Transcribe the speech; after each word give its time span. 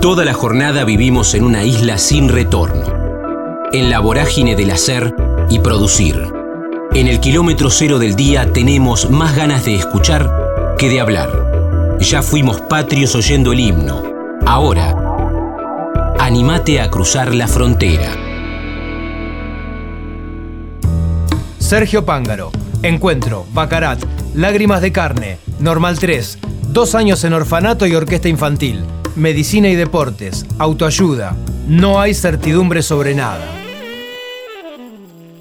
Toda 0.00 0.24
la 0.24 0.32
jornada 0.32 0.84
vivimos 0.84 1.34
en 1.34 1.44
una 1.44 1.62
isla 1.62 1.98
sin 1.98 2.30
retorno, 2.30 2.86
en 3.70 3.90
la 3.90 4.00
vorágine 4.00 4.56
del 4.56 4.70
hacer 4.70 5.14
y 5.50 5.58
producir. 5.58 6.32
En 6.94 7.06
el 7.06 7.20
kilómetro 7.20 7.68
cero 7.68 7.98
del 7.98 8.16
día 8.16 8.50
tenemos 8.50 9.10
más 9.10 9.36
ganas 9.36 9.66
de 9.66 9.74
escuchar 9.74 10.74
que 10.78 10.88
de 10.88 11.02
hablar. 11.02 11.98
Ya 12.00 12.22
fuimos 12.22 12.62
patrios 12.62 13.14
oyendo 13.14 13.52
el 13.52 13.60
himno. 13.60 14.02
Ahora, 14.46 14.96
animate 16.18 16.80
a 16.80 16.88
cruzar 16.88 17.34
la 17.34 17.46
frontera. 17.46 18.16
Sergio 21.58 22.06
Pángaro, 22.06 22.52
Encuentro, 22.82 23.44
Bacarat, 23.52 24.02
Lágrimas 24.32 24.80
de 24.80 24.92
Carne, 24.92 25.36
Normal 25.58 25.98
3, 25.98 26.38
dos 26.68 26.94
años 26.94 27.22
en 27.24 27.34
orfanato 27.34 27.86
y 27.86 27.94
orquesta 27.94 28.30
infantil, 28.30 28.82
medicina 29.16 29.68
y 29.68 29.76
deportes, 29.76 30.46
autoayuda. 30.58 31.36
No 31.68 32.00
hay 32.00 32.14
certidumbre 32.14 32.82
sobre 32.82 33.14
nada. 33.14 33.60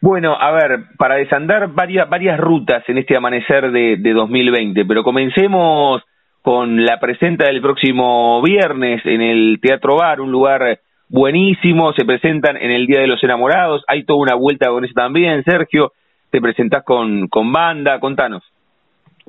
Bueno, 0.01 0.35
a 0.37 0.51
ver, 0.51 0.79
para 0.97 1.15
desandar 1.15 1.69
varias, 1.69 2.09
varias 2.09 2.39
rutas 2.39 2.83
en 2.89 2.97
este 2.97 3.15
amanecer 3.15 3.71
de, 3.71 3.97
de 3.97 4.13
2020, 4.13 4.83
pero 4.85 5.03
comencemos 5.03 6.03
con 6.41 6.83
la 6.83 6.99
presenta 6.99 7.45
del 7.45 7.61
próximo 7.61 8.41
viernes 8.41 9.01
en 9.05 9.21
el 9.21 9.59
Teatro 9.61 9.95
Bar, 9.95 10.19
un 10.19 10.31
lugar 10.31 10.79
buenísimo, 11.07 11.93
se 11.93 12.03
presentan 12.03 12.57
en 12.57 12.71
el 12.71 12.85
Día 12.85 12.99
de 12.99 13.07
los 13.07 13.23
Enamorados, 13.23 13.85
hay 13.87 14.03
toda 14.03 14.19
una 14.19 14.35
vuelta 14.35 14.67
con 14.67 14.83
eso 14.83 14.93
también, 14.93 15.41
Sergio, 15.45 15.93
te 16.31 16.41
presentás 16.41 16.83
con, 16.83 17.29
con 17.29 17.53
banda, 17.53 17.99
contanos. 18.01 18.43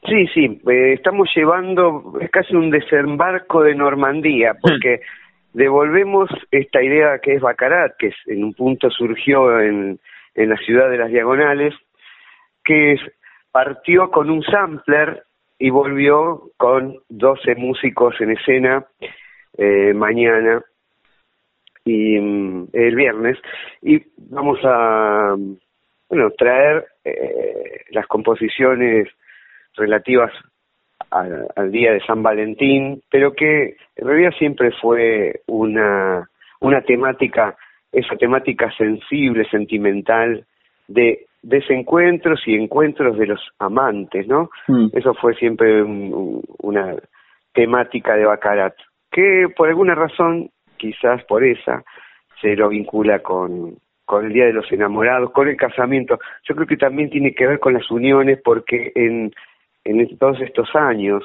Sí, 0.07 0.27
sí, 0.35 0.61
eh, 0.69 0.93
estamos 0.93 1.31
llevando, 1.35 2.19
es 2.21 2.31
casi 2.31 2.55
un 2.55 2.71
desembarco 2.71 3.63
de 3.63 3.75
Normandía, 3.75 4.53
hmm. 4.53 4.59
porque 4.61 5.01
devolvemos 5.55 6.29
esta 6.51 6.83
idea 6.83 7.19
que 7.21 7.35
es 7.35 7.41
Bacarat, 7.41 7.97
que 7.99 8.13
en 8.27 8.45
un 8.45 8.55
punto 8.55 8.91
surgió 8.91 9.61
en, 9.61 9.99
en 10.35 10.49
la 10.49 10.57
ciudad 10.59 10.91
de 10.91 10.99
las 10.99 11.11
Diagonales, 11.11 11.75
que 12.65 12.97
partió 13.51 14.11
con 14.11 14.31
un 14.31 14.43
sampler 14.43 15.23
y 15.59 15.71
volvió 15.71 16.51
con 16.57 16.99
12 17.09 17.55
músicos 17.55 18.21
en 18.21 18.33
escena 18.33 18.85
eh, 19.57 19.95
mañana 19.95 20.63
y 21.85 22.19
mm, 22.19 22.69
el 22.73 22.97
viernes 22.97 23.39
y 23.81 24.03
vamos 24.17 24.59
a 24.65 25.37
bueno 26.09 26.31
traer 26.37 26.87
eh, 27.05 27.85
las 27.91 28.07
composiciones 28.07 29.09
relativas 29.77 30.33
al, 31.11 31.71
día 31.71 31.93
de 31.93 32.01
San 32.01 32.23
Valentín, 32.23 33.03
pero 33.11 33.33
que 33.33 33.77
en 33.97 34.07
realidad 34.07 34.33
siempre 34.39 34.73
fue 34.81 35.43
una, 35.47 36.29
una 36.61 36.81
temática, 36.83 37.57
esa 37.93 38.17
temática 38.17 38.73
sensible, 38.77 39.49
sentimental, 39.49 40.45
de 40.89 41.27
desencuentros 41.43 42.43
y 42.47 42.55
encuentros 42.55 43.19
de 43.19 43.27
los 43.27 43.41
amantes, 43.59 44.27
¿no? 44.27 44.51
Mm. 44.67 44.89
Eso 44.93 45.15
fue 45.15 45.35
siempre 45.35 45.83
una 45.83 46.97
temática 47.53 48.17
de 48.17 48.25
Bacarat, 48.25 48.75
que 49.11 49.47
por 49.57 49.69
alguna 49.69 49.95
razón, 49.95 50.51
quizás 50.77 51.23
por 51.25 51.45
esa, 51.45 51.85
se 52.41 52.57
lo 52.57 52.69
vincula 52.69 53.21
con, 53.21 53.77
con 54.05 54.27
el 54.27 54.33
Día 54.33 54.47
de 54.47 54.53
los 54.53 54.71
Enamorados, 54.73 55.31
con 55.31 55.49
el 55.49 55.57
casamiento. 55.57 56.19
Yo 56.49 56.55
creo 56.55 56.67
que 56.67 56.77
también 56.77 57.11
tiene 57.11 57.35
que 57.35 57.47
ver 57.47 57.61
con 57.61 57.75
las 57.75 57.91
uniones, 57.91 58.41
porque 58.43 58.91
en 58.95 59.33
en 59.85 60.19
todos 60.19 60.41
estos 60.41 60.75
años, 60.75 61.25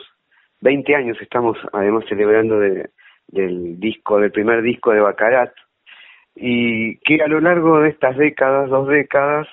20 0.62 0.96
años 0.96 1.18
estamos 1.22 1.58
además 1.72 2.06
celebrando 2.08 2.60
de, 2.60 2.90
del 3.28 3.80
disco, 3.80 4.20
del 4.20 4.32
primer 4.32 4.62
disco 4.62 4.92
de 4.92 5.02
Bacarat, 5.02 5.54
y 6.36 6.98
que 7.00 7.22
a 7.22 7.28
lo 7.28 7.40
largo 7.40 7.82
de 7.82 7.90
estas 7.90 8.18
décadas, 8.18 8.70
dos 8.70 8.88
décadas, 8.88 9.48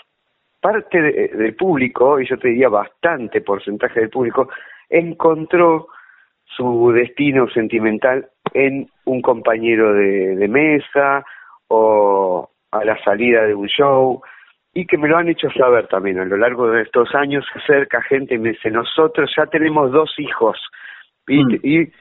parte 0.61 1.00
del 1.00 1.55
público, 1.55 2.21
y 2.21 2.27
yo 2.27 2.39
te 2.39 2.49
diría 2.49 2.69
bastante 2.69 3.41
porcentaje 3.41 4.00
del 4.00 4.11
público, 4.11 4.49
encontró 4.89 5.89
su 6.45 6.93
destino 6.93 7.49
sentimental 7.49 8.28
en 8.55 8.89
un 9.05 9.22
compañero 9.22 9.95
de, 9.95 10.37
de 10.37 10.49
mesa 10.49 11.25
o 11.69 12.50
a 12.71 12.84
la 12.84 13.03
salida 13.03 13.43
de 13.43 13.55
un 13.55 13.66
show 13.69 14.22
y 14.77 14.85
que 14.85 14.99
me 14.99 15.09
lo 15.09 15.17
han 15.17 15.31
hecho 15.31 15.49
saber 15.53 15.89
también 15.89 16.19
a 16.19 16.27
lo 16.27 16.37
largo 16.37 16.71
de 16.71 16.83
estos 16.83 17.15
años, 17.15 17.47
se 17.51 17.61
acerca 17.61 18.03
gente 18.03 18.35
y 18.35 18.39
me 18.39 18.51
dice, 18.51 18.71
nosotros 18.71 19.33
ya 19.35 19.47
tenemos 19.47 19.91
dos 19.91 20.13
hijos 20.19 20.61
y, 21.27 21.43
mm. 21.43 21.61
y 21.63 21.93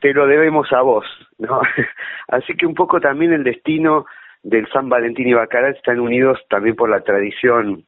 te 0.00 0.12
lo 0.12 0.26
debemos 0.26 0.72
a 0.72 0.82
vos, 0.82 1.06
¿no? 1.38 1.60
Así 2.26 2.56
que 2.56 2.66
un 2.66 2.74
poco 2.74 2.98
también 2.98 3.32
el 3.32 3.44
destino 3.44 4.06
del 4.42 4.66
San 4.72 4.88
Valentín 4.88 5.28
y 5.28 5.32
Bacarat 5.32 5.76
están 5.76 6.00
unidos 6.00 6.40
también 6.50 6.74
por 6.74 6.90
la 6.90 7.02
tradición 7.02 7.84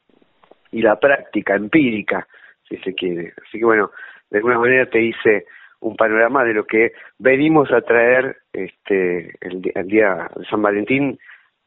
y 0.71 0.81
la 0.81 0.95
práctica 1.01 1.57
empírica, 1.57 2.29
si 2.69 2.77
se 2.77 2.95
quiere. 2.95 3.33
Así 3.45 3.59
que 3.59 3.65
bueno, 3.65 3.91
de 4.31 4.39
alguna 4.39 4.61
manera 4.61 4.87
te 4.87 5.03
hice 5.03 5.47
un 5.81 5.97
panorama 5.97 6.45
de 6.45 6.55
lo 6.55 6.65
que 6.67 6.93
venimos 7.19 7.73
a 7.73 7.81
traer 7.81 8.37
este 8.53 9.35
el, 9.41 9.73
el 9.75 9.89
día 9.89 10.31
de 10.37 10.45
San 10.47 10.63
Valentín 10.63 11.19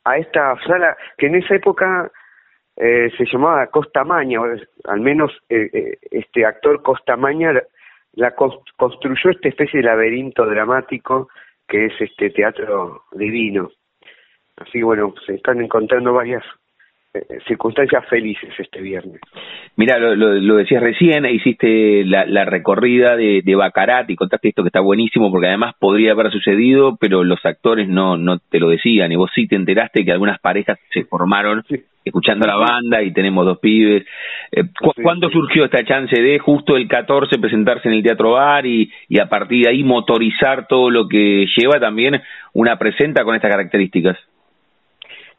a 0.05 0.17
esta 0.17 0.55
sala 0.65 0.95
que 1.17 1.27
en 1.27 1.35
esa 1.35 1.55
época 1.55 2.09
eh, 2.81 3.11
se 3.17 3.25
llamaba 3.25 3.67
Costa 3.67 4.05
Maña, 4.05 4.39
al 4.85 5.01
menos 5.01 5.33
eh, 5.49 5.69
eh, 5.73 5.97
este 6.11 6.45
actor 6.45 6.81
Costa 6.81 7.17
Maña 7.17 7.51
la, 8.13 8.35
construyó 8.35 9.31
esta 9.31 9.49
especie 9.49 9.81
de 9.81 9.85
laberinto 9.85 10.45
dramático 10.45 11.27
que 11.67 11.87
es 11.87 11.93
este 11.99 12.29
teatro 12.29 13.03
divino. 13.11 13.69
Así 14.55 14.81
bueno, 14.81 15.13
se 15.25 15.35
están 15.35 15.61
encontrando 15.61 16.13
varias 16.13 16.43
circunstancias 17.47 18.05
felices 18.07 18.49
este 18.57 18.81
viernes. 18.81 19.19
Mira, 19.75 19.97
lo, 19.97 20.15
lo, 20.15 20.55
decías 20.57 20.83
recién, 20.83 21.25
hiciste 21.25 22.05
la, 22.05 22.25
la 22.25 22.45
recorrida 22.45 23.15
de, 23.15 23.41
de, 23.43 23.55
Bacarat 23.55 24.09
y 24.09 24.15
contaste 24.15 24.49
esto 24.49 24.63
que 24.63 24.67
está 24.67 24.79
buenísimo 24.79 25.31
porque 25.31 25.47
además 25.47 25.73
podría 25.79 26.11
haber 26.11 26.31
sucedido, 26.31 26.97
pero 26.99 27.23
los 27.23 27.43
actores 27.45 27.87
no, 27.87 28.17
no 28.17 28.37
te 28.37 28.59
lo 28.59 28.69
decían 28.69 29.11
y 29.11 29.15
vos 29.15 29.31
sí 29.33 29.47
te 29.47 29.55
enteraste 29.55 30.05
que 30.05 30.11
algunas 30.11 30.39
parejas 30.39 30.77
se 30.93 31.03
formaron 31.05 31.63
escuchando 32.05 32.47
la 32.47 32.55
banda 32.55 33.01
y 33.01 33.11
tenemos 33.11 33.45
dos 33.45 33.59
pibes. 33.59 34.05
Eh, 34.51 34.63
¿Cuándo 35.01 35.29
surgió 35.29 35.65
esta 35.65 35.83
chance 35.83 36.19
de 36.19 36.39
justo 36.39 36.77
el 36.77 36.87
14 36.87 37.39
presentarse 37.39 37.87
en 37.87 37.95
el 37.95 38.03
Teatro 38.03 38.31
Bar 38.31 38.65
y, 38.65 38.91
y 39.07 39.19
a 39.19 39.27
partir 39.27 39.63
de 39.63 39.71
ahí 39.71 39.83
motorizar 39.83 40.67
todo 40.67 40.89
lo 40.89 41.07
que 41.07 41.47
lleva 41.57 41.79
también 41.79 42.21
una 42.53 42.77
presenta 42.77 43.23
con 43.23 43.35
estas 43.35 43.51
características? 43.51 44.17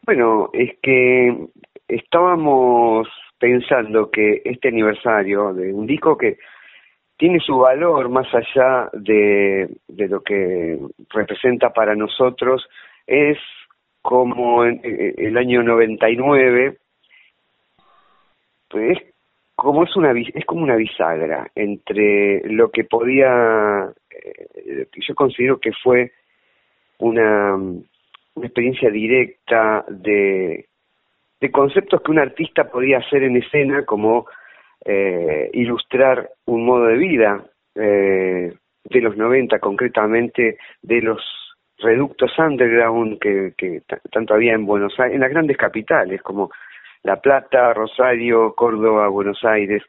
Bueno, 0.03 0.49
es 0.53 0.77
que 0.81 1.47
estábamos 1.87 3.07
pensando 3.37 4.09
que 4.09 4.41
este 4.45 4.69
aniversario 4.69 5.53
de 5.53 5.73
un 5.73 5.85
disco 5.85 6.17
que 6.17 6.37
tiene 7.17 7.39
su 7.39 7.57
valor 7.57 8.09
más 8.09 8.27
allá 8.33 8.89
de, 8.93 9.69
de 9.87 10.07
lo 10.07 10.21
que 10.21 10.79
representa 11.09 11.71
para 11.71 11.95
nosotros 11.95 12.67
es 13.05 13.37
como 14.01 14.65
en, 14.65 14.81
el 14.83 15.37
año 15.37 15.61
99 15.61 16.77
pues 18.69 18.97
como 19.55 19.83
es 19.83 19.95
una 19.95 20.13
es 20.19 20.45
como 20.45 20.63
una 20.63 20.75
bisagra 20.75 21.51
entre 21.53 22.41
lo 22.49 22.71
que 22.71 22.85
podía 22.85 23.91
eh, 24.09 24.87
yo 24.95 25.13
considero 25.13 25.59
que 25.59 25.71
fue 25.83 26.11
una 26.97 27.55
una 28.35 28.47
experiencia 28.47 28.89
directa 28.89 29.85
de, 29.89 30.67
conceptos 31.51 32.01
que 32.01 32.11
un 32.11 32.19
artista 32.19 32.69
podía 32.69 32.99
hacer 32.99 33.23
en 33.23 33.37
escena, 33.37 33.85
como 33.85 34.27
eh, 34.85 35.49
ilustrar 35.53 36.29
un 36.45 36.65
modo 36.65 36.85
de 36.85 36.97
vida 36.97 37.43
eh, 37.75 38.53
de 38.83 39.01
los 39.01 39.17
90, 39.17 39.59
concretamente 39.59 40.57
de 40.81 41.01
los 41.01 41.21
reductos 41.77 42.31
underground 42.37 43.19
que, 43.19 43.53
que 43.57 43.81
tanto 44.11 44.33
había 44.33 44.53
en 44.53 44.65
Buenos 44.65 44.99
Aires, 44.99 45.15
en 45.15 45.21
las 45.21 45.31
grandes 45.31 45.57
capitales 45.57 46.21
como 46.21 46.51
La 47.03 47.19
Plata, 47.19 47.73
Rosario, 47.73 48.53
Córdoba, 48.53 49.07
Buenos 49.07 49.43
Aires, 49.43 49.83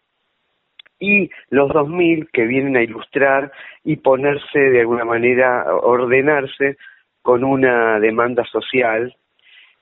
y 0.99 1.31
los 1.51 1.69
2000 1.73 2.31
que 2.33 2.47
vienen 2.47 2.77
a 2.77 2.83
ilustrar 2.83 3.51
y 3.85 3.97
ponerse 3.97 4.59
de 4.59 4.81
alguna 4.81 5.05
manera, 5.05 5.75
ordenarse 5.75 6.77
con 7.23 7.45
una 7.45 7.99
demanda 8.01 8.45
social 8.45 9.15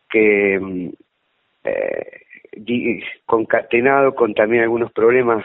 que 0.09 0.59
mm, 0.61 0.89
eh, 1.65 2.21
concatenado 3.27 4.15
con 4.15 4.35
también 4.35 4.63
algunos 4.63 4.93
problemas 4.93 5.45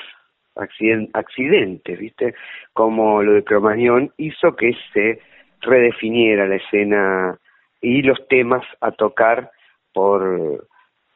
accidentes, 0.55 1.99
¿viste? 1.99 2.33
Como 2.73 3.21
lo 3.21 3.33
de 3.33 3.43
Cromañón 3.43 4.11
hizo 4.17 4.55
que 4.55 4.73
se 4.93 5.19
redefiniera 5.61 6.47
la 6.47 6.55
escena 6.55 7.37
y 7.81 8.01
los 8.01 8.25
temas 8.27 8.63
a 8.81 8.91
tocar 8.91 9.51
por, 9.93 10.67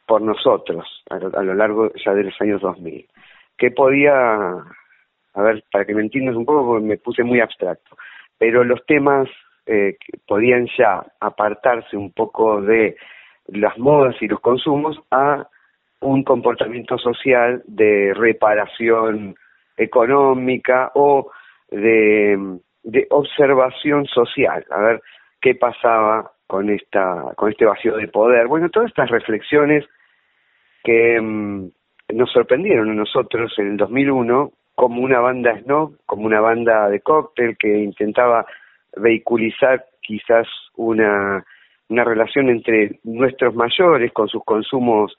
por 0.05 0.21
nosotros 0.21 1.03
a 1.09 1.17
lo, 1.17 1.53
largo 1.53 1.91
ya 2.03 2.13
de 2.13 2.25
los 2.25 2.41
años 2.41 2.61
2000. 2.61 3.07
Que 3.57 3.71
podía, 3.71 4.35
a 5.33 5.41
ver, 5.41 5.63
para 5.71 5.85
que 5.85 5.93
me 5.93 6.01
entiendas 6.01 6.35
un 6.35 6.45
poco, 6.45 6.79
me 6.79 6.97
puse 6.97 7.23
muy 7.23 7.39
abstracto, 7.39 7.97
pero 8.37 8.63
los 8.63 8.85
temas 8.85 9.29
eh, 9.71 9.97
podían 10.27 10.67
ya 10.75 11.05
apartarse 11.19 11.95
un 11.95 12.11
poco 12.11 12.59
de 12.59 12.95
las 13.47 13.77
modas 13.77 14.15
y 14.19 14.27
los 14.27 14.39
consumos 14.39 14.99
a 15.11 15.47
un 16.01 16.23
comportamiento 16.23 16.97
social 16.97 17.61
de 17.67 18.13
reparación 18.15 19.35
económica 19.77 20.91
o 20.95 21.29
de, 21.69 22.57
de 22.81 23.07
observación 23.11 24.05
social, 24.07 24.65
a 24.71 24.79
ver 24.79 25.01
qué 25.39 25.53
pasaba 25.53 26.31
con 26.47 26.71
esta 26.71 27.33
con 27.35 27.51
este 27.51 27.65
vacío 27.65 27.95
de 27.95 28.07
poder. 28.07 28.47
Bueno, 28.47 28.69
todas 28.69 28.89
estas 28.89 29.11
reflexiones 29.11 29.85
que 30.83 31.21
mm, 31.21 31.69
nos 32.13 32.31
sorprendieron 32.31 32.89
a 32.89 32.95
nosotros 32.95 33.53
en 33.59 33.67
el 33.67 33.77
2001 33.77 34.51
como 34.73 35.01
una 35.01 35.19
banda 35.19 35.59
snob, 35.61 35.97
como 36.07 36.25
una 36.25 36.41
banda 36.41 36.89
de 36.89 37.01
cóctel 37.01 37.55
que 37.57 37.67
intentaba 37.67 38.47
vehiculizar 38.95 39.85
quizás 40.01 40.47
una, 40.75 41.45
una 41.89 42.03
relación 42.03 42.49
entre 42.49 42.99
nuestros 43.03 43.55
mayores 43.55 44.11
con 44.11 44.27
sus 44.27 44.43
consumos 44.43 45.17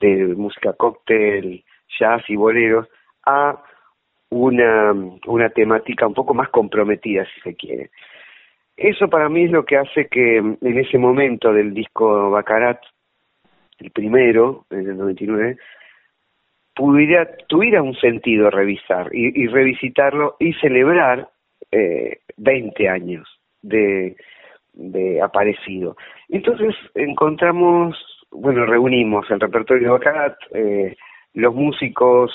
de 0.00 0.34
música 0.34 0.72
cóctel, 0.72 1.64
jazz 1.98 2.22
y 2.28 2.36
boleros 2.36 2.88
a 3.24 3.62
una, 4.30 4.92
una 5.26 5.50
temática 5.50 6.06
un 6.06 6.14
poco 6.14 6.34
más 6.34 6.48
comprometida, 6.48 7.26
si 7.34 7.40
se 7.42 7.54
quiere. 7.54 7.90
Eso 8.76 9.08
para 9.08 9.28
mí 9.28 9.44
es 9.44 9.50
lo 9.50 9.64
que 9.64 9.76
hace 9.76 10.08
que 10.08 10.38
en 10.38 10.78
ese 10.78 10.98
momento 10.98 11.52
del 11.52 11.74
disco 11.74 12.30
Bacarat, 12.30 12.80
el 13.78 13.90
primero, 13.90 14.64
en 14.70 14.88
el 14.88 14.96
99, 14.96 15.56
pudiera, 16.74 17.28
tuviera 17.48 17.82
un 17.82 17.94
sentido 17.94 18.50
revisar 18.50 19.14
y, 19.14 19.46
revisitarlo 19.46 20.36
y 20.40 20.54
celebrar 20.54 21.28
eh, 21.70 22.18
20 22.36 22.88
años 22.88 23.28
de, 23.62 24.16
de 24.72 25.20
aparecido. 25.20 25.96
Entonces 26.28 26.74
encontramos, 26.94 27.96
bueno, 28.30 28.66
reunimos 28.66 29.30
el 29.30 29.40
repertorio 29.40 29.84
de 29.84 29.92
Bacarat, 29.92 30.36
eh, 30.54 30.96
los 31.34 31.54
músicos 31.54 32.32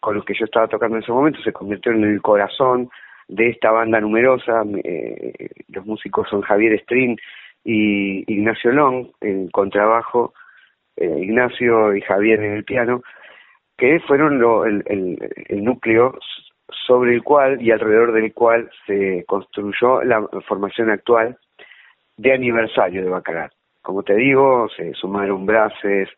con 0.00 0.14
los 0.14 0.24
que 0.24 0.34
yo 0.34 0.44
estaba 0.44 0.68
tocando 0.68 0.96
en 0.96 1.02
ese 1.02 1.12
momento 1.12 1.40
se 1.42 1.52
convirtieron 1.52 2.04
en 2.04 2.12
el 2.12 2.22
corazón 2.22 2.88
de 3.28 3.50
esta 3.50 3.70
banda 3.70 4.00
numerosa. 4.00 4.62
Eh, 4.82 5.50
los 5.68 5.86
músicos 5.86 6.28
son 6.28 6.40
Javier 6.42 6.80
Strin 6.82 7.16
y 7.64 8.32
Ignacio 8.32 8.72
Long 8.72 9.08
en 9.20 9.48
contrabajo, 9.48 10.32
eh, 10.96 11.18
Ignacio 11.20 11.94
y 11.94 12.00
Javier 12.00 12.40
en 12.40 12.52
el 12.54 12.64
piano, 12.64 13.02
que 13.76 14.00
fueron 14.00 14.40
lo, 14.40 14.64
el, 14.66 14.82
el, 14.86 15.64
núcleo 15.64 16.18
sobre 16.86 17.14
el 17.14 17.22
cual 17.22 17.60
y 17.60 17.70
alrededor 17.70 18.12
del 18.12 18.32
cual 18.32 18.70
se 18.86 19.24
construyó 19.26 20.02
la 20.02 20.26
formación 20.46 20.90
actual 20.90 21.38
de 22.16 22.32
aniversario 22.32 23.02
de 23.02 23.10
Bacarat. 23.10 23.52
Como 23.82 24.02
te 24.02 24.14
digo, 24.14 24.68
se 24.76 24.92
sumaron 24.94 25.46
brases, 25.46 26.08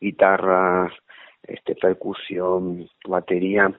guitarras, 0.00 0.92
este, 1.42 1.74
percusión, 1.74 2.88
batería 3.06 3.72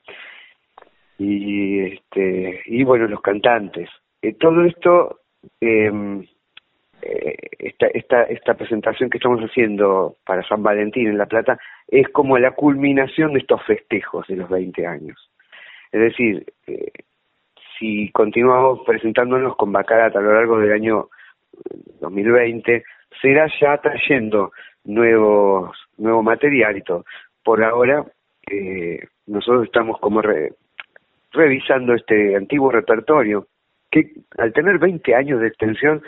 y 1.19 1.79
este 1.79 2.62
y 2.65 2.83
bueno 2.83 3.07
los 3.07 3.21
cantantes. 3.21 3.89
Eh, 4.21 4.33
todo 4.33 4.63
esto 4.63 5.19
em, 5.62 6.25
eh, 7.01 7.35
esta, 7.59 7.88
esta, 7.88 8.24
esta 8.24 8.53
presentación 8.56 9.09
que 9.09 9.18
estamos 9.18 9.41
haciendo 9.41 10.18
para 10.25 10.47
San 10.47 10.63
Valentín 10.63 11.07
en 11.07 11.18
La 11.18 11.27
Plata 11.27 11.59
es 11.88 12.07
como 12.09 12.38
la 12.38 12.51
culminación 12.51 13.33
de 13.33 13.39
estos 13.39 13.63
festejos 13.65 14.25
de 14.27 14.38
los 14.38 14.50
20 14.50 14.85
años. 14.88 15.29
Es 15.92 16.01
decir, 16.01 16.45
eh, 16.68 16.92
si 17.78 18.12
continuamos 18.12 18.81
presentándonos 18.86 19.56
con 19.56 19.72
Bacarat 19.72 20.16
a 20.16 20.22
lo 20.22 20.34
largo 20.34 20.60
del 20.60 20.74
año 20.74 21.10
2020, 22.01 22.84
será 23.22 23.48
ya 23.60 23.78
trayendo 23.78 24.51
nuevos 24.84 25.78
nuevo 25.98 26.24
material 26.24 26.78
y 26.78 26.81
todo. 26.81 27.06
Por 27.44 27.63
ahora 27.63 28.06
eh, 28.50 29.07
nosotros 29.25 29.66
estamos 29.66 30.00
como 30.00 30.22
revisando 31.31 31.94
este 31.94 32.36
antiguo 32.36 32.72
repertorio 32.72 33.48
que 33.92 34.12
al 34.38 34.54
tener 34.54 34.80
20 34.80 35.16
años 35.16 35.39
de 35.39 35.48
extensión 35.48 36.01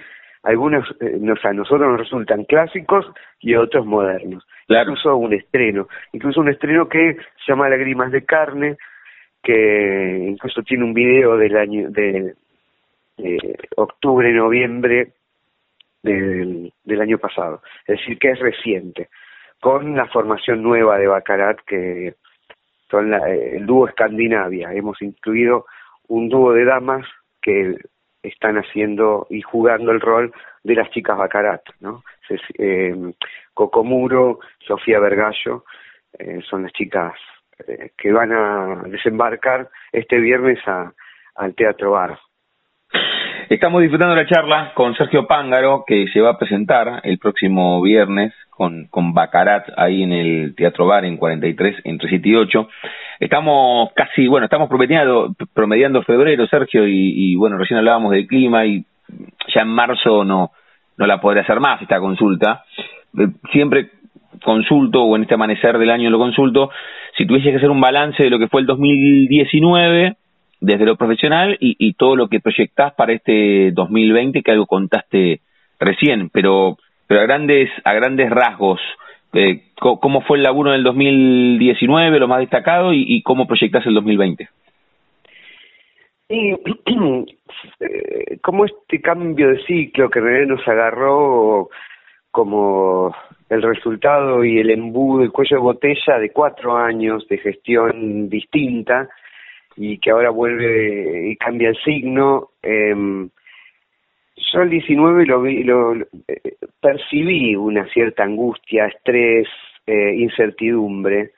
algunos 0.43 0.87
eh, 1.01 1.17
nos, 1.19 1.43
a 1.43 1.53
nosotros 1.53 1.89
nos 1.89 1.99
resultan 1.99 2.45
clásicos 2.45 3.05
y 3.39 3.55
otros 3.55 3.85
modernos. 3.85 4.45
Incluso 4.67 5.17
un 5.17 5.33
estreno. 5.33 5.87
Incluso 6.13 6.39
un 6.39 6.49
estreno 6.49 6.87
que 6.87 7.15
se 7.15 7.51
llama 7.51 7.69
Lágrimas 7.69 8.11
de 8.11 8.23
carne 8.23 8.77
que 9.41 10.25
incluso 10.27 10.61
tiene 10.63 10.83
un 10.83 10.93
video 10.93 11.37
del 11.37 11.57
año 11.57 11.89
de, 11.89 12.35
octubre 13.75 14.31
noviembre 14.31 15.13
del, 16.01 16.71
del 16.85 17.01
año 17.01 17.17
pasado 17.17 17.61
es 17.85 17.99
decir 17.99 18.17
que 18.17 18.31
es 18.31 18.39
reciente 18.39 19.09
con 19.59 19.95
la 19.95 20.07
formación 20.07 20.63
nueva 20.63 20.97
de 20.97 21.07
Bacarat 21.07 21.59
que 21.65 22.15
son 22.89 23.11
la, 23.11 23.29
el 23.29 23.65
dúo 23.65 23.87
Escandinavia. 23.87 24.73
Hemos 24.73 25.01
incluido 25.01 25.65
un 26.07 26.29
dúo 26.29 26.53
de 26.53 26.65
damas 26.65 27.05
que 27.41 27.75
están 28.23 28.57
haciendo 28.57 29.27
y 29.29 29.41
jugando 29.41 29.91
el 29.91 30.01
rol 30.01 30.33
de 30.63 30.75
las 30.75 30.89
chicas 30.91 31.17
Bacarat, 31.17 31.61
¿no? 31.79 32.03
Eh, 32.57 33.13
Cocomuro, 33.53 34.39
Sofía 34.59 34.99
Vergallo, 34.99 35.65
eh, 36.17 36.39
son 36.49 36.63
las 36.63 36.73
chicas 36.73 37.13
eh, 37.67 37.91
que 37.97 38.11
van 38.11 38.31
a 38.31 38.83
desembarcar 38.87 39.69
este 39.91 40.19
viernes 40.19 40.59
a, 40.67 40.91
al 41.35 41.55
Teatro 41.55 41.91
Bar. 41.91 42.17
Estamos 43.49 43.81
disfrutando 43.81 44.15
la 44.15 44.27
charla 44.27 44.73
con 44.75 44.93
Sergio 44.95 45.25
Pángaro, 45.25 45.83
que 45.85 46.07
se 46.13 46.21
va 46.21 46.31
a 46.31 46.37
presentar 46.37 47.01
el 47.03 47.17
próximo 47.17 47.81
viernes 47.81 48.33
con, 48.51 48.85
con 48.91 49.13
Bacarat 49.13 49.69
ahí 49.75 50.03
en 50.03 50.11
el 50.11 50.55
Teatro 50.55 50.85
Bar 50.85 51.05
en 51.05 51.17
43, 51.17 51.77
entre 51.83 52.09
7 52.09 52.29
y 52.29 52.35
8. 52.35 52.69
Estamos 53.19 53.91
casi, 53.95 54.27
bueno, 54.27 54.45
estamos 54.45 54.69
promediando, 54.69 55.33
promediando 55.53 56.03
febrero, 56.03 56.45
Sergio, 56.47 56.87
y, 56.87 57.35
bueno, 57.35 57.57
recién 57.57 57.79
hablábamos 57.79 58.11
del 58.11 58.27
clima 58.27 58.65
y 58.65 58.85
ya 59.53 59.61
en 59.61 59.69
marzo 59.69 60.23
no, 60.23 60.51
no 60.97 61.07
la 61.07 61.19
podré 61.19 61.41
hacer 61.41 61.59
más 61.59 61.81
esta 61.81 61.99
consulta. 61.99 62.63
Eh, 63.17 63.29
siempre 63.51 63.89
consulto, 64.43 65.03
o 65.03 65.15
en 65.15 65.23
este 65.23 65.33
amanecer 65.33 65.77
del 65.77 65.89
año 65.89 66.09
lo 66.09 66.19
consulto, 66.19 66.69
si 67.17 67.25
tuviese 67.25 67.51
que 67.51 67.57
hacer 67.57 67.71
un 67.71 67.81
balance 67.81 68.23
de 68.23 68.29
lo 68.29 68.39
que 68.39 68.47
fue 68.47 68.61
el 68.61 68.67
2019 68.67 70.15
desde 70.61 70.85
lo 70.85 70.97
profesional 70.97 71.57
y, 71.59 71.93
todo 71.93 72.15
lo 72.15 72.27
que 72.27 72.41
proyectás 72.41 72.93
para 72.93 73.13
este 73.13 73.71
2020, 73.71 74.41
que 74.41 74.51
algo 74.51 74.65
contaste 74.65 75.41
recién, 75.79 76.29
pero, 76.29 76.77
pero 77.07 77.21
a 77.21 77.23
grandes, 77.23 77.69
a 77.83 77.93
grandes 77.93 78.29
rasgos, 78.29 78.81
eh, 79.33 79.63
¿cómo 79.79 80.21
fue 80.21 80.37
el 80.37 80.43
laburo 80.43 80.71
en 80.71 80.77
el 80.77 80.83
2019, 80.83 82.19
lo 82.19 82.27
más 82.27 82.39
destacado, 82.39 82.93
y, 82.93 83.21
cómo 83.21 83.47
proyectás 83.47 83.85
el 83.85 83.93
2020? 83.93 84.49
Y 86.29 86.51
eh, 87.79 88.37
como 88.41 88.65
este 88.65 89.01
cambio 89.01 89.49
de 89.49 89.63
ciclo 89.63 90.09
que 90.09 90.19
nos 90.19 90.67
agarró 90.67 91.69
como 92.31 93.15
el 93.49 93.61
resultado 93.61 94.43
y 94.43 94.59
el 94.59 94.69
embudo, 94.69 95.23
el 95.23 95.31
cuello 95.31 95.57
de 95.57 95.63
botella 95.63 96.19
de 96.19 96.31
cuatro 96.31 96.77
años 96.77 97.27
de 97.27 97.37
gestión 97.37 98.29
distinta, 98.29 99.09
y 99.75 99.97
que 99.97 100.11
ahora 100.11 100.29
vuelve 100.29 101.29
y 101.29 101.35
cambia 101.37 101.69
el 101.69 101.77
signo. 101.77 102.49
Eh, 102.61 102.93
yo 104.53 104.61
el 104.61 104.69
19 104.69 105.25
lo 105.25 105.41
vi, 105.41 105.63
lo, 105.63 105.95
eh, 105.95 106.05
percibí 106.81 107.55
una 107.55 107.87
cierta 107.89 108.23
angustia, 108.23 108.85
estrés, 108.85 109.47
eh, 109.85 110.13
incertidumbre 110.15 111.31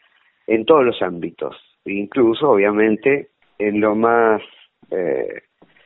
en 0.48 0.66
todos 0.66 0.84
los 0.84 1.02
ámbitos, 1.02 1.56
incluso 1.86 2.50
obviamente 2.52 3.30
en 3.58 3.80
lo 3.80 3.96
más, 3.96 4.42
eh, 4.90 5.44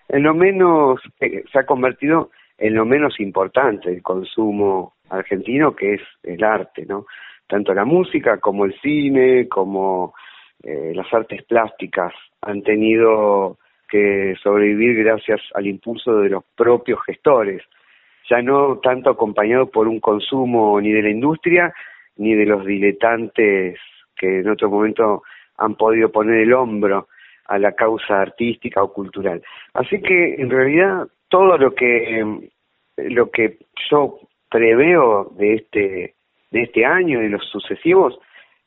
en 0.09 0.23
lo 0.23 0.33
menos, 0.33 0.99
eh, 1.19 1.43
se 1.51 1.59
ha 1.59 1.65
convertido 1.65 2.31
en 2.57 2.73
lo 2.73 2.85
menos 2.85 3.19
importante 3.19 3.89
el 3.89 4.01
consumo 4.01 4.94
argentino 5.09 5.75
que 5.75 5.95
es 5.95 6.01
el 6.23 6.43
arte, 6.43 6.85
¿no? 6.85 7.05
Tanto 7.47 7.73
la 7.73 7.85
música 7.85 8.39
como 8.39 8.65
el 8.65 8.73
cine, 8.81 9.47
como 9.47 10.13
las 10.63 11.13
artes 11.13 11.43
plásticas 11.43 12.11
han 12.41 12.63
tenido 12.63 13.59
que 13.87 14.35
sobrevivir 14.41 15.03
gracias 15.03 15.41
al 15.53 15.67
impulso 15.67 16.17
de 16.17 16.29
los 16.29 16.43
propios 16.55 16.99
gestores, 17.05 17.61
ya 18.27 18.41
no 18.41 18.79
tanto 18.79 19.11
acompañado 19.11 19.69
por 19.69 19.87
un 19.87 19.99
consumo 19.99 20.81
ni 20.81 20.91
de 20.91 21.03
la 21.03 21.09
industria 21.11 21.71
ni 22.17 22.33
de 22.33 22.47
los 22.47 22.65
diletantes 22.65 23.79
que 24.15 24.39
en 24.39 24.49
otro 24.49 24.69
momento 24.71 25.21
han 25.57 25.75
podido 25.75 26.11
poner 26.11 26.39
el 26.39 26.53
hombro 26.53 27.09
a 27.45 27.59
la 27.59 27.73
causa 27.73 28.21
artística 28.21 28.81
o 28.81 28.91
cultural. 28.91 29.43
Así 29.73 30.01
que 30.01 30.33
en 30.35 30.49
realidad 30.49 31.07
todo 31.29 31.57
lo 31.59 31.75
que 31.75 32.49
lo 32.97 33.29
que 33.29 33.59
yo 33.91 34.19
preveo 34.55 35.33
de 35.37 35.55
este 35.55 36.13
de 36.49 36.61
este 36.61 36.85
año 36.85 37.21
y 37.21 37.27
los 37.27 37.43
sucesivos 37.49 38.17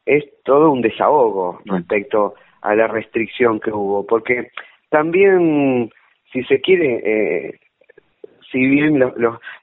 es 0.04 0.22
todo 0.44 0.70
un 0.70 0.82
desahogo 0.82 1.62
respecto 1.64 2.34
a 2.60 2.74
la 2.74 2.88
restricción 2.88 3.58
que 3.58 3.70
hubo, 3.70 4.06
porque 4.06 4.50
también, 4.90 5.90
si 6.30 6.44
se 6.44 6.60
quiere, 6.60 7.00
eh, 7.04 7.60
si 8.52 8.58
bien 8.66 8.98
los, 8.98 9.14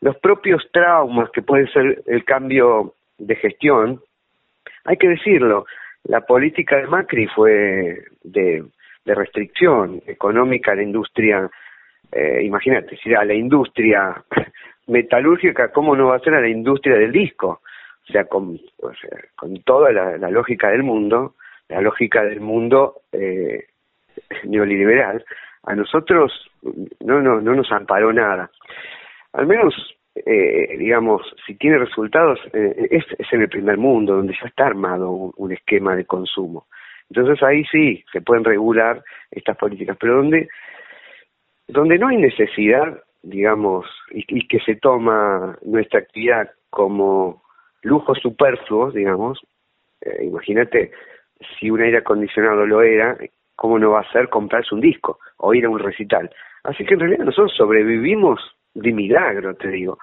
los 0.01 0.17
propios 0.17 0.67
traumas 0.72 1.29
que 1.29 1.44
puede 1.44 1.67
ser 1.67 2.01
el 2.08 2.24
cambio 2.25 2.96
de 3.20 3.36
gestión, 3.36 4.01
hay 4.86 4.98
que 4.98 5.10
decirlo, 5.10 5.67
la 6.05 6.22
política 6.22 6.77
de 6.77 6.88
Macri 6.88 7.27
fue 7.27 8.00
de, 8.24 8.63
de 9.05 9.15
restricción 9.15 10.01
económica 10.08 10.72
a 10.72 10.75
la 10.75 10.84
industria, 10.84 11.48
eh, 12.12 12.41
imagínate, 12.44 12.98
si 12.98 13.13
a 13.13 13.24
la 13.24 13.36
industria 13.36 14.24
metalúrgica, 14.88 15.72
¿cómo 15.72 15.96
no 15.96 16.08
va 16.08 16.18
a 16.18 16.20
ser 16.20 16.34
a 16.36 16.42
la 16.42 16.50
industria 16.50 16.96
del 16.98 17.12
disco? 17.12 17.62
O 18.08 18.12
sea, 18.12 18.25
con, 18.25 18.60
con 19.36 19.62
toda 19.63 19.92
la, 19.92 20.30
lógica 20.30 20.70
del 20.70 20.84
mundo, 20.84 21.36
la 21.70 21.82
lógica 21.82 22.24
del 22.24 22.39
mundo 22.39 23.01
eh, 23.12 23.65
neoliberal, 24.44 25.25
a 25.63 25.75
nosotros 25.75 26.32
no, 27.00 27.22
no, 27.22 27.42
no 27.42 27.56
nos 27.56 27.72
amparó 27.72 28.13
nada. 28.13 28.51
Al 29.34 29.48
menos, 29.48 29.74
eh, 30.15 30.77
digamos, 30.77 31.22
si 31.46 31.56
tiene 31.56 31.77
resultados, 31.77 32.39
eh, 32.54 32.88
es, 32.89 33.04
en 33.32 33.42
el 33.42 33.50
primer 33.50 33.77
mundo, 33.77 34.15
donde 34.15 34.34
ya 34.39 34.48
está 34.48 34.68
armado 34.68 35.12
un, 35.12 35.51
esquema 35.51 35.96
de 35.96 36.06
consumo. 36.06 36.68
Entonces 37.10 37.44
ahí 37.44 37.63
sí 37.65 38.04
se 38.12 38.22
pueden 38.22 38.44
regular 38.44 39.04
estas 39.30 39.58
políticas, 39.58 39.98
pero 40.00 40.18
donde, 40.18 40.48
donde 41.68 41.98
no 42.00 42.08
hay 42.08 42.18
necesidad, 42.18 43.04
digamos, 43.25 43.86
y, 44.12 44.48
que 44.48 44.60
se 44.60 44.75
toma 44.75 45.58
nuestra 45.63 46.00
actividad 46.00 46.51
como 46.70 47.44
lujo 47.82 48.13
superfluo, 48.15 48.91
digamos, 48.91 49.39
eh, 50.01 50.25
imagínate 50.25 50.91
si 51.60 51.70
un 51.70 51.82
aire 51.82 51.98
acondicionado 51.98 52.65
lo 52.65 52.82
era, 52.82 53.17
¿cómo 53.55 53.79
no 53.79 53.91
va 53.91 54.01
a 54.01 54.12
ser 54.12 54.29
comprarse 54.29 54.75
un 54.75 54.82
disco 54.82 55.20
o 55.38 55.53
ir 55.53 55.65
a 55.65 55.70
un 55.70 55.79
recital? 55.79 56.29
Así 56.63 56.86
que 56.86 56.94
en 56.94 57.00
realidad 57.00 57.25
nosotros 57.25 57.53
sobrevivimos 57.55 58.39
de 58.74 58.91
milagro, 58.91 59.55
te 59.55 59.70
digo. 59.70 59.98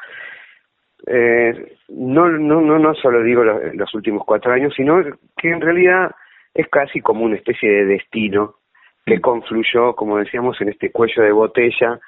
Eh, 1.07 1.76
no, 1.88 2.29
no, 2.29 2.61
no, 2.61 2.79
no 2.79 2.95
solo 2.95 3.23
digo 3.23 3.45
los, 3.45 3.95
últimos 3.95 4.25
cuatro 4.25 4.52
años, 4.52 4.73
sino 4.76 5.02
que 5.37 5.50
en 5.50 5.61
realidad 5.61 6.12
es 6.55 6.69
casi 6.69 7.00
como 7.00 7.25
una 7.25 7.37
especie 7.37 7.69
de 7.69 7.85
destino 7.87 8.57
que 9.05 9.19
mm. 9.19 9.21
confluyó, 9.21 9.95
como 9.95 10.19
decíamos, 10.19 10.61
en 10.61 10.71
este 10.71 10.91
cuello 10.91 11.23
de 11.23 11.33
botella, 11.33 12.00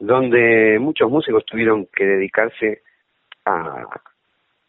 donde 0.00 0.78
muchos 0.80 1.10
músicos 1.10 1.44
tuvieron 1.44 1.86
que 1.94 2.04
dedicarse 2.04 2.82
a, 3.44 3.86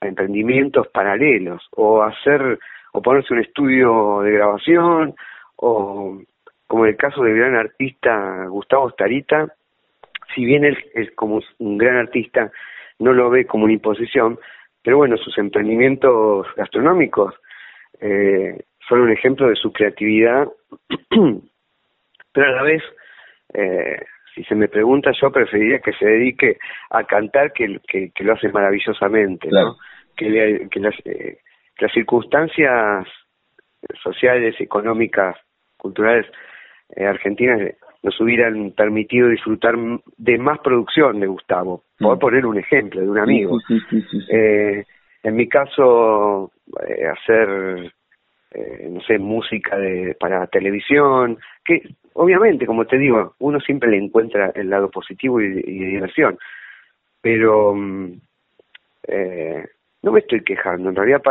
emprendimientos 0.01 0.87
paralelos 0.87 1.61
o 1.75 2.01
hacer 2.01 2.57
o 2.91 3.01
ponerse 3.03 3.33
un 3.33 3.39
estudio 3.39 4.21
de 4.21 4.31
grabación 4.31 5.15
o 5.57 6.19
como 6.65 6.85
en 6.85 6.91
el 6.91 6.97
caso 6.97 7.21
del 7.21 7.37
gran 7.37 7.55
artista 7.55 8.45
Gustavo 8.47 8.89
Starita, 8.89 9.53
si 10.33 10.43
bien 10.43 10.65
él 10.65 10.77
es 10.95 11.11
como 11.11 11.41
un 11.59 11.77
gran 11.77 11.97
artista, 11.97 12.51
no 12.97 13.13
lo 13.13 13.29
ve 13.29 13.45
como 13.45 13.65
una 13.65 13.73
imposición, 13.73 14.39
pero 14.81 14.97
bueno, 14.97 15.17
sus 15.17 15.37
emprendimientos 15.37 16.47
gastronómicos 16.55 17.35
eh, 17.99 18.59
son 18.87 19.01
un 19.01 19.11
ejemplo 19.11 19.49
de 19.49 19.55
su 19.55 19.71
creatividad, 19.71 20.47
pero 22.33 22.47
a 22.47 22.51
la 22.51 22.63
vez, 22.63 22.81
eh, 23.53 24.01
si 24.33 24.43
se 24.43 24.55
me 24.55 24.67
pregunta, 24.67 25.11
yo 25.19 25.31
preferiría 25.31 25.79
que 25.79 25.93
se 25.93 26.05
dedique 26.05 26.57
a 26.89 27.03
cantar 27.03 27.51
que, 27.53 27.79
que, 27.87 28.23
lo 28.23 28.33
hace 28.33 28.49
maravillosamente, 28.49 29.49
¿no? 29.51 29.77
Que, 30.15 30.67
que 30.69 30.79
las, 30.79 30.95
eh, 31.05 31.39
las 31.79 31.91
circunstancias 31.91 33.07
sociales, 34.03 34.55
económicas 34.59 35.35
culturales 35.77 36.27
eh, 36.95 37.05
argentinas 37.05 37.75
nos 38.03 38.19
hubieran 38.19 38.71
permitido 38.71 39.27
disfrutar 39.29 39.75
de 40.17 40.37
más 40.37 40.59
producción 40.59 41.19
de 41.19 41.27
Gustavo. 41.27 41.83
Voy 41.99 42.13
a 42.13 42.15
mm. 42.15 42.19
poner 42.19 42.45
un 42.45 42.57
ejemplo 42.57 43.01
de 43.01 43.09
un 43.09 43.19
amigo. 43.19 43.57
eh, 44.31 44.83
en 45.23 45.35
mi 45.35 45.47
caso, 45.47 46.51
eh, 46.87 47.05
hacer, 47.05 47.93
eh, 48.51 48.87
no 48.89 49.01
sé, 49.01 49.19
música 49.19 49.77
de, 49.77 50.15
para 50.19 50.47
televisión, 50.47 51.37
que 51.63 51.81
obviamente, 52.13 52.65
como 52.65 52.85
te 52.85 52.97
digo, 52.97 53.35
uno 53.39 53.59
siempre 53.59 53.89
le 53.89 53.97
encuentra 53.97 54.51
el 54.55 54.69
lado 54.69 54.89
positivo 54.89 55.41
y, 55.41 55.49
de 55.49 55.61
diversión, 55.61 56.37
pero 57.21 57.73
mm, 57.75 58.13
eh, 59.07 59.65
no 60.03 60.11
me 60.11 60.19
estoy 60.19 60.43
quejando, 60.43 60.89
en 60.89 60.95
realidad 60.95 61.21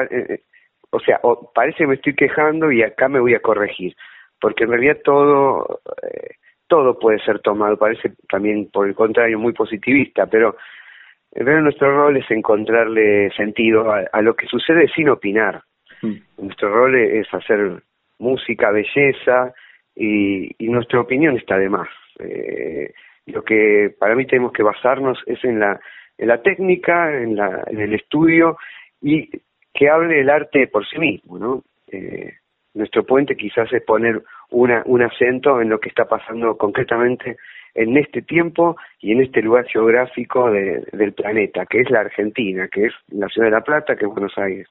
o 0.91 1.01
sea, 1.01 1.21
parece 1.55 1.79
que 1.79 1.87
me 1.87 1.95
estoy 1.95 2.15
quejando 2.15 2.71
y 2.73 2.83
acá 2.83 3.09
me 3.09 3.21
voy 3.21 3.35
a 3.35 3.41
corregir, 3.41 3.95
porque 4.41 4.65
en 4.65 4.71
realidad 4.71 4.99
todo, 5.05 5.81
eh, 6.03 6.35
todo 6.67 6.99
puede 6.99 7.21
ser 7.21 7.41
tomado, 7.41 7.77
parece 7.77 8.13
también 8.29 8.69
por 8.71 8.89
el 8.89 8.95
contrario 8.95 9.39
muy 9.39 9.53
positivista, 9.53 10.27
pero 10.27 10.57
en 11.33 11.47
realidad 11.47 11.65
nuestro 11.65 11.95
rol 11.95 12.17
es 12.17 12.29
encontrarle 12.31 13.31
sentido 13.37 13.93
a, 13.93 14.23
lo 14.23 14.35
que 14.35 14.47
sucede 14.47 14.89
sin 14.89 15.09
opinar. 15.09 15.63
Mm. 16.03 16.17
Nuestro 16.39 16.73
rol 16.73 16.97
es 16.97 17.33
hacer 17.33 17.83
música, 18.19 18.73
belleza, 18.73 19.55
y, 19.95 20.51
y 20.59 20.69
nuestra 20.69 21.01
opinión 21.01 21.37
está 21.37 21.59
de 21.59 21.69
más. 21.69 21.89
Eh, 22.19 22.93
lo 23.27 23.43
que 23.43 23.95
para 23.99 24.15
mí 24.15 24.27
tenemos 24.27 24.53
que 24.53 24.63
basarnos 24.63 25.23
es 25.27 25.43
en 25.45 25.61
la, 25.61 25.81
en 26.19 26.29
la 26.29 26.43
técnica, 26.43 27.17
en, 27.17 27.37
la, 27.37 27.65
en 27.67 27.81
el 27.81 27.95
estudio 27.95 28.57
y 29.01 29.31
que 29.73 29.89
hable 29.89 30.21
el 30.21 30.31
arte 30.31 30.67
por 30.67 30.87
sí 30.87 30.99
mismo, 30.99 31.39
¿no? 31.39 31.63
Eh, 31.91 32.35
nuestro 32.75 33.05
puente 33.05 33.37
quizás 33.37 33.73
es 33.73 33.83
poner 33.83 34.23
una, 34.51 34.83
un 34.87 35.03
acento 35.03 35.61
en 35.61 35.69
lo 35.71 35.81
que 35.81 35.89
está 35.89 36.05
pasando 36.05 36.57
concretamente 36.57 37.37
en 37.75 37.97
este 37.97 38.23
tiempo 38.23 38.77
y 39.01 39.13
en 39.13 39.23
este 39.23 39.43
lugar 39.43 39.67
geográfico 39.67 40.51
del 40.51 41.13
planeta, 41.13 41.67
que 41.67 41.81
es 41.81 41.91
la 41.91 42.01
Argentina, 42.01 42.69
que 42.69 42.87
es 42.87 42.93
la 43.09 43.29
ciudad 43.29 43.47
de 43.47 43.53
La 43.53 43.61
Plata, 43.63 43.97
que 43.97 44.07
es 44.07 44.11
Buenos 44.11 44.37
Aires. 44.39 44.69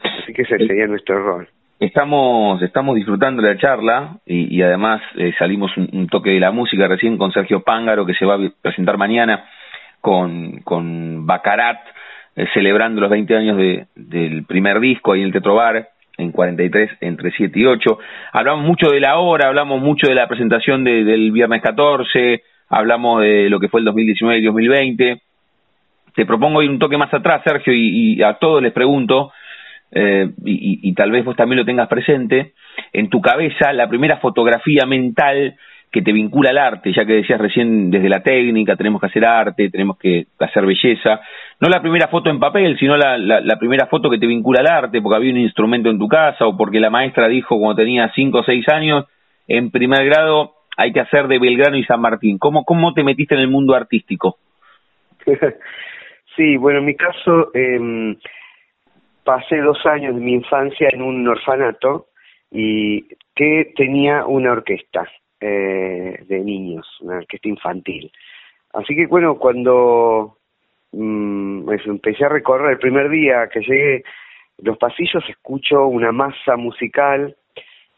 Así 0.00 0.32
que 0.32 0.42
ese 0.42 0.58
sería 0.58 0.86
nuestro 0.86 1.22
rol. 1.22 1.48
Estamos, 1.80 2.60
estamos 2.62 2.96
disfrutando 2.96 3.40
de 3.40 3.54
la 3.54 3.60
charla 3.60 4.16
y, 4.26 4.56
y 4.56 4.62
además 4.62 5.00
eh, 5.16 5.32
salimos 5.38 5.70
un, 5.76 6.08
toque 6.08 6.30
de 6.30 6.40
la 6.40 6.50
música 6.50 6.88
recién 6.88 7.16
con 7.16 7.32
Sergio 7.32 7.60
Pángaro, 7.60 8.04
que 8.04 8.14
se 8.14 8.26
va 8.26 8.34
a 8.34 8.50
presentar 8.60 8.98
mañana 8.98 9.44
con, 10.00 10.60
con 10.62 11.24
Bacarat, 11.24 11.78
eh, 12.34 12.46
celebrando 12.52 13.00
los 13.00 13.10
20 13.10 13.36
años 13.36 13.56
de, 13.56 13.86
del 13.94 14.44
primer 14.44 14.80
disco 14.80 15.12
ahí 15.12 15.20
en 15.20 15.26
el 15.26 15.32
Tetrobar, 15.32 15.88
en 16.16 16.32
43, 16.32 16.90
entre 17.00 17.30
7 17.30 17.58
y 17.58 17.64
8. 17.64 17.98
Hablamos 18.32 18.64
mucho 18.64 18.90
de 18.90 18.98
la 18.98 19.18
hora, 19.18 19.46
hablamos 19.46 19.80
mucho 19.80 20.08
de 20.08 20.16
la 20.16 20.26
presentación 20.26 20.82
del 20.82 21.30
viernes 21.30 21.62
14, 21.62 22.42
hablamos 22.68 23.22
de 23.22 23.48
lo 23.48 23.60
que 23.60 23.68
fue 23.68 23.80
el 23.80 23.86
2019 23.86 24.40
y 24.40 24.44
2020. 24.44 25.22
Te 26.14 26.26
propongo 26.26 26.60
ir 26.62 26.70
un 26.70 26.80
toque 26.80 26.96
más 26.96 27.14
atrás, 27.14 27.42
Sergio, 27.44 27.72
y, 27.72 28.20
a 28.22 28.34
todos 28.34 28.60
les 28.60 28.72
pregunto, 28.72 29.30
eh, 29.90 30.30
y, 30.44 30.92
tal 30.94 31.10
vez 31.10 31.24
vos 31.24 31.36
también 31.36 31.58
lo 31.58 31.64
tengas 31.64 31.88
presente, 31.88 32.52
en 32.92 33.08
tu 33.08 33.20
cabeza 33.20 33.72
la 33.72 33.88
primera 33.88 34.18
fotografía 34.18 34.84
mental 34.86 35.56
que 35.90 36.02
te 36.02 36.12
vincula 36.12 36.50
al 36.50 36.58
arte, 36.58 36.92
ya 36.92 37.06
que 37.06 37.14
decías 37.14 37.40
recién 37.40 37.90
desde 37.90 38.10
la 38.10 38.22
técnica, 38.22 38.76
tenemos 38.76 39.00
que 39.00 39.06
hacer 39.06 39.24
arte, 39.24 39.70
tenemos 39.70 39.96
que 39.96 40.26
hacer 40.38 40.66
belleza. 40.66 41.20
No 41.60 41.70
la 41.70 41.80
primera 41.80 42.08
foto 42.08 42.28
en 42.28 42.38
papel, 42.38 42.78
sino 42.78 42.96
la, 42.98 43.16
la, 43.16 43.58
primera 43.58 43.86
foto 43.86 44.10
que 44.10 44.18
te 44.18 44.26
vincula 44.26 44.60
al 44.60 44.66
arte, 44.66 45.00
porque 45.00 45.16
había 45.16 45.32
un 45.32 45.38
instrumento 45.38 45.88
en 45.88 45.98
tu 45.98 46.06
casa 46.06 46.46
o 46.46 46.56
porque 46.58 46.78
la 46.78 46.90
maestra 46.90 47.26
dijo 47.26 47.58
cuando 47.58 47.82
tenía 47.82 48.12
cinco 48.14 48.40
o 48.40 48.44
seis 48.44 48.68
años, 48.68 49.06
en 49.46 49.70
primer 49.70 50.04
grado 50.04 50.52
hay 50.76 50.92
que 50.92 51.00
hacer 51.00 51.26
de 51.26 51.38
Belgrano 51.38 51.78
y 51.78 51.84
San 51.84 52.02
Martín. 52.02 52.38
¿Cómo, 52.38 52.64
cómo 52.64 52.92
te 52.92 53.02
metiste 53.02 53.34
en 53.34 53.40
el 53.40 53.48
mundo 53.48 53.74
artístico? 53.74 54.36
Sí, 56.36 56.56
bueno, 56.56 56.78
en 56.78 56.84
mi 56.84 56.94
caso 56.94 57.50
eh, 57.52 58.16
pasé 59.28 59.58
dos 59.58 59.84
años 59.84 60.14
de 60.14 60.22
mi 60.22 60.32
infancia 60.32 60.88
en 60.90 61.02
un 61.02 61.28
orfanato 61.28 62.06
y 62.50 63.06
que 63.34 63.74
tenía 63.76 64.24
una 64.24 64.52
orquesta 64.52 65.06
eh, 65.38 66.24
de 66.26 66.40
niños, 66.40 66.86
una 67.02 67.18
orquesta 67.18 67.46
infantil. 67.46 68.10
Así 68.72 68.96
que 68.96 69.06
bueno, 69.06 69.36
cuando 69.36 70.38
mm, 70.92 71.62
pues, 71.66 71.82
empecé 71.84 72.24
a 72.24 72.30
recorrer 72.30 72.70
el 72.70 72.78
primer 72.78 73.10
día 73.10 73.50
que 73.52 73.60
llegué 73.60 74.02
los 74.62 74.78
pasillos, 74.78 75.22
escucho 75.28 75.86
una 75.88 76.10
masa 76.10 76.56
musical 76.56 77.36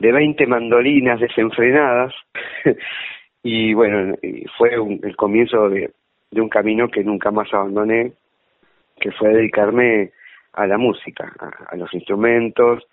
de 0.01 0.11
20 0.11 0.49
mandolinas 0.49 1.21
desenfrenadas 1.21 2.13
y 3.45 3.73
bueno, 3.73 4.17
fue 4.59 4.71
el 4.75 5.15
comienzo 5.15 5.69
de, 5.69 5.93
de 6.33 6.41
un 6.41 6.49
camino 6.49 6.89
que 6.89 7.05
nunca 7.05 7.31
más 7.31 7.55
abandoné, 7.55 8.15
que 8.99 9.13
fue 9.13 9.29
dedicarme 9.29 10.11
a 10.53 10.67
la 10.67 10.79
música, 10.79 11.33
a, 11.69 11.77
los 11.77 11.93
instrumentos, 11.95 12.85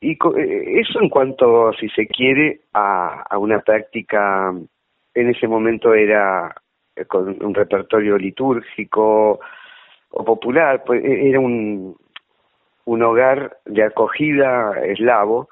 y 0.00 0.12
eh, 0.12 0.80
eso 0.80 1.00
en 1.00 1.08
cuanto, 1.08 1.72
si 1.74 1.88
se 1.88 2.06
quiere, 2.06 2.60
a, 2.72 3.22
a 3.28 3.38
una 3.38 3.60
práctica, 3.60 4.52
en 5.14 5.30
ese 5.30 5.48
momento 5.48 5.94
era 5.94 6.54
eh, 6.96 7.04
con 7.06 7.42
un 7.42 7.54
repertorio 7.54 8.16
litúrgico 8.16 9.40
o 10.10 10.24
popular, 10.24 10.84
pues 10.84 11.02
e, 11.04 11.28
era 11.30 11.40
un, 11.40 11.96
un 12.84 13.02
hogar 13.02 13.58
de 13.64 13.82
acogida 13.82 14.72
eslavo, 14.84 15.48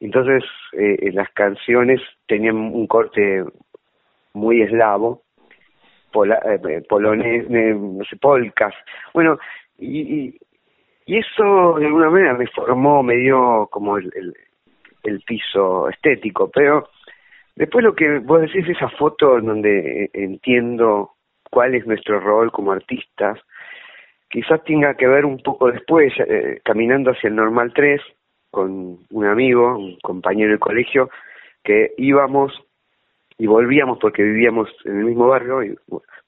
entonces 0.00 0.44
eh, 0.72 1.10
las 1.12 1.30
canciones 1.32 2.00
tenían 2.26 2.56
un 2.56 2.86
corte 2.86 3.44
muy 4.32 4.62
eslavo, 4.62 5.22
pola, 6.12 6.40
eh, 6.44 6.82
polonés, 6.88 7.46
polcas, 8.20 8.74
bueno, 9.12 9.38
y, 9.78 10.00
y 10.00 10.38
eso 11.06 11.74
de 11.78 11.86
alguna 11.86 12.10
manera 12.10 12.34
me 12.34 12.46
formó, 12.48 13.02
me 13.02 13.16
dio 13.16 13.68
como 13.70 13.96
el, 13.96 14.10
el, 15.04 15.20
piso 15.20 15.88
estético, 15.88 16.50
pero 16.52 16.88
después 17.54 17.84
lo 17.84 17.94
que 17.94 18.18
vos 18.18 18.40
decís, 18.40 18.68
esa 18.68 18.88
foto 18.88 19.38
en 19.38 19.46
donde 19.46 20.10
entiendo 20.12 21.12
cuál 21.50 21.76
es 21.76 21.86
nuestro 21.86 22.18
rol 22.18 22.50
como 22.50 22.72
artistas, 22.72 23.38
quizás 24.28 24.62
tenga 24.64 24.94
que 24.94 25.06
ver 25.06 25.24
un 25.24 25.38
poco 25.38 25.70
después, 25.70 26.12
eh, 26.18 26.60
caminando 26.64 27.12
hacia 27.12 27.28
el 27.28 27.36
Normal 27.36 27.72
3, 27.72 28.00
con 28.50 28.98
un 29.10 29.26
amigo, 29.26 29.78
un 29.78 29.96
compañero 30.02 30.50
del 30.50 30.58
colegio, 30.58 31.08
que 31.62 31.92
íbamos 31.98 32.52
y 33.38 33.46
volvíamos 33.46 33.98
porque 33.98 34.22
vivíamos 34.22 34.68
en 34.84 34.98
el 34.98 35.04
mismo 35.04 35.28
barrio, 35.28 35.60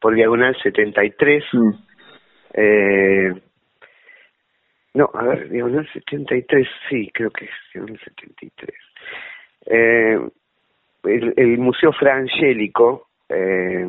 por 0.01 0.15
diagonal 0.15 0.57
73, 0.63 1.45
mm. 1.53 1.71
eh, 2.55 3.35
no, 4.95 5.11
a 5.15 5.23
ver, 5.23 5.49
diagonal 5.51 5.89
73, 5.93 6.67
sí, 6.89 7.11
creo 7.13 7.31
que 7.31 7.45
es 7.45 7.51
diagonal 7.73 8.01
73. 8.05 8.77
Eh, 9.67 10.19
el, 11.05 11.35
el 11.37 11.59
Museo 11.59 11.93
Frangélico 11.93 13.09
eh, 13.29 13.87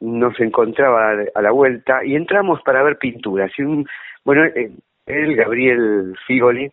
nos 0.00 0.40
encontraba 0.40 1.16
a 1.34 1.42
la 1.42 1.50
vuelta 1.50 2.04
y 2.04 2.14
entramos 2.14 2.62
para 2.62 2.82
ver 2.82 2.98
pinturas. 2.98 3.50
Y 3.58 3.62
un, 3.62 3.88
bueno, 4.24 4.44
eh, 4.44 4.70
él, 5.06 5.36
Gabriel 5.36 6.16
Figoli, 6.26 6.70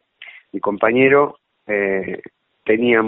mi 0.52 0.60
compañero, 0.60 1.38
eh, 1.68 2.22
tenía 2.64 3.02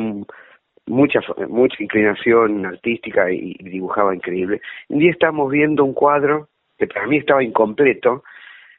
mucha 0.85 1.19
mucha 1.49 1.83
inclinación 1.83 2.65
artística 2.65 3.29
y, 3.31 3.53
dibujaba 3.59 4.15
increíble. 4.15 4.61
Un 4.89 4.99
día 4.99 5.11
estábamos 5.11 5.51
viendo 5.51 5.83
un 5.83 5.93
cuadro 5.93 6.47
que 6.77 6.87
para 6.87 7.07
mí 7.07 7.17
estaba 7.17 7.43
incompleto 7.43 8.23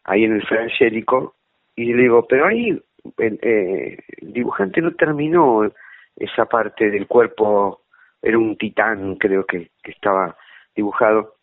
ahí 0.05 0.25
en 0.25 0.35
el 0.35 0.47
Frangélico 0.47 1.35
y 1.79 1.93
le 1.93 2.03
digo, 2.03 2.27
pero 2.27 2.47
ahí 2.47 2.71
el, 3.19 3.39
eh, 3.41 3.99
el 4.21 4.33
dibujante 4.33 4.81
no 4.81 4.91
terminó 4.93 5.71
esa 6.17 6.47
parte 6.47 6.91
del 6.91 7.07
cuerpo, 7.07 7.83
era 8.21 8.37
un 8.37 8.57
titán 8.57 9.15
creo 9.15 9.45
que, 9.47 9.71
que 9.81 9.93
estaba 9.93 10.37
dibujado. 10.75 11.35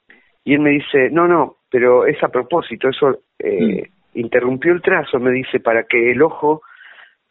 Y 0.43 0.56
él 0.56 0.60
me 0.60 0.71
dice, 0.71 1.10
no, 1.10 1.26
no, 1.26 1.58
pero 1.69 2.06
es 2.06 2.21
a 2.21 2.28
propósito, 2.28 2.89
eso 2.89 3.17
eh, 3.39 3.84
mm. 3.84 4.19
interrumpió 4.19 4.74
el 4.74 4.82
trazo, 4.82 5.19
me 5.19 5.32
dice, 5.32 5.62
para 5.62 5.84
que 5.84 6.12
el 6.12 6.21
ojo 6.21 6.62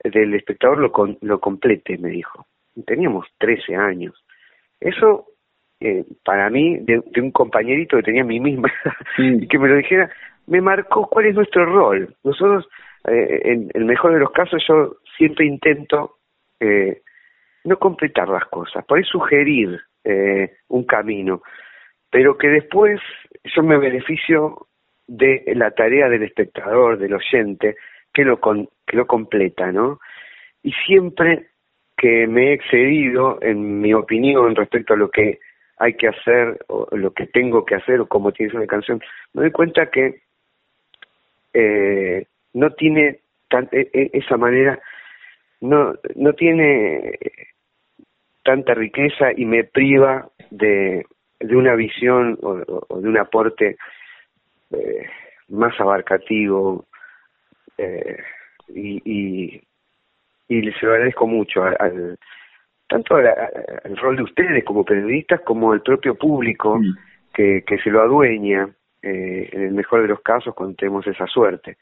del 0.03 0.35
espectador 0.35 0.79
lo, 0.79 0.93
lo 1.21 1.41
complete, 1.41 1.99
me 1.99 2.09
dijo. 2.09 2.47
Teníamos 2.87 3.27
13 3.39 3.77
años. 3.77 4.15
Eso, 4.81 5.27
eh, 5.79 6.05
para 6.25 6.49
mí, 6.49 6.79
de, 6.79 7.03
un 7.21 7.31
compañerito 7.31 7.99
que 7.99 8.03
tenía 8.03 8.25
mi 8.25 8.41
misma 8.41 8.73
mm. 9.19 9.43
y 9.43 9.47
que 9.47 9.59
me 9.59 9.69
lo 9.69 9.77
dijera, 9.77 10.11
me 10.47 10.63
marcó 10.63 11.07
cuál 11.07 11.27
es 11.27 11.35
nuestro 11.35 11.67
rol. 11.67 12.17
Nosotros 12.25 12.67
eh, 13.07 13.41
en 13.45 13.71
el 13.75 13.85
mejor 13.85 14.15
de 14.15 14.21
los 14.21 14.31
casos 14.31 14.63
yo 14.67 14.97
siempre 15.17 15.47
intento 15.47 16.19
eh, 16.61 17.03
no 17.65 17.79
completar 17.79 18.29
las 18.29 18.47
cosas, 18.47 18.85
por 18.85 18.99
ahí 18.99 19.05
sugerir 19.05 19.81
eh, 20.05 20.57
un 20.69 20.85
camino, 20.85 21.43
pero 22.11 22.37
que 22.37 22.49
después 22.49 23.01
yo 23.45 23.63
me 23.63 23.79
beneficio 23.79 24.69
de 25.07 25.45
la 25.55 25.71
tarea 25.73 26.09
del 26.09 26.23
espectador, 26.23 26.99
del 26.99 27.15
oyente, 27.15 27.77
que 28.13 28.25
lo, 28.25 28.41
que 28.41 28.97
lo 28.97 29.07
completa, 29.07 29.73
¿no? 29.73 30.01
Y 30.63 30.73
siempre 30.87 31.49
que 31.97 32.27
me 32.27 32.51
he 32.51 32.53
excedido 32.55 33.39
en 33.43 33.81
mi 33.81 33.93
opinión 33.93 34.55
respecto 34.55 34.95
a 34.95 34.97
lo 34.97 35.11
que 35.11 35.41
hay 35.79 35.95
que 35.95 36.09
hacer, 36.09 36.65
o 36.69 36.89
lo 36.93 37.13
que 37.13 37.27
tengo 37.27 37.65
que 37.65 37.75
hacer, 37.75 38.01
o 38.01 38.07
cómo 38.07 38.33
tiene 38.33 38.55
una 38.55 38.67
canción, 38.67 39.01
me 39.33 39.43
doy 39.43 39.51
cuenta 39.51 39.91
que 39.91 40.23
eh, 41.53 42.27
no 42.55 42.71
tiene 42.71 43.21
e, 43.73 43.91
e, 43.93 44.11
esa 44.15 44.37
manera, 44.37 44.81
no, 45.61 45.95
no 46.17 46.33
tiene 46.33 47.19
tanta 48.43 48.75
riqueza 48.75 49.33
y 49.37 49.45
me 49.45 49.65
priva 49.65 50.29
de, 50.51 51.07
de 51.41 51.57
una 51.57 51.75
visión 51.75 52.39
o, 52.43 53.01
de 53.01 53.09
un 53.09 53.19
aporte 53.19 53.77
eh, 54.71 55.07
más 55.49 55.79
abarcativo 55.81 56.87
eh, 57.79 58.19
y, 58.69 59.03
y, 59.05 59.63
y 60.49 60.63
les 60.63 60.83
agradezco 60.83 61.27
mucho 61.27 61.63
al, 61.65 62.19
tanto 62.87 63.17
al, 63.17 63.97
rol 63.97 64.17
de 64.17 64.23
ustedes 64.23 64.65
como 64.65 64.85
periodistas 64.85 65.41
como 65.41 65.73
al 65.73 65.83
propio 65.83 66.15
público 66.15 66.79
mm. 66.79 66.97
que, 67.33 67.65
que 67.67 67.79
se 67.79 67.91
lo 67.91 68.03
adueña 68.03 68.69
eh, 69.03 69.51
en 69.53 69.63
el 69.63 69.73
mejor 69.73 70.03
de 70.03 70.09
los 70.09 70.21
casos 70.23 70.55
contemos 70.55 71.07
esa 71.07 71.27
suerte. 71.27 71.77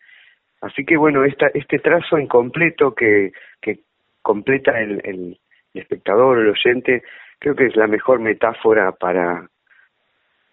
Así 0.62 0.84
que 0.84 0.96
bueno, 0.96 1.24
esta, 1.24 1.48
este 1.52 1.80
trazo 1.80 2.18
incompleto 2.18 2.94
que, 2.94 3.32
que 3.60 3.80
completa 4.22 4.80
el, 4.80 5.00
el, 5.04 5.38
espectador, 5.74 6.38
el 6.38 6.50
oyente, 6.50 7.02
creo 7.38 7.56
que 7.56 7.66
es 7.66 7.76
la 7.76 7.86
mejor 7.86 8.20
metáfora 8.20 8.92
para, 8.92 9.48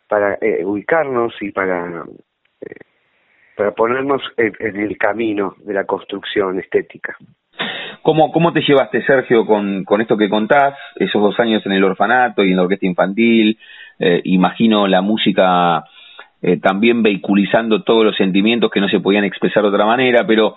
para 0.08 0.36
eh, 0.42 0.64
ubicarnos 0.64 1.34
y 1.42 1.52
para, 1.52 2.06
eh, 2.62 2.76
para 3.56 3.72
ponernos 3.72 4.22
en, 4.38 4.78
el 4.78 4.98
camino 4.98 5.56
de 5.60 5.74
la 5.74 5.84
construcción 5.84 6.58
estética. 6.58 7.16
¿Cómo, 8.02 8.32
¿Cómo 8.32 8.54
te 8.54 8.62
llevaste, 8.62 9.04
Sergio, 9.04 9.46
con, 9.46 9.84
con 9.84 10.00
esto 10.02 10.18
que 10.18 10.30
contás, 10.30 10.74
esos 10.96 11.22
dos 11.22 11.40
años 11.40 11.64
en 11.66 11.74
el 11.74 11.84
orfanato 11.84 12.44
y 12.44 12.52
en 12.52 12.56
la 12.56 12.64
orquesta 12.64 12.86
infantil? 12.88 13.60
Eh, 14.00 14.22
imagino 14.24 14.88
la 14.88 15.02
música 15.02 15.84
eh, 16.42 16.58
también 16.58 17.04
vehiculizando 17.04 17.84
todos 17.84 18.06
los 18.06 18.16
sentimientos 18.16 18.72
que 18.72 18.80
no 18.80 18.90
se 18.90 19.00
podían 19.00 19.26
expresar 19.26 19.64
de 19.64 19.70
otra 19.70 19.86
manera, 19.86 20.26
pero 20.26 20.56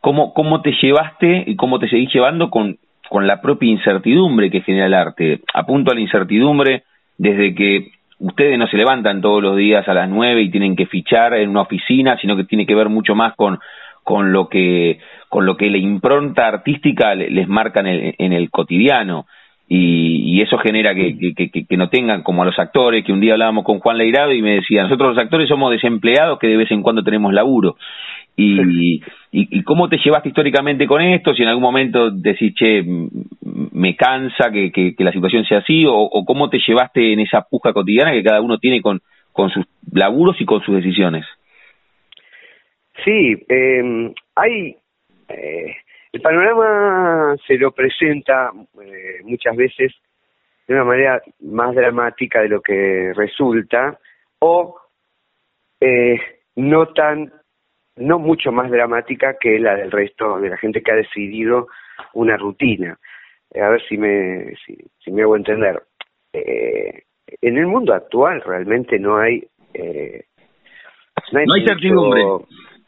¿cómo, 0.00 0.32
cómo 0.32 0.62
te 0.62 0.72
llevaste 0.80 1.44
y 1.46 1.56
cómo 1.56 1.78
te 1.78 1.88
seguís 1.88 2.12
llevando 2.12 2.50
con, 2.50 2.78
con 3.08 3.26
la 3.26 3.40
propia 3.40 3.70
incertidumbre 3.70 4.50
que 4.50 4.60
genera 4.60 4.86
el 4.86 4.94
arte? 4.94 5.40
Apunto 5.52 5.90
a 5.90 5.94
la 5.94 6.00
incertidumbre 6.00 6.84
desde 7.18 7.54
que 7.54 7.90
ustedes 8.18 8.58
no 8.58 8.68
se 8.68 8.76
levantan 8.76 9.20
todos 9.20 9.42
los 9.42 9.56
días 9.56 9.86
a 9.88 9.94
las 9.94 10.08
nueve 10.08 10.42
y 10.42 10.50
tienen 10.50 10.76
que 10.76 10.86
fichar 10.86 11.34
en 11.34 11.50
una 11.50 11.62
oficina, 11.62 12.16
sino 12.20 12.36
que 12.36 12.44
tiene 12.44 12.66
que 12.66 12.74
ver 12.74 12.88
mucho 12.88 13.14
más 13.14 13.34
con, 13.34 13.58
con 14.02 14.32
lo 14.32 14.48
que 14.48 15.00
con 15.28 15.46
lo 15.46 15.56
que 15.56 15.68
la 15.68 15.78
impronta 15.78 16.46
artística 16.46 17.12
les 17.16 17.48
marca 17.48 17.80
en 17.80 17.86
el, 17.86 18.14
en 18.18 18.32
el 18.32 18.50
cotidiano 18.50 19.26
y, 19.66 20.36
y 20.36 20.42
eso 20.42 20.58
genera 20.58 20.94
que, 20.94 21.16
que, 21.34 21.50
que, 21.66 21.76
no 21.76 21.88
tengan 21.88 22.22
como 22.22 22.42
a 22.42 22.46
los 22.46 22.58
actores, 22.58 23.04
que 23.04 23.12
un 23.12 23.20
día 23.20 23.32
hablábamos 23.32 23.64
con 23.64 23.78
Juan 23.78 23.96
Leirado 23.96 24.32
y 24.32 24.42
me 24.42 24.56
decía, 24.56 24.82
nosotros 24.82 25.14
los 25.14 25.24
actores 25.24 25.48
somos 25.48 25.70
desempleados 25.70 26.38
que 26.38 26.48
de 26.48 26.56
vez 26.56 26.70
en 26.70 26.82
cuando 26.82 27.02
tenemos 27.02 27.32
laburo. 27.32 27.76
Y, 28.36 28.60
y, 28.90 29.00
y, 29.30 29.62
cómo 29.62 29.88
te 29.88 29.96
llevaste 29.98 30.28
históricamente 30.28 30.86
con 30.88 31.00
esto? 31.00 31.32
Si 31.34 31.42
en 31.42 31.48
algún 31.48 31.62
momento 31.62 32.10
decís, 32.10 32.52
che, 32.54 32.84
me 33.72 33.94
cansa 33.94 34.50
que, 34.50 34.72
que, 34.72 34.94
la 34.98 35.12
situación 35.12 35.44
sea 35.44 35.58
así, 35.58 35.84
o, 35.86 35.94
o, 35.94 36.24
cómo 36.24 36.50
te 36.50 36.58
llevaste 36.58 37.12
en 37.12 37.20
esa 37.20 37.42
puja 37.48 37.72
cotidiana 37.72 38.10
que 38.10 38.24
cada 38.24 38.40
uno 38.40 38.58
tiene 38.58 38.82
con, 38.82 39.00
con 39.32 39.50
sus 39.50 39.64
laburos 39.92 40.40
y 40.40 40.44
con 40.44 40.62
sus 40.62 40.74
decisiones. 40.74 41.24
Sí, 43.04 43.36
eh, 43.48 44.12
hay 44.34 44.76
eh, 45.28 45.76
el 46.14 46.20
panorama 46.20 47.36
se 47.46 47.58
lo 47.58 47.72
presenta 47.72 48.52
eh, 48.80 49.20
muchas 49.24 49.56
veces 49.56 49.92
de 50.66 50.74
una 50.74 50.84
manera 50.84 51.20
más 51.40 51.74
dramática 51.74 52.40
de 52.40 52.48
lo 52.48 52.62
que 52.62 53.12
resulta, 53.14 53.98
o 54.38 54.78
eh, 55.80 56.18
no 56.56 56.86
tan, 56.88 57.32
no 57.96 58.18
mucho 58.18 58.52
más 58.52 58.70
dramática 58.70 59.36
que 59.38 59.58
la 59.58 59.74
del 59.74 59.90
resto 59.90 60.38
de 60.38 60.50
la 60.50 60.56
gente 60.56 60.82
que 60.82 60.92
ha 60.92 60.96
decidido 60.96 61.66
una 62.14 62.36
rutina. 62.36 62.98
Eh, 63.50 63.60
a 63.60 63.70
ver 63.70 63.82
si 63.88 63.98
me, 63.98 64.54
si, 64.64 65.10
me 65.10 65.22
hago 65.22 65.36
entender. 65.36 65.82
Eh, 66.32 67.02
en 67.42 67.58
el 67.58 67.66
mundo 67.66 67.92
actual 67.92 68.40
realmente 68.40 68.98
no 68.98 69.18
hay... 69.18 69.44
Eh, 69.74 70.24
no 71.32 71.40
hay, 71.40 71.66
certidumbre. 71.66 72.22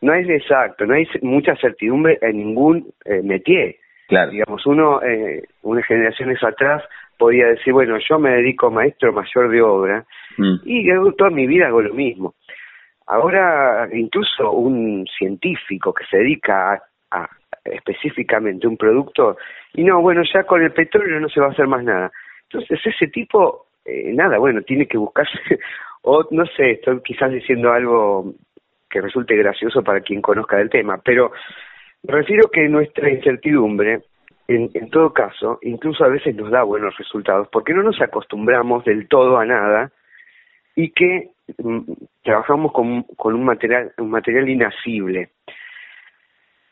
No 0.00 0.12
hay 0.12 0.30
exacto, 0.30 0.86
no 0.86 0.94
hay 0.94 1.06
mucha 1.22 1.56
certidumbre 1.56 2.18
en 2.20 2.36
ningún 2.36 2.92
eh, 3.04 3.22
métier. 3.22 3.76
Claro. 4.08 4.30
Digamos, 4.30 4.64
uno, 4.66 5.02
eh, 5.02 5.42
unas 5.62 5.84
generaciones 5.86 6.42
atrás, 6.44 6.82
podía 7.18 7.46
decir, 7.46 7.72
bueno, 7.72 7.96
yo 8.08 8.18
me 8.18 8.30
dedico 8.30 8.66
a 8.66 8.70
maestro 8.70 9.12
mayor 9.12 9.50
de 9.50 9.62
obra 9.62 10.04
mm. 10.36 10.56
y 10.64 10.88
toda 11.16 11.30
mi 11.30 11.46
vida 11.46 11.68
hago 11.68 11.82
lo 11.82 11.94
mismo. 11.94 12.34
Ahora, 13.06 13.88
incluso 13.92 14.50
un 14.52 15.06
científico 15.18 15.94
que 15.94 16.04
se 16.06 16.18
dedica 16.18 16.74
a, 16.74 16.82
a 17.10 17.28
específicamente 17.64 18.66
un 18.66 18.76
producto, 18.76 19.36
y 19.74 19.84
no, 19.84 20.00
bueno, 20.00 20.22
ya 20.32 20.44
con 20.44 20.62
el 20.62 20.72
petróleo 20.72 21.20
no 21.20 21.28
se 21.28 21.40
va 21.40 21.46
a 21.46 21.50
hacer 21.50 21.66
más 21.66 21.84
nada. 21.84 22.10
Entonces, 22.50 22.80
ese 22.84 23.08
tipo, 23.08 23.66
eh, 23.84 24.12
nada, 24.12 24.38
bueno, 24.38 24.62
tiene 24.62 24.86
que 24.86 24.98
buscarse, 24.98 25.38
o 26.02 26.24
no 26.30 26.46
sé, 26.46 26.72
estoy 26.72 27.00
quizás 27.02 27.30
diciendo 27.30 27.72
algo 27.72 28.34
que 28.96 29.02
resulte 29.02 29.36
gracioso 29.36 29.82
para 29.82 30.00
quien 30.00 30.22
conozca 30.22 30.56
del 30.56 30.70
tema, 30.70 30.98
pero 31.04 31.30
me 32.02 32.14
refiero 32.14 32.48
que 32.48 32.66
nuestra 32.66 33.10
incertidumbre, 33.10 34.00
en, 34.48 34.70
en 34.72 34.88
todo 34.88 35.12
caso, 35.12 35.58
incluso 35.60 36.02
a 36.02 36.08
veces 36.08 36.34
nos 36.34 36.50
da 36.50 36.62
buenos 36.62 36.96
resultados, 36.96 37.46
porque 37.52 37.74
no 37.74 37.82
nos 37.82 38.00
acostumbramos 38.00 38.86
del 38.86 39.06
todo 39.06 39.36
a 39.36 39.44
nada 39.44 39.92
y 40.74 40.92
que 40.92 41.28
mm, 41.58 41.80
trabajamos 42.22 42.72
con, 42.72 43.04
un 43.18 43.44
material 43.44 43.92
un 43.98 44.10
material 44.10 44.48
inasible 44.48 45.28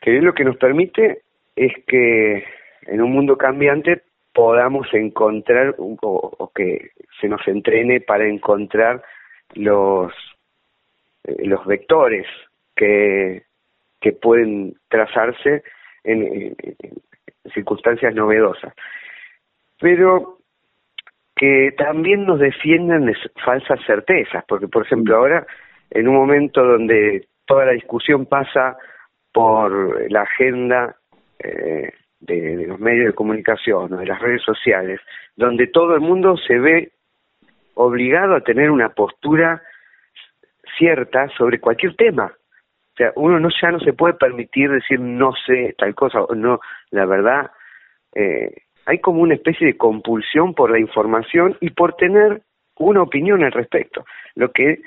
que 0.01 0.19
lo 0.19 0.33
que 0.33 0.45
nos 0.45 0.57
permite 0.57 1.21
es 1.55 1.73
que 1.85 2.43
en 2.87 3.01
un 3.01 3.11
mundo 3.11 3.37
cambiante 3.37 4.01
podamos 4.33 4.87
encontrar 4.93 5.75
o, 5.77 5.95
o 6.01 6.51
que 6.55 6.89
se 7.21 7.27
nos 7.27 7.47
entrene 7.47 8.01
para 8.01 8.27
encontrar 8.27 9.03
los 9.53 10.11
los 11.39 11.65
vectores 11.65 12.25
que, 12.75 13.43
que 14.01 14.11
pueden 14.11 14.75
trazarse 14.89 15.63
en, 16.03 16.55
circunstancias 17.53 18.13
novedosas. 18.15 18.73
Pero 19.79 20.39
que 21.35 21.73
también 21.77 22.25
nos 22.25 22.39
defiendan 22.39 23.05
de 23.05 23.15
falsas 23.43 23.79
certezas, 23.85 24.43
porque 24.47 24.67
por 24.67 24.85
ejemplo 24.85 25.17
ahora, 25.17 25.45
en 25.91 26.07
un 26.07 26.15
momento 26.15 26.63
donde 26.63 27.27
toda 27.45 27.65
la 27.65 27.73
discusión 27.73 28.25
pasa 28.25 28.77
por 29.33 30.09
la 30.11 30.21
agenda 30.21 30.95
eh, 31.39 31.91
de, 32.21 32.57
de, 32.57 32.67
los 32.67 32.79
medios 32.79 33.07
de 33.07 33.13
comunicación 33.13 33.93
o 33.93 33.97
de 33.97 34.05
las 34.05 34.19
redes 34.19 34.41
sociales, 34.43 35.01
donde 35.35 35.67
todo 35.67 35.95
el 35.95 36.01
mundo 36.01 36.37
se 36.37 36.57
ve 36.57 36.91
obligado 37.75 38.35
a 38.35 38.41
tener 38.41 38.71
una 38.71 38.89
postura 38.89 39.61
cierta 40.77 41.27
sobre 41.37 41.59
cualquier 41.59 41.95
tema. 41.95 42.25
O 42.25 42.97
sea, 42.97 43.11
uno 43.15 43.39
no 43.39 43.49
ya 43.61 43.71
no 43.71 43.79
se 43.79 43.93
puede 43.93 44.13
permitir 44.13 44.71
decir 44.71 44.99
no 44.99 45.33
sé 45.45 45.75
tal 45.77 45.93
cosa 45.95 46.21
o 46.21 46.33
no, 46.33 46.59
la 46.91 47.05
verdad, 47.05 47.51
eh, 48.13 48.53
hay 48.85 48.99
como 48.99 49.21
una 49.21 49.33
especie 49.33 49.67
de 49.67 49.77
compulsión 49.77 50.53
por 50.53 50.71
la 50.71 50.79
información 50.79 51.57
y 51.59 51.71
por 51.71 51.95
tener 51.95 52.41
una 52.77 53.01
opinión 53.01 53.43
al 53.43 53.51
respecto, 53.51 54.05
lo 54.35 54.51
que 54.51 54.81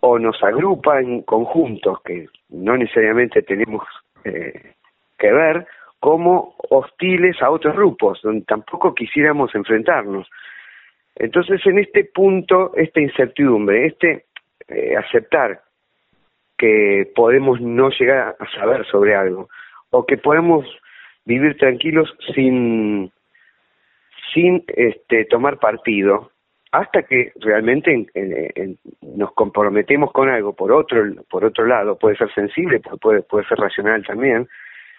o 0.00 0.18
nos 0.18 0.42
agrupa 0.42 1.00
en 1.00 1.22
conjuntos 1.22 2.00
que 2.02 2.26
no 2.48 2.76
necesariamente 2.76 3.42
tenemos 3.42 3.82
eh, 4.24 4.74
que 5.18 5.32
ver, 5.32 5.66
como 6.00 6.54
hostiles 6.70 7.40
a 7.40 7.50
otros 7.50 7.74
grupos, 7.74 8.20
donde 8.22 8.44
tampoco 8.44 8.94
quisiéramos 8.94 9.54
enfrentarnos. 9.54 10.28
Entonces, 11.16 11.64
en 11.66 11.78
este 11.78 12.04
punto, 12.04 12.72
esta 12.76 13.00
incertidumbre, 13.00 13.86
este 13.86 14.25
eh, 14.68 14.96
aceptar 14.96 15.60
que 16.56 17.10
podemos 17.14 17.60
no 17.60 17.90
llegar 17.90 18.36
a 18.38 18.50
saber 18.58 18.86
sobre 18.86 19.14
algo 19.14 19.48
o 19.90 20.06
que 20.06 20.16
podemos 20.16 20.66
vivir 21.24 21.56
tranquilos 21.56 22.12
sin 22.34 23.12
sin 24.32 24.64
este 24.68 25.24
tomar 25.26 25.58
partido 25.58 26.30
hasta 26.72 27.02
que 27.04 27.32
realmente 27.36 28.06
nos 29.02 29.32
comprometemos 29.32 30.12
con 30.12 30.28
algo 30.28 30.54
por 30.54 30.72
otro 30.72 31.04
por 31.30 31.44
otro 31.44 31.66
lado. 31.66 31.98
Puede 31.98 32.16
ser 32.16 32.32
sensible 32.34 32.80
puede 33.00 33.22
puede 33.22 33.46
ser 33.46 33.58
racional 33.58 34.04
también 34.04 34.48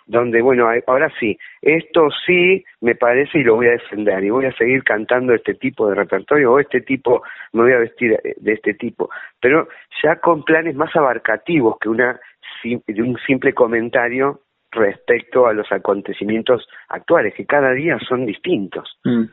donde, 0.08 0.42
bueno, 0.42 0.70
ahora 0.88 1.12
sí, 1.20 1.38
esto 1.62 2.08
sí 2.26 2.64
me 2.82 2.96
parece 2.96 3.40
y 3.40 3.44
lo 3.44 3.56
voy 3.56 3.68
a 3.68 3.72
defender 3.72 4.24
y 4.24 4.30
voy 4.30 4.46
a 4.46 4.54
seguir 4.54 4.84
cantando 4.84 5.34
este 5.34 5.54
tipo 5.56 5.90
de 5.90 5.96
repertorio 5.96 6.54
o 6.54 6.60
este 6.60 6.82
tipo, 6.82 7.22
me 7.52 7.64
voy 7.64 7.74
a 7.74 7.80
vestir 7.80 8.18
de 8.38 8.54
este 8.54 8.74
tipo, 8.74 9.10
pero 9.40 9.68
ya 10.02 10.16
con 10.16 10.44
planes 10.44 10.76
más 10.76 10.96
abarcativos 10.96 11.78
que 11.80 11.90
una 11.90 12.20
de 12.64 13.02
un 13.02 13.18
simple 13.26 13.54
comentario 13.54 14.42
respecto 14.72 15.48
a 15.48 15.54
los 15.54 15.72
acontecimientos 15.72 16.68
actuales, 16.90 17.34
que 17.36 17.46
cada 17.46 17.72
día 17.72 17.98
son 18.08 18.26
distintos. 18.26 18.98
Mm. 19.04 19.26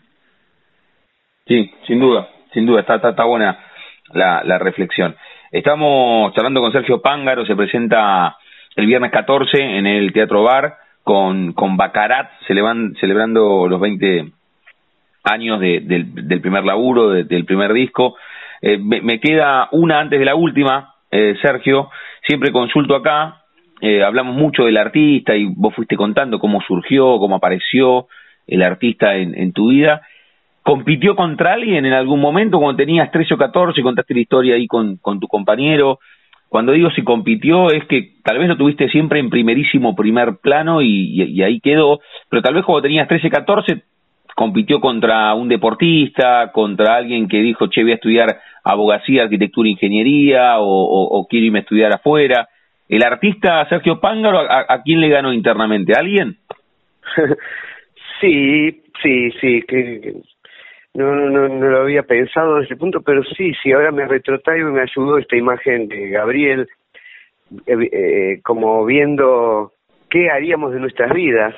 Sí, 1.46 1.70
sin 1.86 2.00
duda, 2.00 2.28
sin 2.52 2.66
duda, 2.66 2.80
está, 2.80 2.96
está, 2.96 3.24
buena 3.24 3.58
la, 4.12 4.42
la 4.44 4.58
reflexión. 4.58 5.14
Estamos 5.50 6.32
charlando 6.34 6.60
con 6.60 6.72
Sergio 6.72 7.00
Pángaro, 7.00 7.44
se 7.46 7.54
presenta 7.54 8.36
el 8.76 8.86
viernes 8.86 9.10
14 9.10 9.60
en 9.60 9.86
el 9.86 10.12
Teatro 10.12 10.42
Bar 10.42 10.76
con, 11.02 11.52
con 11.52 11.76
Bacarat 11.76 12.30
celebrando 12.46 13.68
los 13.68 13.80
20 13.80 14.32
años 15.24 15.60
de, 15.60 15.80
del, 15.80 16.28
del, 16.28 16.40
primer 16.40 16.64
laburo, 16.64 17.10
del 17.10 17.44
primer 17.44 17.72
disco. 17.72 18.16
Eh, 18.60 18.78
me, 18.78 19.20
queda 19.20 19.68
una 19.72 20.00
antes 20.00 20.18
de 20.18 20.24
la 20.24 20.34
última, 20.34 20.94
eh, 21.10 21.36
Sergio. 21.40 21.90
Siempre 22.26 22.52
consulto 22.52 22.94
acá, 22.94 23.42
eh, 23.80 24.02
hablamos 24.02 24.34
mucho 24.36 24.64
del 24.64 24.76
artista 24.76 25.34
y 25.34 25.44
vos 25.44 25.74
fuiste 25.74 25.96
contando 25.96 26.38
cómo 26.38 26.60
surgió, 26.62 27.18
cómo 27.18 27.36
apareció 27.36 28.06
el 28.46 28.62
artista 28.62 29.16
en, 29.16 29.38
en 29.38 29.52
tu 29.52 29.68
vida. 29.68 30.02
¿Compitió 30.62 31.14
contra 31.14 31.52
alguien 31.52 31.84
en 31.84 31.92
algún 31.92 32.20
momento 32.20 32.58
cuando 32.58 32.78
tenías 32.78 33.10
13 33.10 33.34
o 33.34 33.36
14? 33.36 33.82
Contaste 33.82 34.14
la 34.14 34.20
historia 34.20 34.54
ahí 34.54 34.66
con, 34.66 34.96
con 34.96 35.20
tu 35.20 35.28
compañero. 35.28 35.98
Cuando 36.54 36.70
digo 36.70 36.88
si 36.92 37.02
compitió 37.02 37.68
es 37.72 37.84
que 37.86 38.12
tal 38.22 38.38
vez 38.38 38.46
lo 38.46 38.56
tuviste 38.56 38.88
siempre 38.88 39.18
en 39.18 39.28
primerísimo 39.28 39.96
primer 39.96 40.36
plano 40.36 40.82
y, 40.82 41.42
ahí 41.42 41.58
quedó, 41.58 41.98
pero 42.30 42.42
tal 42.42 42.54
vez 42.54 42.64
cuando 42.64 42.82
tenías 42.82 43.08
13, 43.08 43.28
14 43.28 43.82
compitió 44.36 44.78
contra 44.78 45.34
un 45.34 45.48
deportista, 45.48 46.52
contra 46.52 46.94
alguien 46.94 47.26
que 47.26 47.38
dijo, 47.38 47.66
che, 47.66 47.82
voy 47.82 47.90
a 47.90 47.94
estudiar 47.96 48.38
abogacía, 48.62 49.24
arquitectura, 49.24 49.68
ingeniería 49.68 50.60
o, 50.60 51.26
quiero 51.28 51.46
irme 51.46 51.58
a 51.58 51.62
estudiar 51.62 51.92
afuera. 51.92 52.48
¿El 52.88 53.02
artista 53.02 53.68
Sergio 53.68 53.98
Pángaro 53.98 54.38
a, 54.38 54.80
quién 54.84 55.00
le 55.00 55.08
ganó 55.08 55.32
internamente? 55.32 55.92
¿A 55.96 56.02
alguien? 56.02 56.36
sí, 58.20 58.80
sí, 59.02 59.30
sí, 59.40 59.62
que, 59.66 60.22
no, 60.94 61.14
no, 61.14 61.48
no, 61.48 61.68
lo 61.68 61.80
había 61.80 62.04
pensado 62.04 62.54
desde 62.54 62.66
ese 62.66 62.76
punto, 62.76 63.02
pero 63.02 63.22
sí, 63.24 63.52
sí, 63.62 63.72
ahora 63.72 63.90
me 63.90 64.06
retrotraigo 64.06 64.68
y 64.68 64.72
me 64.72 64.82
ayudó 64.82 65.18
esta 65.18 65.36
imagen 65.36 65.88
de 65.88 66.08
Gabriel, 66.08 66.68
eh, 67.66 67.88
eh, 67.92 68.40
como 68.44 68.84
viendo 68.84 69.72
qué 70.08 70.30
haríamos 70.30 70.72
de 70.72 70.80
nuestras 70.80 71.12
vidas. 71.12 71.54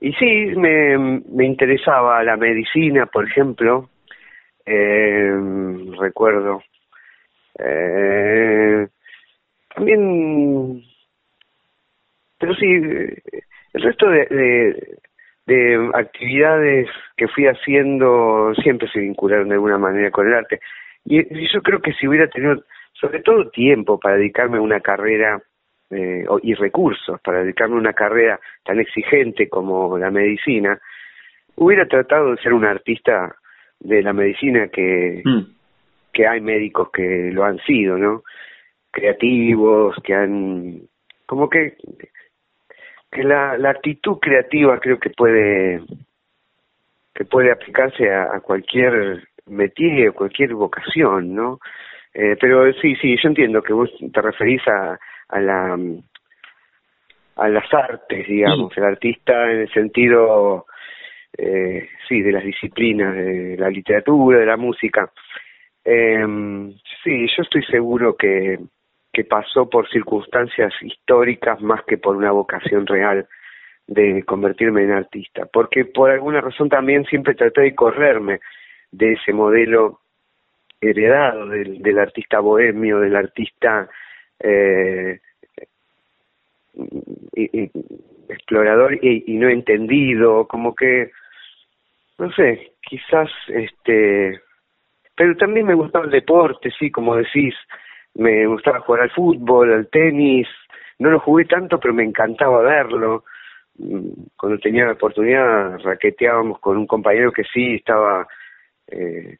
Y 0.00 0.12
sí, 0.14 0.46
me, 0.56 0.98
me 0.98 1.44
interesaba 1.44 2.22
la 2.24 2.36
medicina, 2.36 3.06
por 3.06 3.28
ejemplo, 3.28 3.90
eh, 4.64 5.32
recuerdo. 6.00 6.62
Eh, 7.58 8.88
también, 9.74 10.82
pero 12.38 12.54
sí, 12.54 12.66
el 12.66 13.82
resto 13.82 14.08
de, 14.08 14.26
de 14.26 14.98
actividades 15.94 16.88
que 17.16 17.28
fui 17.28 17.46
haciendo 17.46 18.52
siempre 18.62 18.88
se 18.88 19.00
vincularon 19.00 19.48
de 19.48 19.54
alguna 19.54 19.78
manera 19.78 20.10
con 20.10 20.26
el 20.26 20.34
arte. 20.34 20.60
Y, 21.04 21.22
yo 21.52 21.62
creo 21.62 21.80
que 21.80 21.92
si 21.94 22.06
hubiera 22.06 22.28
tenido, 22.28 22.62
sobre 22.92 23.20
todo 23.20 23.50
tiempo 23.50 23.98
para 23.98 24.16
dedicarme 24.16 24.58
a 24.58 24.62
una 24.62 24.80
carrera 24.80 25.42
eh, 25.90 26.24
y 26.42 26.54
recursos 26.54 27.20
para 27.20 27.42
dedicarme 27.42 27.76
a 27.76 27.80
una 27.80 27.92
carrera 27.92 28.40
tan 28.64 28.80
exigente 28.80 29.48
como 29.48 29.98
la 29.98 30.10
medicina, 30.10 30.78
hubiera 31.56 31.86
tratado 31.86 32.30
de 32.30 32.42
ser 32.42 32.52
un 32.52 32.64
artista 32.64 33.34
de 33.80 34.02
la 34.02 34.12
medicina 34.12 34.68
que, 34.68 35.22
mm. 35.24 35.42
que 36.12 36.26
hay 36.26 36.40
médicos 36.40 36.90
que 36.92 37.30
lo 37.32 37.44
han 37.44 37.58
sido, 37.60 37.98
¿no? 37.98 38.22
Creativos, 38.90 39.96
que 40.04 40.14
han, 40.14 40.82
como 41.26 41.48
que 41.48 41.76
que 43.12 43.22
la, 43.22 43.58
la 43.58 43.70
actitud 43.70 44.18
creativa 44.18 44.80
creo 44.80 44.98
que 44.98 45.10
puede 45.10 45.82
que 47.14 47.26
puede 47.26 47.52
aplicarse 47.52 48.10
a, 48.10 48.40
cualquier 48.40 49.28
métier 49.46 50.08
o 50.08 50.14
cualquier 50.14 50.54
vocación, 50.54 51.34
¿no? 51.34 51.58
Eh, 52.14 52.36
pero 52.40 52.72
sí, 52.72 52.96
sí, 52.96 53.16
yo 53.22 53.28
entiendo 53.28 53.62
que 53.62 53.74
vos 53.74 53.90
te 54.12 54.22
referís 54.22 54.66
a, 54.66 54.98
a 55.28 55.40
la 55.40 55.78
a 57.36 57.48
las 57.48 57.72
artes, 57.72 58.26
digamos, 58.26 58.76
el 58.76 58.84
artista 58.84 59.50
en 59.50 59.60
el 59.60 59.72
sentido, 59.72 60.66
eh, 61.36 61.88
sí, 62.08 62.22
de 62.22 62.32
las 62.32 62.44
disciplinas, 62.44 63.14
de 63.14 63.56
la 63.58 63.68
literatura, 63.68 64.38
de 64.38 64.46
la 64.46 64.56
música. 64.56 65.10
Eh, 65.84 66.24
sí, 67.02 67.26
yo 67.36 67.42
estoy 67.42 67.62
seguro 67.64 68.16
que, 68.16 68.58
que 69.12 69.24
pasó 69.24 69.68
por 69.68 69.88
circunstancias 69.90 70.72
históricas 70.80 71.60
más 71.60 71.84
que 71.84 71.98
por 71.98 72.16
una 72.16 72.32
vocación 72.32 72.86
real 72.86 73.28
de 73.86 74.22
convertirme 74.24 74.84
en 74.84 74.92
artista, 74.92 75.46
porque 75.52 75.84
por 75.84 76.10
alguna 76.10 76.40
razón 76.40 76.68
también 76.68 77.04
siempre 77.04 77.34
traté 77.34 77.62
de 77.62 77.74
correrme 77.74 78.40
de 78.90 79.12
ese 79.14 79.32
modelo 79.32 80.00
heredado 80.80 81.46
del, 81.48 81.82
del 81.82 81.98
artista 81.98 82.40
bohemio, 82.40 83.00
del 83.00 83.16
artista 83.16 83.88
eh, 84.40 85.20
explorador 88.28 88.94
y, 88.94 89.24
y, 89.26 89.36
no 89.36 89.48
entendido, 89.48 90.46
como 90.48 90.74
que, 90.74 91.10
no 92.18 92.32
sé, 92.32 92.72
quizás, 92.80 93.30
este, 93.48 94.40
pero 95.14 95.36
también 95.36 95.66
me 95.66 95.74
gustaba 95.74 96.06
el 96.06 96.10
deporte, 96.10 96.70
sí, 96.78 96.90
como 96.90 97.16
decís, 97.16 97.54
me 98.14 98.46
gustaba 98.46 98.80
jugar 98.80 99.02
al 99.02 99.10
fútbol, 99.10 99.72
al 99.72 99.88
tenis, 99.88 100.48
no 100.98 101.10
lo 101.10 101.20
jugué 101.20 101.44
tanto, 101.46 101.78
pero 101.80 101.94
me 101.94 102.04
encantaba 102.04 102.62
verlo. 102.62 103.24
Mm, 103.78 104.10
cuando 104.36 104.58
tenía 104.58 104.86
la 104.86 104.92
oportunidad, 104.92 105.78
raqueteábamos 105.78 106.58
con 106.60 106.76
un 106.76 106.86
compañero 106.86 107.32
que 107.32 107.44
sí 107.44 107.76
estaba, 107.76 108.26
eh, 108.88 109.38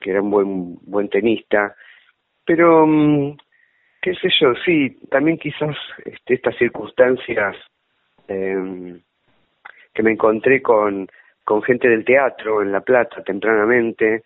que 0.00 0.10
era 0.10 0.22
un 0.22 0.30
buen, 0.30 0.74
buen 0.82 1.08
tenista, 1.08 1.74
pero 2.44 2.86
mm, 2.86 3.36
qué 4.02 4.14
sé 4.14 4.28
yo, 4.40 4.54
sí, 4.64 4.98
también 5.10 5.38
quizás 5.38 5.76
este, 6.04 6.34
estas 6.34 6.56
circunstancias 6.56 7.56
eh, 8.28 9.00
que 9.92 10.02
me 10.02 10.12
encontré 10.12 10.60
con, 10.60 11.08
con 11.44 11.62
gente 11.62 11.88
del 11.88 12.04
teatro 12.04 12.62
en 12.62 12.72
La 12.72 12.80
Plata 12.80 13.22
tempranamente, 13.22 14.24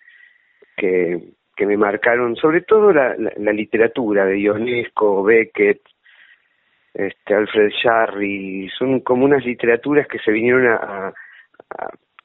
que, 0.77 1.35
que 1.59 1.67
me 1.67 1.77
marcaron, 1.77 2.37
sobre 2.37 2.61
todo 2.61 2.93
la, 2.93 3.17
la, 3.17 3.53
literatura 3.53 4.25
de 4.25 4.41
Ionesco, 4.41 5.25
Beckett, 5.25 5.81
este, 6.95 7.35
Alfred 7.35 7.73
Jarry, 7.83 8.71
son 8.79 9.01
como 9.01 9.25
unas 9.25 9.45
literaturas 9.45 10.07
que 10.07 10.21
se 10.21 10.31
vinieron 10.31 10.69
a, 10.69 11.13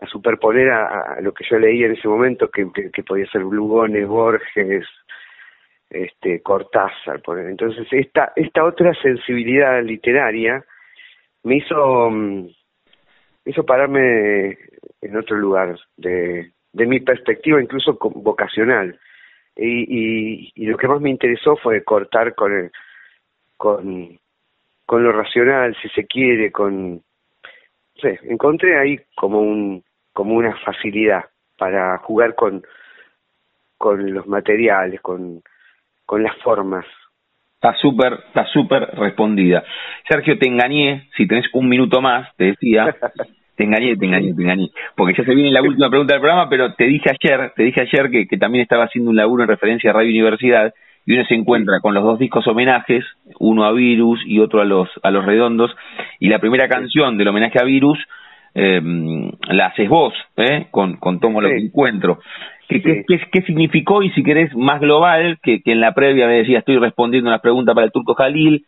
superponer 0.06 0.70
a, 0.70 1.20
lo 1.22 1.34
que 1.34 1.46
yo 1.50 1.58
leía 1.58 1.88
en 1.88 1.94
ese 1.94 2.08
momento, 2.08 2.52
que, 2.52 2.68
podía 3.04 3.26
ser 3.32 3.42
Lugones, 3.42 4.08
Borges, 4.08 4.86
este 5.90 6.42
Cortázar 6.42 7.22
por 7.22 7.40
entonces 7.40 7.86
esta 7.92 8.34
esta 8.36 8.64
otra 8.64 8.96
sensibilidad 8.96 9.84
literaria 9.84 10.66
me 11.44 11.58
hizo 11.58 12.10
mm, 12.10 12.48
hizo 13.46 13.64
pararme 13.64 14.58
en 15.02 15.16
otro 15.16 15.38
lugar 15.38 15.78
de 15.96 16.52
mi 16.74 17.00
perspectiva 17.00 17.62
incluso 17.62 18.00
vocacional 18.00 19.00
y, 19.56 20.46
y, 20.46 20.52
y 20.56 20.66
lo 20.66 20.78
que 20.78 20.88
más 20.88 21.02
me 21.02 21.10
interesó 21.10 21.56
fue 21.58 21.84
cortar 21.84 22.36
con 22.36 22.54
el, 22.54 22.72
con 23.58 24.20
con 24.86 25.04
lo 25.04 25.12
racional 25.12 25.76
si 25.82 25.90
se 25.90 26.06
quiere 26.06 26.52
con 26.52 26.96
no 26.96 28.10
encontré 28.24 28.78
ahí 28.78 29.00
como 29.16 29.40
un 29.40 29.84
como 30.12 30.36
una 30.36 30.56
facilidad 30.58 31.26
para 31.58 31.98
jugar 32.00 32.36
con 32.36 32.64
con 33.78 34.14
los 34.14 34.28
materiales 34.28 35.00
con 35.02 35.42
con 36.06 36.24
las 36.24 36.36
formas. 36.44 36.86
Está 37.56 37.76
súper, 37.76 38.14
está 38.28 38.46
súper 38.48 38.84
respondida. 38.96 39.64
Sergio, 40.10 40.38
te 40.38 40.48
engañé, 40.48 41.10
si 41.16 41.26
tenés 41.26 41.46
un 41.54 41.70
minuto 41.70 42.02
más, 42.02 42.36
te 42.36 42.46
decía, 42.46 42.94
te 43.64 43.68
engañé, 43.68 43.96
te 43.96 44.06
engañé, 44.06 44.34
te 44.34 44.42
engañé, 44.42 44.70
porque 44.96 45.14
ya 45.18 45.24
se 45.24 45.34
viene 45.34 45.52
la 45.52 45.62
última 45.62 45.90
pregunta 45.90 46.14
del 46.14 46.22
programa, 46.22 46.50
pero 46.50 46.74
te 46.74 46.86
dije 46.86 47.10
ayer, 47.10 47.54
te 47.56 47.64
dije 47.64 47.82
ayer 47.82 48.10
que, 48.10 48.28
que 48.28 48.38
también 48.38 48.62
estaba 48.62 48.86
haciendo 48.86 49.10
un 49.10 49.16
laburo 49.16 49.44
en 49.44 49.50
referencia 49.50 49.92
a 49.92 49.94
Radio 49.94 50.12
Universidad, 50.12 50.74
y 51.06 51.14
uno 51.14 51.26
se 51.26 51.36
encuentra 51.36 51.80
con 51.82 51.94
los 51.94 52.04
dos 52.04 52.20
discos 52.20 52.48
homenajes, 52.48 53.04
uno 53.40 53.66
a 53.66 53.72
Virus 53.74 54.22
y 54.26 54.40
otro 54.40 54.62
a 54.62 54.66
los, 54.66 54.90
a 55.02 55.12
los 55.12 55.26
redondos, 55.26 55.72
y 56.20 56.30
la 56.30 56.40
primera 56.40 56.68
canción 56.68 57.18
del 57.18 57.28
homenaje 57.28 57.60
a 57.60 57.66
Virus, 57.66 58.00
eh, 58.56 58.82
la 59.48 59.68
haces 59.68 59.90
vos, 59.90 60.14
¿eh? 60.38 60.68
con, 60.72 60.98
con 60.98 61.20
Tomo 61.20 61.42
lo 61.42 61.50
que 61.50 61.58
encuentro. 61.58 62.20
¿Qué, 62.68 63.04
qué, 63.32 63.42
significó? 63.44 64.02
Y 64.02 64.10
si 64.12 64.24
querés 64.24 64.56
más 64.56 64.80
global, 64.80 65.38
que, 65.44 65.62
que 65.62 65.74
en 65.74 65.82
la 65.82 65.94
previa 65.94 66.28
me 66.28 66.38
decía, 66.38 66.60
estoy 66.60 66.78
respondiendo 66.78 67.30
una 67.30 67.40
pregunta 67.40 67.74
para 67.74 67.86
el 67.86 67.92
Turco 67.92 68.16
Jalil, 68.16 68.66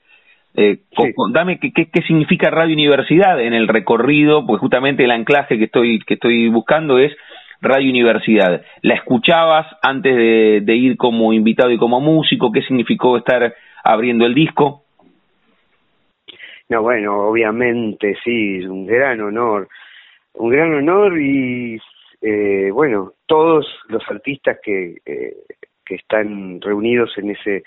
eh, 0.57 0.79
dame 1.31 1.59
qué, 1.59 1.71
qué, 1.71 2.01
significa 2.03 2.49
Radio 2.49 2.73
Universidad 2.73 3.41
en 3.41 3.53
el 3.53 3.67
recorrido, 3.67 4.45
pues 4.45 4.59
justamente 4.59 5.03
el 5.03 5.11
anclaje 5.11 5.57
que 5.57 5.65
estoy, 5.65 5.99
que 5.99 6.15
estoy 6.15 6.47
buscando 6.49 6.97
es 6.97 7.15
Radio 7.61 7.89
Universidad. 7.89 8.61
¿La 8.81 8.95
escuchabas 8.95 9.67
antes 9.81 10.15
de, 10.15 10.61
de 10.63 10.75
ir 10.75 10.97
como 10.97 11.33
invitado 11.33 11.71
y 11.71 11.77
como 11.77 11.99
músico? 11.99 12.51
¿Qué 12.51 12.61
significó 12.61 13.17
estar 13.17 13.53
abriendo 13.83 14.25
el 14.25 14.33
disco? 14.33 14.83
No, 16.69 16.81
bueno, 16.81 17.27
obviamente 17.29 18.17
sí, 18.23 18.65
un 18.65 18.87
gran 18.87 19.21
honor, 19.21 19.67
un 20.33 20.49
gran 20.49 20.73
honor 20.73 21.19
y 21.19 21.79
eh, 22.21 22.71
bueno, 22.71 23.13
todos 23.27 23.67
los 23.87 24.01
artistas 24.09 24.57
que, 24.63 24.95
eh, 25.05 25.35
que 25.85 25.95
están 25.95 26.59
reunidos 26.61 27.15
en 27.17 27.29
ese 27.31 27.63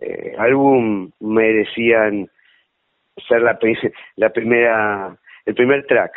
eh, 0.00 0.34
álbum 0.38 1.10
merecían 1.20 2.28
ser 3.26 3.42
la, 3.42 3.58
la 4.16 4.30
primera, 4.30 5.16
el 5.46 5.54
primer 5.54 5.86
track. 5.86 6.12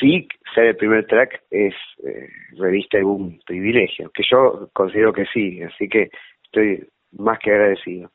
Sí, 0.00 0.28
ser 0.54 0.66
el 0.66 0.76
primer 0.76 1.06
track 1.06 1.42
es 1.50 1.74
eh, 2.04 2.28
revista 2.58 2.98
de 2.98 3.04
un 3.04 3.40
privilegio, 3.46 4.10
que 4.10 4.22
yo 4.30 4.68
considero 4.72 5.12
que 5.12 5.24
sí, 5.26 5.62
así 5.62 5.88
que 5.88 6.10
estoy 6.44 6.86
más 7.12 7.38
que 7.38 7.50
agradecido. 7.50 8.10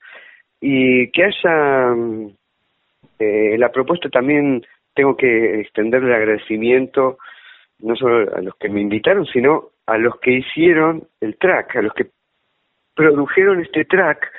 Y 0.61 1.11
que 1.11 1.25
haya 1.25 1.95
eh, 3.19 3.57
la 3.57 3.71
propuesta 3.71 4.09
también 4.09 4.65
tengo 4.93 5.17
que 5.17 5.61
extenderle 5.61 6.09
el 6.09 6.15
agradecimiento 6.15 7.17
no 7.79 7.95
solo 7.95 8.33
a 8.35 8.41
los 8.41 8.55
que 8.55 8.69
me 8.69 8.81
invitaron, 8.81 9.25
sino 9.25 9.71
a 9.85 9.97
los 9.97 10.19
que 10.19 10.31
hicieron 10.31 11.07
el 11.19 11.37
track, 11.37 11.75
a 11.75 11.81
los 11.81 11.93
que 11.93 12.07
produjeron 12.95 13.61
este 13.61 13.85
track, 13.85 14.31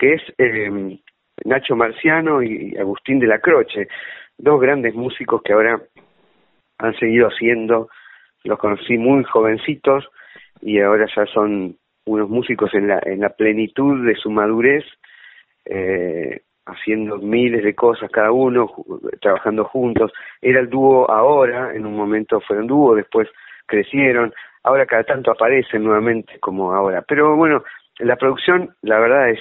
que 0.00 0.14
es 0.14 0.22
eh, 0.38 0.98
Nacho 1.44 1.76
Marciano 1.76 2.42
y 2.42 2.74
Agustín 2.78 3.20
de 3.20 3.26
la 3.26 3.38
Croce, 3.38 3.86
dos 4.38 4.58
grandes 4.58 4.94
músicos 4.94 5.42
que 5.42 5.52
ahora 5.52 5.78
han 6.78 6.94
seguido 6.98 7.28
haciendo, 7.28 7.90
los 8.44 8.58
conocí 8.58 8.96
muy 8.96 9.22
jovencitos 9.24 10.08
y 10.62 10.80
ahora 10.80 11.06
ya 11.14 11.26
son 11.26 11.76
unos 12.06 12.30
músicos 12.30 12.72
en 12.72 12.88
la, 12.88 12.98
en 13.04 13.20
la 13.20 13.28
plenitud 13.28 14.06
de 14.06 14.14
su 14.14 14.30
madurez, 14.30 14.84
eh, 15.66 16.40
haciendo 16.64 17.18
miles 17.18 17.62
de 17.62 17.74
cosas 17.74 18.10
cada 18.10 18.32
uno, 18.32 18.72
trabajando 19.20 19.64
juntos. 19.64 20.12
Era 20.40 20.60
el 20.60 20.70
dúo 20.70 21.10
ahora, 21.10 21.74
en 21.74 21.84
un 21.84 21.94
momento 21.94 22.40
fueron 22.40 22.66
dúo, 22.66 22.94
después 22.94 23.28
crecieron, 23.66 24.32
ahora 24.62 24.86
cada 24.86 25.04
tanto 25.04 25.30
aparecen 25.30 25.84
nuevamente 25.84 26.38
como 26.40 26.72
ahora. 26.72 27.02
Pero 27.06 27.36
bueno, 27.36 27.62
la 27.98 28.16
producción 28.16 28.74
la 28.80 28.98
verdad 28.98 29.28
es, 29.28 29.40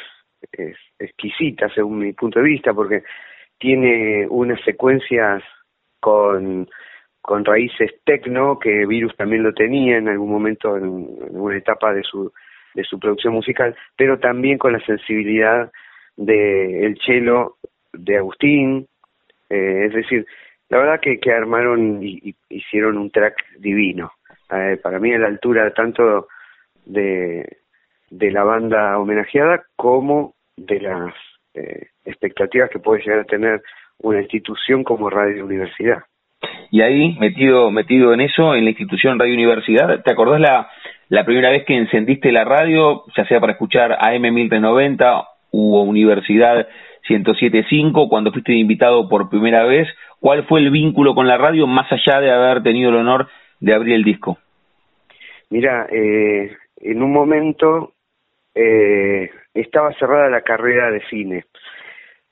es 0.52 0.78
exquisita 0.97 1.69
según 1.69 1.99
mi 1.99 2.13
punto 2.13 2.39
de 2.39 2.45
vista 2.45 2.73
porque 2.73 3.04
tiene 3.58 4.28
unas 4.28 4.62
secuencias 4.63 5.43
con 5.99 6.67
con 7.21 7.43
raíces 7.43 7.91
tecno 8.06 8.58
que 8.58 8.86
Virus 8.86 9.15
también 9.17 9.43
lo 9.43 9.54
tenía 9.54 9.97
en 9.97 10.08
algún 10.08 10.32
momento 10.32 10.78
en, 10.78 10.86
en 11.28 11.39
una 11.39 11.58
etapa 11.58 11.93
de 11.93 12.04
su 12.04 12.32
de 12.73 12.84
su 12.84 12.99
producción 12.99 13.34
musical, 13.34 13.75
pero 13.95 14.19
también 14.19 14.58
con 14.58 14.73
la 14.73 14.80
sensibilidad 14.86 15.71
de 16.15 16.86
El 16.86 16.95
Chelo 16.95 17.58
de 17.93 18.17
Agustín, 18.17 18.88
eh, 19.49 19.86
es 19.88 19.93
decir, 19.93 20.25
la 20.69 20.78
verdad 20.78 20.99
que, 21.02 21.19
armaron 21.32 22.04
y, 22.04 22.36
hicieron 22.49 22.97
un 22.97 23.10
track 23.10 23.36
divino. 23.58 24.12
Para 24.82 24.99
mí 24.99 25.13
a 25.13 25.19
la 25.19 25.28
altura 25.28 25.73
tanto 25.73 26.28
de, 26.86 27.58
de 28.10 28.32
la 28.32 28.43
banda 28.43 28.98
homenajeada 28.98 29.63
como 29.76 30.36
de 30.58 30.80
las 30.80 31.13
eh, 31.54 31.88
expectativas 32.06 32.69
que 32.69 32.80
puede 32.80 33.02
llegar 33.02 33.19
a 33.19 33.26
tener 33.26 33.62
una 34.00 34.22
institución 34.22 34.84
como 34.84 35.10
Radio 35.10 35.45
Universidad. 35.45 36.04
Y 36.72 36.82
ahí, 36.82 37.17
metido, 37.19 37.69
metido 37.72 38.13
en 38.13 38.22
eso, 38.22 38.56
en 38.56 38.63
la 38.63 38.69
institución 38.69 39.19
Radio 39.19 39.34
Universidad, 39.34 40.04
¿te 40.04 40.12
acordás 40.12 40.39
la, 40.39 40.69
la 41.10 41.26
primera 41.26 41.50
vez 41.50 41.65
que 41.65 41.76
encendiste 41.76 42.32
la 42.32 42.45
radio, 42.45 43.04
ya 43.17 43.26
sea 43.26 43.39
para 43.39 43.54
escuchar 43.54 43.98
AM 44.00 44.22
1390 44.34 45.24
hubo 45.52 45.84
Universidad 45.84 46.67
107.5, 47.08 48.08
cuando 48.08 48.32
fuiste 48.32 48.54
invitado 48.54 49.10
por 49.10 49.30
primera 49.30 49.63
vez, 49.63 49.88
¿cuál 50.19 50.45
fue 50.45 50.60
el 50.60 50.69
vínculo 50.69 51.15
con 51.15 51.28
la 51.28 51.38
radio 51.38 51.65
más 51.65 51.91
allá 51.91 52.19
de 52.19 52.32
haber 52.32 52.62
tenido 52.62 52.89
el 52.89 52.98
honor 52.98 53.28
de 53.60 53.74
abrir 53.74 53.95
el 53.95 54.04
disco? 54.04 54.38
Mira, 55.50 55.88
eh, 55.91 56.52
en 56.78 57.02
un 57.02 57.12
momento 57.12 57.93
eh, 58.55 59.29
estaba 59.53 59.93
cerrada 59.93 60.29
la 60.29 60.41
carrera 60.41 60.91
de 60.91 61.01
cine. 61.09 61.45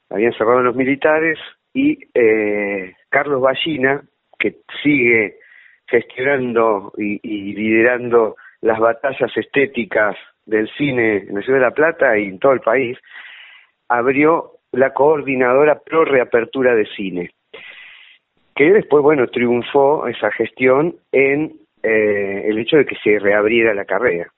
Habían 0.09 0.33
cerrado 0.33 0.61
los 0.61 0.75
militares 0.75 1.37
y 1.73 1.97
eh, 2.13 2.95
Carlos 3.09 3.41
Ballina, 3.41 4.01
que 4.39 4.57
sigue 4.81 5.37
gestionando 5.87 6.93
y, 6.97 7.19
y, 7.23 7.53
liderando 7.53 8.35
las 8.61 8.79
batallas 8.79 9.35
estéticas 9.35 10.15
del 10.45 10.69
cine 10.77 11.25
en 11.27 11.35
la 11.35 11.41
Ciudad 11.41 11.59
de 11.59 11.65
La 11.65 11.71
Plata 11.71 12.17
y 12.17 12.25
en 12.25 12.39
todo 12.39 12.53
el 12.53 12.61
país, 12.61 12.97
abrió 13.89 14.53
la 14.71 14.93
coordinadora 14.93 15.79
pro 15.79 16.05
reapertura 16.05 16.75
de 16.75 16.85
cine, 16.95 17.31
que 18.55 18.71
después, 18.71 19.03
bueno, 19.03 19.27
triunfó 19.27 20.07
esa 20.07 20.31
gestión 20.31 20.95
en 21.11 21.53
eh, 21.83 22.43
el 22.47 22.57
hecho 22.59 22.77
de 22.77 22.85
que 22.85 22.95
se 23.03 23.19
reabriera 23.19 23.73
la 23.73 23.85
carrera. 23.85 24.31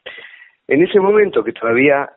En 0.69 0.83
ese 0.83 0.99
momento 0.99 1.43
que 1.43 1.51
todavía 1.51 2.09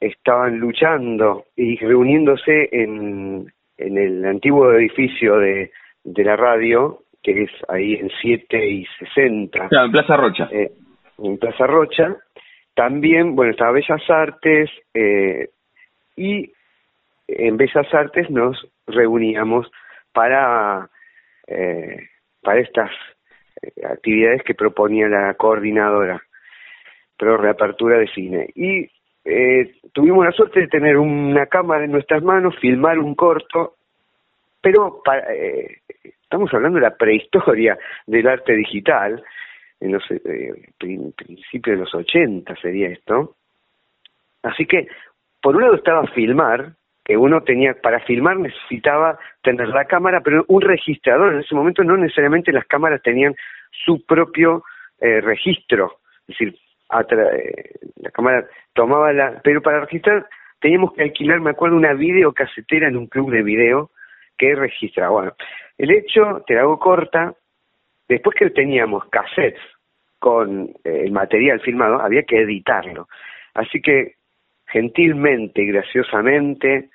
estaban 0.00 0.58
luchando 0.58 1.46
y 1.54 1.76
reuniéndose 1.76 2.68
en, 2.72 3.46
en 3.78 3.98
el 3.98 4.24
antiguo 4.24 4.72
edificio 4.72 5.38
de, 5.38 5.70
de 6.02 6.24
la 6.24 6.36
radio, 6.36 7.04
que 7.22 7.44
es 7.44 7.50
ahí 7.68 7.94
en 7.94 8.10
7 8.20 8.68
y 8.68 8.86
60. 8.98 9.68
Claro, 9.68 9.86
en 9.86 9.92
Plaza 9.92 10.16
Rocha. 10.16 10.48
Eh, 10.50 10.72
en 11.18 11.38
Plaza 11.38 11.66
Rocha. 11.66 12.16
También, 12.74 13.36
bueno, 13.36 13.52
estaba 13.52 13.72
Bellas 13.72 14.02
Artes 14.08 14.70
eh, 14.92 15.50
y 16.16 16.52
en 17.28 17.56
Bellas 17.56 17.94
Artes 17.94 18.28
nos 18.28 18.56
reuníamos 18.86 19.70
para, 20.12 20.90
eh, 21.46 22.08
para 22.42 22.60
estas 22.60 22.90
eh, 23.62 23.86
actividades 23.86 24.42
que 24.42 24.54
proponía 24.54 25.08
la 25.08 25.34
coordinadora, 25.34 26.22
pero 27.20 27.36
reapertura 27.36 27.98
de 27.98 28.08
cine. 28.08 28.48
Y 28.54 28.88
eh, 29.26 29.74
tuvimos 29.92 30.24
la 30.24 30.32
suerte 30.32 30.60
de 30.60 30.68
tener 30.68 30.96
una 30.96 31.44
cámara 31.46 31.84
en 31.84 31.92
nuestras 31.92 32.22
manos, 32.22 32.56
filmar 32.58 32.98
un 32.98 33.14
corto, 33.14 33.74
pero 34.62 35.02
para, 35.04 35.30
eh, 35.34 35.82
estamos 36.02 36.52
hablando 36.54 36.76
de 36.76 36.86
la 36.86 36.96
prehistoria 36.96 37.78
del 38.06 38.26
arte 38.26 38.54
digital, 38.54 39.22
en 39.80 39.92
los 39.92 40.02
eh, 40.10 40.70
principios 40.78 41.76
de 41.76 41.84
los 41.84 41.94
80 41.94 42.56
sería 42.56 42.88
esto. 42.88 43.34
Así 44.42 44.64
que, 44.64 44.88
por 45.42 45.56
un 45.56 45.62
lado 45.62 45.74
estaba 45.74 46.06
filmar, 46.08 46.72
que 47.04 47.18
uno 47.18 47.42
tenía, 47.42 47.74
para 47.74 48.00
filmar 48.00 48.38
necesitaba 48.38 49.18
tener 49.42 49.68
la 49.68 49.84
cámara, 49.84 50.22
pero 50.22 50.44
un 50.48 50.62
registrador, 50.62 51.34
en 51.34 51.40
ese 51.40 51.54
momento 51.54 51.84
no 51.84 51.98
necesariamente 51.98 52.50
las 52.50 52.66
cámaras 52.66 53.02
tenían 53.02 53.34
su 53.84 54.04
propio 54.06 54.64
eh, 55.00 55.20
registro, 55.20 55.98
es 56.22 56.38
decir, 56.38 56.58
la 56.90 58.10
cámara 58.10 58.46
tomaba 58.74 59.12
la, 59.12 59.40
pero 59.42 59.62
para 59.62 59.80
registrar 59.80 60.26
teníamos 60.60 60.92
que 60.92 61.02
alquilar, 61.02 61.40
me 61.40 61.50
acuerdo, 61.50 61.76
una 61.76 61.94
videocasetera 61.94 62.88
en 62.88 62.96
un 62.96 63.06
club 63.06 63.30
de 63.30 63.42
video 63.42 63.90
que 64.36 64.54
registraba. 64.54 65.10
Bueno, 65.10 65.32
el 65.78 65.90
hecho, 65.90 66.42
te 66.46 66.54
la 66.54 66.62
hago 66.62 66.78
corta, 66.78 67.34
después 68.08 68.36
que 68.36 68.50
teníamos 68.50 69.04
cassettes 69.06 69.60
con 70.18 70.68
eh, 70.84 71.02
el 71.04 71.12
material 71.12 71.60
filmado, 71.60 72.00
había 72.00 72.22
que 72.24 72.40
editarlo. 72.42 73.08
Así 73.54 73.80
que 73.80 74.14
gentilmente 74.66 75.62
y 75.62 75.66
graciosamente 75.66 76.90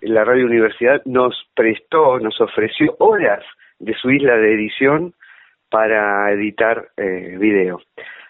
la 0.00 0.24
Radio 0.24 0.46
Universidad 0.46 1.02
nos 1.04 1.34
prestó, 1.54 2.18
nos 2.18 2.40
ofreció 2.40 2.96
horas 2.98 3.44
de 3.78 3.94
su 3.94 4.10
isla 4.10 4.36
de 4.36 4.54
edición 4.54 5.14
para 5.70 6.30
editar 6.32 6.88
eh, 6.96 7.36
video. 7.38 7.80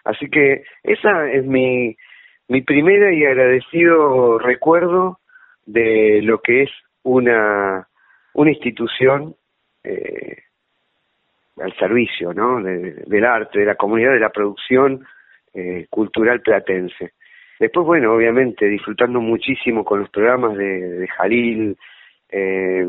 Así 0.05 0.29
que 0.29 0.65
esa 0.83 1.31
es 1.31 1.45
mi, 1.45 1.97
mi 2.49 2.63
primera 2.63 3.13
y 3.13 3.25
agradecido 3.25 4.39
recuerdo 4.39 5.19
de 5.65 6.21
lo 6.23 6.41
que 6.41 6.65
es 6.65 6.71
una, 7.03 7.87
una 8.35 8.51
institución 8.51 9.37
eh, 9.85 10.43
al 11.61 11.75
servicio 11.77 12.33
¿no? 12.33 12.63
del 12.63 13.25
arte, 13.25 13.61
de 13.61 13.67
la 13.67 13.75
comunidad, 13.75 14.13
de 14.13 14.21
la 14.21 14.31
producción 14.31 15.05
eh, 15.55 15.87
cultural 15.91 16.41
platense. 16.41 17.13
Después, 17.61 17.87
bueno, 17.87 18.15
obviamente, 18.15 18.67
disfrutando 18.67 19.21
muchísimo 19.21 19.85
con 19.85 20.01
los 20.01 20.11
programas 20.11 20.57
de, 20.57 20.81
de 20.99 21.09
Jalil. 21.09 21.77
Eh, 22.29 22.87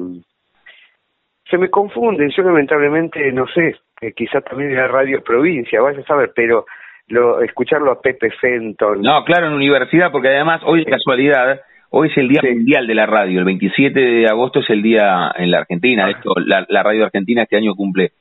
se 1.49 1.57
me 1.57 1.69
confunden, 1.69 2.31
yo 2.35 2.41
lamentablemente, 2.41 3.31
no 3.31 3.45
sé, 3.47 3.75
eh, 4.01 4.13
quizás 4.13 4.43
también 4.43 4.71
en 4.71 4.77
la 4.77 4.87
radio 4.87 5.23
provincia, 5.23 5.81
vaya 5.81 5.99
a 5.99 6.05
saber, 6.05 6.31
pero 6.35 6.65
lo, 7.07 7.41
escucharlo 7.41 7.91
a 7.91 8.01
Pepe 8.01 8.31
Fenton. 8.31 9.01
No, 9.01 9.23
claro, 9.23 9.47
en 9.47 9.53
universidad, 9.53 10.11
porque 10.11 10.29
además 10.29 10.61
hoy 10.65 10.79
de 10.79 10.91
casualidad, 10.91 11.61
hoy 11.89 12.09
es 12.09 12.17
el 12.17 12.27
Día 12.27 12.41
Mundial 12.43 12.87
de 12.87 12.95
la 12.95 13.05
Radio, 13.05 13.39
el 13.39 13.45
27 13.45 13.99
de 13.99 14.27
agosto 14.27 14.59
es 14.59 14.69
el 14.69 14.81
día 14.81 15.31
en 15.35 15.51
la 15.51 15.59
Argentina, 15.59 16.07
ah. 16.07 16.33
la, 16.45 16.65
la 16.69 16.83
radio 16.83 17.05
argentina 17.05 17.43
este 17.43 17.57
año 17.57 17.75
cumple 17.75 18.11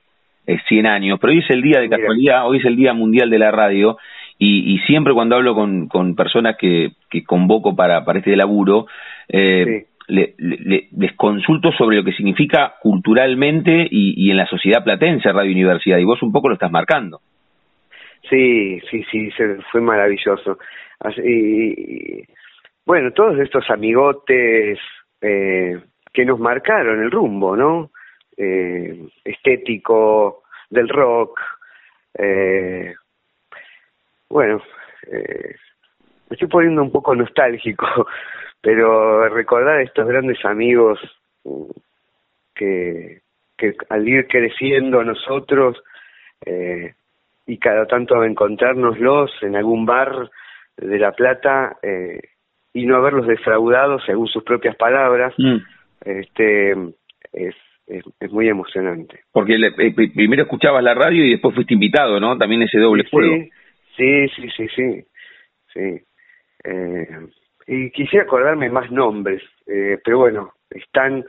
100 0.69 0.87
eh, 0.87 0.89
años, 0.89 1.19
pero 1.21 1.33
hoy 1.33 1.41
es 1.41 1.51
el 1.51 1.63
día 1.63 1.81
de 1.81 1.89
casualidad, 1.89 2.47
hoy 2.47 2.59
es 2.59 2.65
el 2.65 2.77
Día 2.77 2.93
Mundial 2.93 3.31
de 3.31 3.39
la 3.39 3.51
Radio 3.51 3.99
y, 4.39 4.75
y 4.75 4.79
siempre 4.81 5.15
cuando 5.15 5.37
hablo 5.37 5.55
con, 5.55 5.87
con 5.87 6.17
personas 6.17 6.57
que, 6.59 6.93
que 7.09 7.23
convoco 7.25 7.77
para, 7.77 8.05
para 8.05 8.19
este 8.19 8.37
laburo, 8.37 8.87
eh, 9.29 9.87
le, 10.09 10.35
le, 10.37 10.89
les 10.97 11.13
consulto 11.15 11.71
sobre 11.73 11.97
lo 11.97 12.05
que 12.05 12.13
significa 12.13 12.75
culturalmente 12.83 13.87
y, 13.89 14.15
y 14.17 14.31
en 14.33 14.37
la 14.37 14.47
sociedad 14.47 14.83
platense 14.83 15.33
Radio 15.33 15.53
Universidad 15.53 15.99
y 15.99 16.05
vos 16.05 16.23
un 16.23 16.33
poco 16.33 16.49
lo 16.49 16.55
estás 16.55 16.73
marcando. 16.73 17.21
Sí, 18.29 18.81
sí, 18.91 19.05
sí, 19.11 19.31
fue 19.71 19.81
maravilloso. 19.81 20.59
Así, 21.01 22.25
bueno, 22.87 23.13
todos 23.13 23.39
estos 23.39 23.69
amigotes 23.71 24.79
eh, 25.21 25.81
que 26.13 26.25
nos 26.25 26.39
marcaron 26.39 27.03
el 27.03 27.11
rumbo, 27.11 27.57
¿no? 27.57 27.91
eh, 28.37 29.09
estético 29.25 30.43
del 30.71 30.89
rock. 30.89 31.41
Eh, 32.15 32.95
bueno, 34.29 34.63
eh, 35.11 35.57
me 36.29 36.35
estoy 36.35 36.49
poniendo 36.49 36.83
un 36.83 36.91
poco 36.91 37.15
nostálgico, 37.15 37.87
pero 38.61 39.29
recordar 39.29 39.79
a 39.79 39.83
estos 39.83 40.07
grandes 40.07 40.45
amigos 40.45 40.99
mm, 41.45 41.71
que, 42.55 43.21
que 43.57 43.75
al 43.89 44.09
ir 44.09 44.27
creciendo 44.29 45.05
nosotros 45.05 45.83
eh, 46.45 46.95
y 47.47 47.59
cada 47.59 47.87
tanto 47.87 48.23
encontrárnoslos 48.25 49.31
en 49.43 49.57
algún 49.57 49.87
bar 49.87 50.31
de 50.77 50.99
La 50.99 51.13
Plata 51.13 51.77
eh, 51.83 52.21
y 52.73 52.87
no 52.87 52.97
haberlos 52.97 53.27
defraudado 53.27 53.99
según 54.01 54.29
sus 54.29 54.43
propias 54.45 54.77
palabras, 54.77 55.35
mm. 55.37 55.57
este 56.05 56.73
es 57.33 57.55
es, 58.21 58.33
muy 58.33 58.49
emocionante. 58.49 59.21
Porque 59.33 59.55
eh, 59.55 59.93
primero 60.15 60.43
escuchabas 60.43 60.83
la 60.83 60.95
radio 60.95 61.25
y 61.25 61.31
después 61.31 61.55
fuiste 61.55 61.75
invitado, 61.75 62.21
¿no? 62.21 62.37
También 62.39 62.63
ese 62.63 62.79
doble 62.79 63.05
juego. 63.11 63.37
Sí, 63.97 64.29
sí, 64.29 64.49
sí, 64.57 64.67
sí, 64.75 65.05
sí. 65.73 66.01
Eh, 66.65 67.19
y 67.67 67.91
quisiera 67.91 68.25
acordarme 68.25 68.71
más 68.71 68.91
nombres, 68.91 69.43
eh, 69.67 69.99
pero 70.05 70.19
bueno, 70.19 70.53
están 70.71 71.25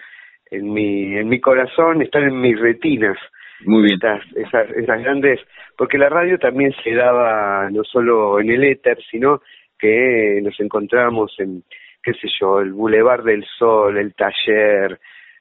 en 0.49 0.73
mi, 0.73 1.17
en 1.17 1.27
mi 1.27 1.39
corazón, 1.39 2.01
están 2.01 2.23
en 2.23 2.39
mis 2.39 2.59
retinas. 2.59 3.17
Muy 3.65 3.83
bien. 3.83 3.99
esas, 4.35 4.69
esas 4.71 5.03
grandes, 5.03 5.39
porque 5.77 5.97
la 5.97 6.09
radio 6.09 6.37
también 6.37 6.73
se 6.83 6.93
daba 6.93 7.69
no 7.71 7.83
solo 7.83 8.39
en 8.39 8.49
el 8.49 8.63
éter, 8.63 8.97
sino 9.09 9.41
que 9.77 10.39
nos 10.41 10.59
encontrábamos 10.59 11.33
en, 11.39 11.63
qué 12.01 12.13
sé 12.13 12.27
yo, 12.39 12.61
el 12.61 12.73
Boulevard 12.73 13.23
del 13.23 13.45
Sol, 13.57 13.97
el 13.97 14.13
taller, 14.13 14.99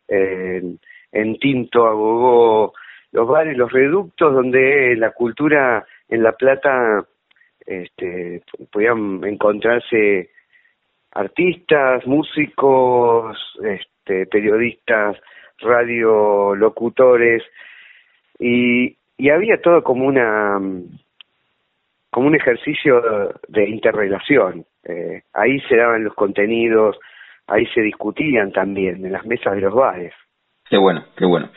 en, 0.09 0.79
en 1.13 1.39
Tinto, 1.39 1.87
Agogó, 1.87 2.73
los 3.13 3.29
bares, 3.29 3.57
los 3.57 3.71
reductos 3.71 4.35
donde 4.35 4.97
la 4.97 5.11
cultura 5.11 5.85
en 6.09 6.23
La 6.23 6.33
Plata 6.33 7.05
este, 7.67 8.43
podían 8.71 9.23
encontrarse 9.25 10.31
artistas, 11.13 12.07
músicos, 12.07 13.39
este, 13.63 14.27
periodistas, 14.27 15.17
radiolocutores 15.59 17.43
y, 18.43 18.97
y 19.17 19.31
había 19.31 19.61
todo 19.61 19.83
como 19.83 20.07
una 20.07 20.59
como 22.11 22.27
un 22.27 22.35
ejercicio 22.35 23.01
de 23.49 23.71
interrelación. 23.71 24.67
Eh, 24.85 25.23
ahí 25.33 25.61
se 25.61 25.77
daban 25.77 26.05
los 26.05 26.15
contenidos, 26.15 26.99
ahí 27.47 27.65
se 27.75 27.81
discutían 27.81 28.53
también 28.53 29.07
en 29.07 29.13
las 29.13 29.25
mesas 29.25 29.55
de 29.55 29.63
los 29.63 29.75
bares. 29.75 30.13
Qué 30.69 30.77
bueno, 30.77 31.05
qué 31.17 31.25
bueno. 31.25 31.49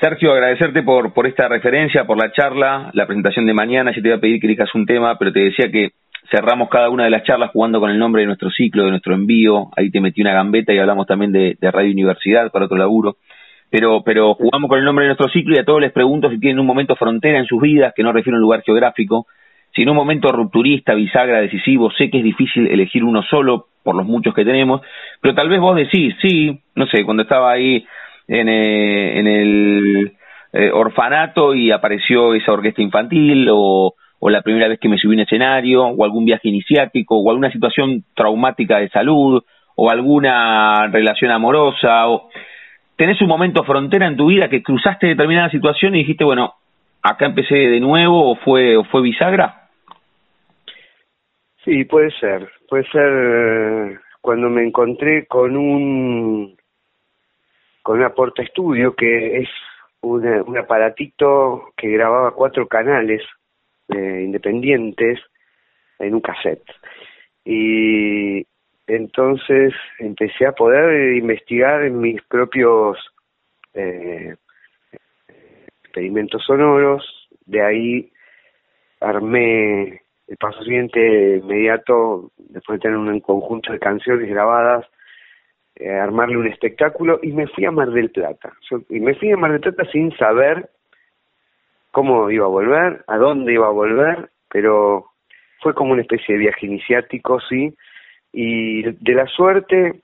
Sergio, 0.00 0.32
agradecerte 0.32 0.82
por, 0.82 1.12
por 1.12 1.26
esta 1.26 1.48
referencia, 1.48 2.04
por 2.04 2.18
la 2.18 2.32
charla, 2.32 2.90
la 2.92 3.06
presentación 3.06 3.46
de 3.46 3.54
mañana. 3.54 3.92
Yo 3.92 4.02
te 4.02 4.08
iba 4.08 4.16
a 4.16 4.20
pedir 4.20 4.40
que 4.40 4.46
elijas 4.46 4.74
un 4.74 4.86
tema, 4.86 5.16
pero 5.18 5.32
te 5.32 5.40
decía 5.40 5.70
que 5.70 5.90
cerramos 6.30 6.68
cada 6.68 6.88
una 6.90 7.04
de 7.04 7.10
las 7.10 7.24
charlas 7.24 7.50
jugando 7.52 7.78
con 7.80 7.90
el 7.90 7.98
nombre 7.98 8.22
de 8.22 8.26
nuestro 8.26 8.50
ciclo, 8.50 8.84
de 8.84 8.90
nuestro 8.90 9.14
envío. 9.14 9.70
Ahí 9.76 9.90
te 9.90 10.00
metí 10.00 10.20
una 10.20 10.32
gambeta 10.32 10.72
y 10.72 10.78
hablamos 10.78 11.06
también 11.06 11.32
de, 11.32 11.56
Radio 11.60 11.92
Universidad 11.92 12.50
para 12.50 12.64
otro 12.64 12.76
laburo. 12.76 13.16
Pero, 13.72 14.02
pero 14.04 14.34
jugamos 14.34 14.68
con 14.68 14.78
el 14.78 14.84
nombre 14.84 15.06
de 15.06 15.08
nuestro 15.08 15.30
ciclo 15.30 15.56
y 15.56 15.58
a 15.58 15.64
todos 15.64 15.80
les 15.80 15.92
pregunto 15.92 16.28
si 16.28 16.38
tienen 16.38 16.60
un 16.60 16.66
momento 16.66 16.94
frontera 16.94 17.38
en 17.38 17.46
sus 17.46 17.58
vidas, 17.58 17.94
que 17.96 18.02
no 18.02 18.12
refiero 18.12 18.36
a 18.36 18.38
un 18.38 18.42
lugar 18.42 18.62
geográfico, 18.62 19.26
si 19.74 19.80
en 19.80 19.88
un 19.88 19.96
momento 19.96 20.30
rupturista, 20.30 20.92
bisagra, 20.92 21.40
decisivo, 21.40 21.90
sé 21.90 22.10
que 22.10 22.18
es 22.18 22.24
difícil 22.24 22.66
elegir 22.66 23.02
uno 23.02 23.22
solo 23.22 23.68
por 23.82 23.96
los 23.96 24.04
muchos 24.04 24.34
que 24.34 24.44
tenemos, 24.44 24.82
pero 25.22 25.34
tal 25.34 25.48
vez 25.48 25.58
vos 25.58 25.74
decís, 25.74 26.14
sí, 26.20 26.60
no 26.74 26.86
sé, 26.88 27.02
cuando 27.06 27.22
estaba 27.22 27.50
ahí 27.50 27.82
en, 28.28 28.50
eh, 28.50 29.18
en 29.18 29.26
el 29.26 30.12
eh, 30.52 30.70
orfanato 30.70 31.54
y 31.54 31.70
apareció 31.70 32.34
esa 32.34 32.52
orquesta 32.52 32.82
infantil 32.82 33.48
o, 33.50 33.94
o 34.20 34.28
la 34.28 34.42
primera 34.42 34.68
vez 34.68 34.80
que 34.80 34.90
me 34.90 34.98
subí 34.98 35.14
a 35.14 35.16
un 35.16 35.20
escenario 35.20 35.84
o 35.86 36.04
algún 36.04 36.26
viaje 36.26 36.50
iniciático 36.50 37.16
o 37.16 37.30
alguna 37.30 37.50
situación 37.50 38.04
traumática 38.14 38.80
de 38.80 38.90
salud 38.90 39.42
o 39.76 39.90
alguna 39.90 40.88
relación 40.88 41.30
amorosa 41.30 42.06
o 42.10 42.28
tenés 42.96 43.20
un 43.20 43.28
momento 43.28 43.64
frontera 43.64 44.06
en 44.06 44.16
tu 44.16 44.26
vida 44.26 44.48
que 44.48 44.62
cruzaste 44.62 45.08
determinada 45.08 45.50
situación 45.50 45.94
y 45.94 45.98
dijiste, 45.98 46.24
bueno, 46.24 46.54
acá 47.02 47.26
empecé 47.26 47.54
de 47.54 47.80
nuevo 47.80 48.30
o 48.30 48.36
fue 48.36 48.76
o 48.76 48.84
fue 48.84 49.02
bisagra? 49.02 49.68
Sí, 51.64 51.84
puede 51.84 52.10
ser, 52.18 52.50
puede 52.68 52.84
ser 52.90 53.12
eh, 53.12 53.98
cuando 54.20 54.48
me 54.48 54.64
encontré 54.64 55.26
con 55.26 55.56
un 55.56 56.56
con 57.82 57.98
una 57.98 58.10
porta 58.10 58.42
estudio 58.42 58.94
que 58.94 59.38
es 59.38 59.48
un 60.02 60.58
aparatito 60.58 61.72
que 61.76 61.88
grababa 61.88 62.32
cuatro 62.32 62.66
canales 62.66 63.22
eh, 63.88 64.22
independientes 64.24 65.20
en 65.98 66.14
un 66.14 66.20
cassette. 66.20 66.64
Y 67.44 68.44
entonces 68.86 69.72
empecé 69.98 70.46
a 70.46 70.52
poder 70.52 71.16
investigar 71.16 71.82
en 71.84 72.00
mis 72.00 72.22
propios 72.22 72.98
eh, 73.74 74.34
experimentos 75.84 76.42
sonoros, 76.44 77.28
de 77.46 77.62
ahí 77.62 78.12
armé 79.00 80.02
el 80.28 80.36
paso 80.38 80.62
siguiente 80.62 81.36
inmediato, 81.36 82.30
después 82.38 82.78
de 82.78 82.82
tener 82.82 82.96
un 82.96 83.20
conjunto 83.20 83.72
de 83.72 83.78
canciones 83.78 84.28
grabadas, 84.28 84.86
eh, 85.76 85.90
armarle 85.90 86.36
un 86.36 86.46
espectáculo 86.46 87.18
y 87.22 87.32
me 87.32 87.46
fui 87.48 87.64
a 87.64 87.70
Mar 87.70 87.90
del 87.90 88.10
Plata. 88.10 88.52
y 88.88 89.00
me 89.00 89.14
fui 89.14 89.32
a 89.32 89.36
Mar 89.36 89.52
del 89.52 89.60
Plata 89.60 89.84
sin 89.90 90.16
saber 90.16 90.70
cómo 91.90 92.30
iba 92.30 92.46
a 92.46 92.48
volver, 92.48 93.04
a 93.06 93.16
dónde 93.16 93.52
iba 93.52 93.66
a 93.66 93.72
volver, 93.72 94.30
pero 94.48 95.06
fue 95.60 95.74
como 95.74 95.92
una 95.92 96.02
especie 96.02 96.34
de 96.34 96.40
viaje 96.40 96.66
iniciático, 96.66 97.40
sí, 97.40 97.74
y 98.32 98.82
de 98.82 99.14
la 99.14 99.26
suerte 99.26 100.00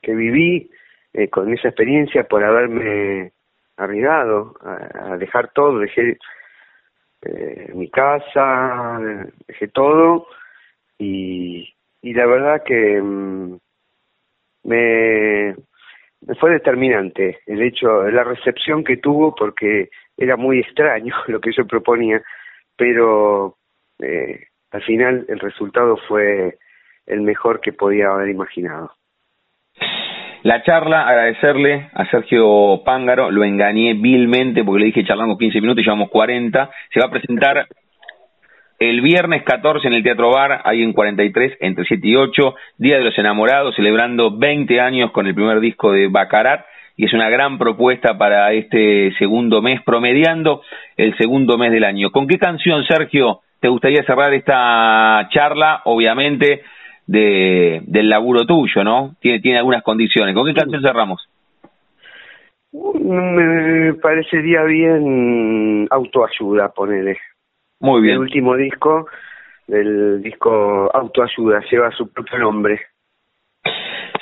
que 0.00 0.14
viví 0.14 0.70
eh, 1.12 1.28
con 1.28 1.52
esa 1.52 1.68
experiencia 1.68 2.24
por 2.24 2.44
haberme 2.44 3.32
arriesgado 3.76 4.54
a, 4.62 5.16
dejar 5.16 5.52
todo, 5.52 5.78
dejé 5.78 6.18
eh, 7.22 7.70
mi 7.74 7.90
casa, 7.90 9.00
dejé 9.46 9.68
todo 9.68 10.26
y, 10.98 11.74
y 12.00 12.14
la 12.14 12.26
verdad 12.26 12.62
que 12.64 13.00
mm, 13.00 13.58
me, 14.64 15.56
me 16.26 16.34
fue 16.36 16.50
determinante 16.50 17.40
el 17.46 17.62
hecho, 17.62 18.04
la 18.10 18.24
recepción 18.24 18.84
que 18.84 18.96
tuvo 18.96 19.34
porque 19.34 19.90
era 20.16 20.36
muy 20.36 20.60
extraño 20.60 21.14
lo 21.26 21.40
que 21.40 21.52
yo 21.52 21.66
proponía, 21.66 22.22
pero 22.76 23.56
eh, 23.98 24.46
al 24.70 24.82
final 24.82 25.24
el 25.28 25.38
resultado 25.40 25.96
fue 26.08 26.58
el 27.06 27.22
mejor 27.22 27.60
que 27.60 27.72
podía 27.72 28.08
haber 28.08 28.28
imaginado. 28.28 28.92
La 30.42 30.62
charla, 30.64 31.06
agradecerle 31.06 31.88
a 31.94 32.04
Sergio 32.10 32.82
Pángaro, 32.84 33.30
lo 33.30 33.44
engañé 33.44 33.94
vilmente 33.94 34.64
porque 34.64 34.80
le 34.80 34.86
dije 34.86 35.04
charlamos 35.04 35.38
15 35.38 35.60
minutos 35.60 35.82
y 35.82 35.84
llevamos 35.84 36.10
40. 36.10 36.70
Se 36.92 37.00
va 37.00 37.06
a 37.06 37.10
presentar 37.10 37.68
el 38.80 39.00
viernes 39.00 39.44
14 39.44 39.86
en 39.86 39.94
el 39.94 40.02
Teatro 40.02 40.30
Bar, 40.30 40.62
ahí 40.64 40.82
en 40.82 40.92
43, 40.92 41.58
entre 41.60 41.84
7 41.84 42.08
y 42.08 42.16
8, 42.16 42.54
Día 42.78 42.98
de 42.98 43.04
los 43.04 43.16
Enamorados, 43.16 43.76
celebrando 43.76 44.36
20 44.36 44.80
años 44.80 45.12
con 45.12 45.28
el 45.28 45.34
primer 45.34 45.60
disco 45.60 45.92
de 45.92 46.08
Bacarat, 46.08 46.64
y 46.96 47.06
es 47.06 47.12
una 47.12 47.30
gran 47.30 47.58
propuesta 47.58 48.18
para 48.18 48.52
este 48.52 49.14
segundo 49.18 49.62
mes, 49.62 49.80
promediando 49.82 50.62
el 50.96 51.16
segundo 51.16 51.56
mes 51.56 51.70
del 51.70 51.84
año. 51.84 52.10
¿Con 52.10 52.26
qué 52.26 52.38
canción, 52.38 52.84
Sergio, 52.84 53.42
te 53.60 53.68
gustaría 53.68 54.02
cerrar 54.02 54.34
esta 54.34 55.28
charla? 55.30 55.82
Obviamente, 55.84 56.62
de, 57.12 57.82
del 57.86 58.08
laburo 58.08 58.46
tuyo, 58.46 58.82
¿no? 58.82 59.14
Tiene, 59.20 59.40
tiene 59.40 59.58
algunas 59.58 59.82
condiciones. 59.82 60.34
¿Con 60.34 60.46
qué 60.46 60.54
canción 60.54 60.82
cerramos? 60.82 61.28
Me 62.72 63.92
parecería 63.94 64.62
bien 64.62 65.86
autoayuda, 65.90 66.70
ponele. 66.70 67.18
Muy 67.80 68.00
bien. 68.00 68.14
El 68.14 68.20
último 68.20 68.56
disco, 68.56 69.06
del 69.66 70.22
disco 70.22 70.90
Autoayuda, 70.94 71.60
lleva 71.70 71.90
su 71.90 72.10
propio 72.10 72.38
nombre. 72.38 72.80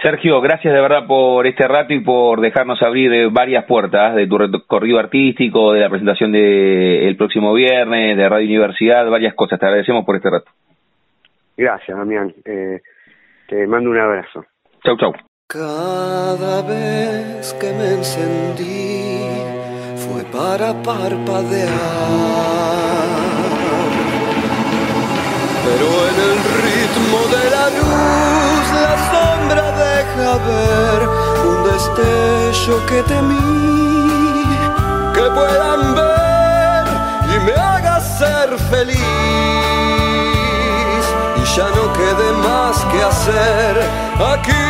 Sergio, 0.02 0.40
gracias 0.40 0.72
de 0.74 0.80
verdad 0.80 1.06
por 1.06 1.46
este 1.46 1.68
rato 1.68 1.92
y 1.92 2.00
por 2.00 2.40
dejarnos 2.40 2.82
abrir 2.82 3.30
varias 3.30 3.66
puertas 3.66 4.16
de 4.16 4.26
tu 4.26 4.38
recorrido 4.38 4.98
artístico, 4.98 5.72
de 5.72 5.80
la 5.80 5.90
presentación 5.90 6.32
del 6.32 7.04
el 7.06 7.16
próximo 7.16 7.52
viernes, 7.52 8.16
de 8.16 8.28
Radio 8.28 8.46
Universidad, 8.46 9.08
varias 9.10 9.34
cosas. 9.34 9.60
Te 9.60 9.66
agradecemos 9.66 10.04
por 10.04 10.16
este 10.16 10.30
rato. 10.30 10.50
Gracias, 11.60 11.94
Damián. 11.94 12.34
Eh, 12.46 12.80
te 13.46 13.66
mando 13.66 13.90
un 13.90 13.98
abrazo. 13.98 14.46
Chau, 14.82 14.96
chau. 14.96 15.12
Cada 15.46 16.62
vez 16.62 17.52
que 17.60 17.70
me 17.74 17.96
encendí 17.96 19.20
fue 19.96 20.22
para 20.32 20.72
parpadear 20.82 21.68
pero 25.66 25.86
en 26.10 26.16
el 26.28 26.36
ritmo 26.64 27.18
de 27.36 27.44
la 27.56 27.66
luz 27.78 28.64
la 28.86 28.94
sombra 29.12 29.64
deja 29.86 30.30
ver 30.50 31.00
un 31.50 31.58
destello 31.70 32.76
que 32.88 33.02
temí 33.02 33.50
que 35.14 35.24
puedan 35.38 35.94
ver 35.94 36.84
y 37.34 37.44
me 37.44 37.52
haga 37.52 38.00
ser 38.00 38.48
feliz 38.70 39.79
que 42.90 43.02
hacer 43.02 43.74
aquí. 44.34 44.66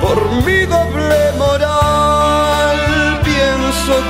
por 0.00 0.18
mi 0.44 0.66
doble 0.66 1.24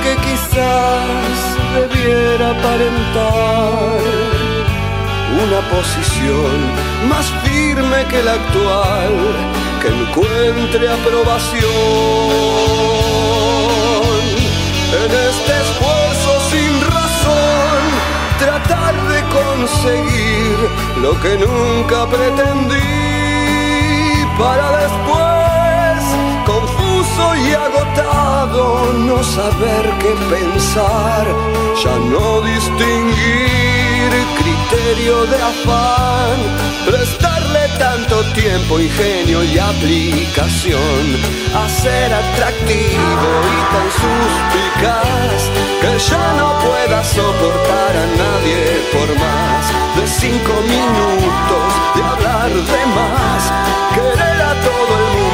que 0.03 0.15
quizás 0.27 1.37
debiera 1.75 2.51
aparentar 2.51 3.99
una 5.43 5.59
posición 5.69 6.57
más 7.09 7.25
firme 7.43 8.05
que 8.09 8.23
la 8.23 8.33
actual 8.33 9.13
que 9.81 9.89
encuentre 9.89 10.89
aprobación 10.89 11.65
en 15.03 15.11
este 15.29 15.51
esfuerzo 15.61 15.94
tratar 18.67 18.95
de 19.07 19.21
conseguir 19.29 20.57
lo 21.01 21.19
que 21.21 21.37
nunca 21.37 22.05
pretendí 22.07 22.75
para 24.37 24.77
después 24.77 25.34
soy 27.15 27.53
agotado, 27.53 28.93
no 28.93 29.23
saber 29.23 29.83
qué 30.01 30.13
pensar, 30.35 31.25
ya 31.83 31.95
no 32.11 32.41
distinguir 32.41 34.09
criterio 34.39 35.25
de 35.25 35.37
afán, 35.51 36.37
prestarle 36.85 37.61
tanto 37.79 38.23
tiempo, 38.33 38.79
ingenio 38.79 39.43
y 39.43 39.57
aplicación, 39.57 41.03
a 41.55 41.69
ser 41.69 42.13
atractivo 42.13 43.29
y 43.55 43.59
tan 43.73 43.89
suspicaz, 44.01 45.41
que 45.81 45.91
ya 46.09 46.33
no 46.39 46.47
pueda 46.65 47.03
soportar 47.03 47.93
a 48.03 48.07
nadie 48.23 48.59
por 48.93 49.09
más 49.23 49.63
de 49.97 50.07
cinco 50.07 50.53
minutos 50.75 51.67
de 51.95 52.03
hablar 52.03 52.51
de 52.51 52.81
más, 52.97 53.41
querer 53.95 54.41
a 54.41 54.53
todo 54.67 54.91
el 54.99 55.05
mundo 55.13 55.24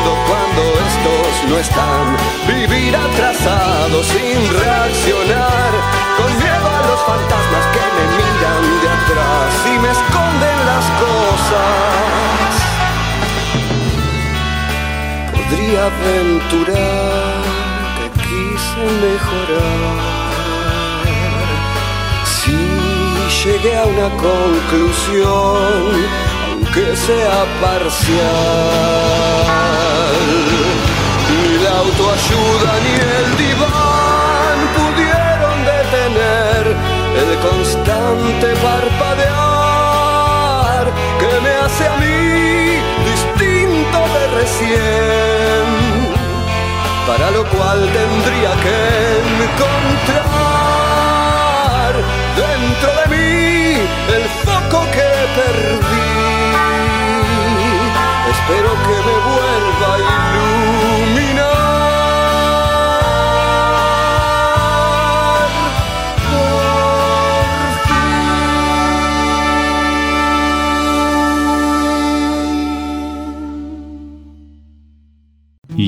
cuando 0.53 0.73
estos 0.79 1.49
no 1.49 1.57
están, 1.57 2.17
vivir 2.47 2.95
atrasado 2.95 4.03
sin 4.03 4.49
reaccionar, 4.59 5.71
con 6.17 6.31
a 6.31 6.81
los 6.87 6.99
fantasmas 7.01 7.65
que 7.73 7.85
me 7.95 8.05
miran 8.17 8.63
de 8.81 8.89
atrás 8.89 9.51
y 9.65 9.79
me 9.79 9.89
esconden 9.91 10.59
las 10.65 10.85
cosas. 11.05 12.49
Podría 15.31 15.81
aventurar 15.85 17.41
que 17.97 18.05
quise 18.21 18.83
mejorar. 19.05 20.01
Si 22.25 22.59
llegué 23.43 23.73
a 23.77 23.85
una 23.85 24.09
conclusión 24.17 25.91
que 26.73 26.95
sea 26.95 27.45
parcial. 27.59 28.21
Ni 31.29 31.57
la 31.63 31.73
autoayuda 31.85 32.71
ni 32.85 32.93
el 33.17 33.27
diván 33.43 34.57
pudieron 34.77 35.57
detener 35.73 36.63
el 37.21 37.31
constante 37.47 38.47
parpadear 38.67 39.63
que 41.19 41.31
me 41.43 41.53
hace 41.63 41.83
a 41.87 41.95
mí 41.97 42.21
distinto 43.11 43.99
de 44.15 44.23
recién. 44.39 45.65
Para 47.05 47.27
lo 47.31 47.43
cual 47.53 47.79
tendría 47.99 48.51
que 48.63 48.77
encontrar 49.43 50.31
dentro 52.43 52.89
de 52.99 53.05
mí 53.13 53.29
el 54.15 54.25
foco 54.45 54.79
que 54.95 55.09
perdí. 55.35 55.80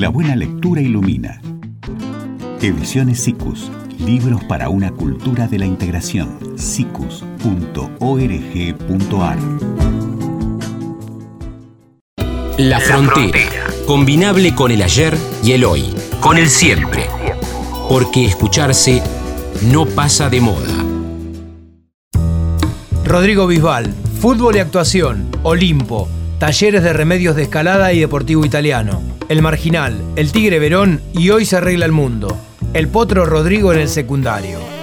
La 0.04 0.10
buena 0.10 0.36
lectura 0.36 0.82
ilumina. 0.82 1.40
Ediciones 2.60 3.20
SICUS. 3.20 3.72
Libros 4.00 4.44
para 4.44 4.68
una 4.68 4.90
cultura 4.90 5.48
de 5.48 5.58
la 5.58 5.64
integración. 5.64 6.58
sicus.org.ar. 6.58 7.38
La 12.58 12.80
frontera. 12.80 13.40
Combinable 13.86 14.54
con 14.54 14.70
el 14.72 14.82
ayer 14.82 15.16
y 15.42 15.52
el 15.52 15.64
hoy. 15.64 15.86
Con 16.20 16.36
el 16.36 16.50
siempre. 16.50 17.06
Porque 17.88 18.26
escucharse 18.26 19.02
no 19.72 19.86
pasa 19.86 20.28
de 20.28 20.42
moda. 20.42 20.84
Rodrigo 23.06 23.46
Bisbal, 23.46 23.94
fútbol 24.20 24.56
y 24.56 24.58
actuación, 24.58 25.30
Olimpo, 25.42 26.10
talleres 26.38 26.82
de 26.82 26.92
remedios 26.92 27.36
de 27.36 27.42
escalada 27.42 27.92
y 27.92 28.00
deportivo 28.00 28.44
italiano, 28.44 29.02
El 29.28 29.42
Marginal, 29.42 30.00
El 30.16 30.32
Tigre 30.32 30.58
Verón 30.58 31.00
y 31.12 31.30
Hoy 31.30 31.44
se 31.44 31.56
arregla 31.56 31.86
el 31.86 31.92
mundo. 31.92 32.36
El 32.72 32.88
Potro 32.88 33.24
Rodrigo 33.24 33.72
en 33.72 33.80
el 33.80 33.88
secundario. 33.88 34.73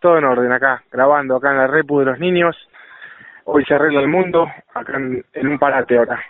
Todo 0.00 0.18
en 0.18 0.24
orden 0.24 0.52
acá, 0.52 0.84
grabando 0.92 1.36
acá 1.36 1.50
en 1.50 1.58
la 1.58 1.66
Repu 1.66 1.98
de 1.98 2.06
los 2.06 2.20
Niños. 2.20 2.56
Hoy 3.44 3.64
se 3.64 3.74
arregla 3.74 4.00
el 4.00 4.08
mundo, 4.08 4.46
acá 4.72 4.96
en, 4.96 5.24
en 5.32 5.48
un 5.48 5.58
parate 5.58 5.98
ahora. 5.98 6.22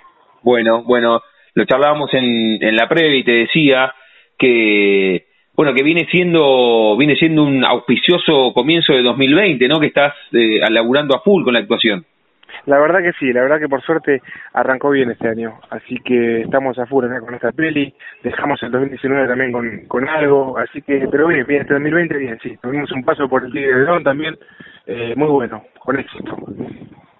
Bueno, 0.43 0.85
bueno, 0.85 1.21
lo 1.55 1.65
charlábamos 1.67 2.15
en, 2.15 2.63
en 2.63 2.75
la 2.75 2.89
previa 2.89 3.19
y 3.19 3.25
te 3.25 3.33
decía 3.33 3.93
que 4.39 5.27
bueno, 5.55 5.75
que 5.75 5.83
viene 5.83 6.07
siendo 6.11 6.97
viene 6.97 7.17
siendo 7.17 7.43
un 7.43 7.65
auspicioso 7.65 8.53
comienzo 8.55 8.95
de 8.95 9.03
2020, 9.03 9.69
¿no? 9.69 9.81
Que 9.81 9.89
estás 9.89 10.15
eh, 10.33 10.61
laburando 10.71 11.15
a 11.15 11.21
full 11.21 11.45
con 11.45 11.53
la 11.53 11.61
actuación. 11.61 12.07
La 12.67 12.79
verdad 12.79 13.01
que 13.01 13.13
sí, 13.19 13.33
la 13.33 13.43
verdad 13.43 13.59
que 13.61 13.69
por 13.69 13.83
suerte 13.83 14.21
arrancó 14.53 14.91
bien 14.91 15.11
este 15.11 15.29
año, 15.29 15.59
así 15.71 15.97
que 16.05 16.43
estamos 16.43 16.79
a 16.79 16.87
full 16.87 17.05
con 17.21 17.35
esta 17.35 17.53
peli, 17.53 17.95
dejamos 18.23 18.63
el 18.63 18.71
2019 18.71 19.27
también 19.29 19.53
con, 19.53 19.87
con 19.87 20.09
algo, 20.09 20.59
así 20.59 20.83
que, 20.83 21.07
pero 21.11 21.29
bien, 21.29 21.47
bien, 21.47 21.63
este 21.63 21.75
2020 21.75 22.17
bien, 22.19 22.39
sí, 22.43 22.57
tuvimos 22.63 22.91
un 22.93 23.05
paso 23.05 23.29
por 23.29 23.45
el 23.45 23.53
Tigre 23.53 23.75
de 23.79 23.85
León 23.85 24.03
también, 24.05 24.37
eh, 24.87 25.15
muy 25.17 25.29
bueno, 25.29 25.65
con 25.79 25.99
éxito. 25.99 26.37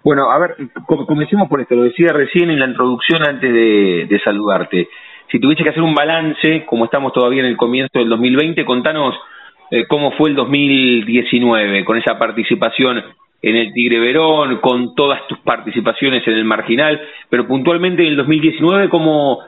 Bueno, 0.03 0.31
a 0.31 0.39
ver, 0.39 0.55
com- 0.87 1.05
comencemos 1.05 1.47
por 1.49 1.61
esto, 1.61 1.75
lo 1.75 1.83
decía 1.83 2.09
recién 2.13 2.49
en 2.49 2.59
la 2.59 2.67
introducción 2.67 3.21
antes 3.27 3.51
de, 3.53 4.07
de 4.09 4.19
saludarte. 4.23 4.87
Si 5.31 5.39
tuviese 5.39 5.63
que 5.63 5.69
hacer 5.69 5.83
un 5.83 5.93
balance, 5.93 6.65
como 6.65 6.85
estamos 6.85 7.13
todavía 7.13 7.41
en 7.41 7.47
el 7.49 7.57
comienzo 7.57 7.99
del 7.99 8.09
2020, 8.09 8.65
contanos 8.65 9.15
eh, 9.71 9.85
cómo 9.87 10.11
fue 10.13 10.29
el 10.31 10.35
2019 10.35 11.85
con 11.85 11.97
esa 11.97 12.17
participación 12.17 13.03
en 13.41 13.55
el 13.55 13.73
Tigre 13.73 13.99
Verón, 13.99 14.57
con 14.57 14.95
todas 14.95 15.25
tus 15.27 15.39
participaciones 15.39 16.27
en 16.27 16.33
el 16.33 16.45
Marginal, 16.45 16.99
pero 17.29 17.47
puntualmente 17.47 18.03
en 18.03 18.09
el 18.09 18.17
2019, 18.17 18.89
¿cómo, 18.89 19.39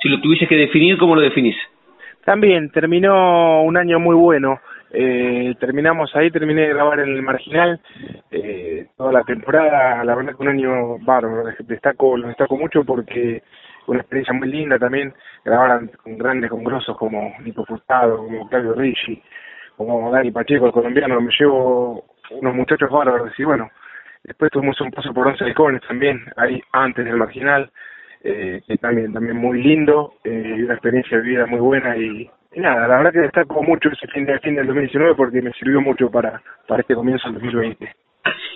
si 0.00 0.08
lo 0.08 0.20
tuvieses 0.20 0.48
que 0.48 0.56
definir, 0.56 0.98
cómo 0.98 1.14
lo 1.16 1.20
definís? 1.20 1.56
También 2.24 2.70
terminó 2.70 3.62
un 3.62 3.76
año 3.76 3.98
muy 3.98 4.14
bueno. 4.14 4.60
Eh, 4.92 5.54
terminamos 5.60 6.14
ahí, 6.16 6.30
terminé 6.30 6.62
de 6.62 6.74
grabar 6.74 7.00
en 7.00 7.10
el 7.10 7.22
Marginal 7.22 7.80
eh, 8.30 8.88
toda 8.96 9.12
la 9.12 9.22
temporada. 9.22 10.04
La 10.04 10.14
verdad 10.14 10.36
que 10.36 10.42
un 10.42 10.48
año 10.48 10.98
bárbaro. 10.98 11.44
Destaco, 11.60 12.16
lo 12.16 12.28
destaco 12.28 12.56
mucho 12.56 12.84
porque 12.84 13.42
fue 13.86 13.94
una 13.94 14.02
experiencia 14.02 14.34
muy 14.34 14.48
linda 14.48 14.78
también. 14.78 15.14
Grabar 15.44 15.88
con 16.02 16.18
grandes, 16.18 16.50
con 16.50 16.62
grosos 16.62 16.96
como 16.96 17.32
Nico 17.42 17.64
Furtado, 17.64 18.18
como 18.18 18.48
Claudio 18.48 18.74
Ricci, 18.74 19.22
como 19.76 20.10
Dani 20.10 20.30
Pacheco, 20.30 20.66
el 20.66 20.72
colombiano. 20.72 21.20
Me 21.20 21.32
llevo 21.38 22.04
unos 22.30 22.54
muchachos 22.54 22.90
bárbaros. 22.90 23.32
Y 23.38 23.44
bueno, 23.44 23.70
después 24.24 24.50
tuvimos 24.50 24.80
un 24.80 24.90
paso 24.90 25.12
por 25.12 25.26
Once 25.26 25.44
Halcones 25.44 25.82
también, 25.86 26.24
ahí 26.36 26.60
antes 26.72 27.04
del 27.04 27.16
Marginal 27.16 27.70
eh, 28.22 28.60
que 28.66 28.76
también 28.76 29.12
también 29.12 29.36
muy 29.36 29.62
lindo 29.62 30.14
eh, 30.24 30.56
una 30.64 30.74
experiencia 30.74 31.16
de 31.16 31.24
vida 31.24 31.46
muy 31.46 31.60
buena 31.60 31.96
y, 31.96 32.28
nada, 32.56 32.86
la 32.86 32.98
verdad 32.98 33.12
que 33.12 33.20
destaco 33.20 33.62
mucho 33.62 33.88
ese 33.88 34.06
fin 34.08 34.26
de 34.26 34.38
fin 34.40 34.56
del 34.56 34.66
2019 34.66 35.14
porque 35.14 35.40
me 35.40 35.52
sirvió 35.52 35.80
mucho 35.80 36.10
para 36.10 36.42
para 36.68 36.82
este 36.82 36.94
comienzo 36.94 37.28
del 37.28 37.40
2020. 37.40 37.94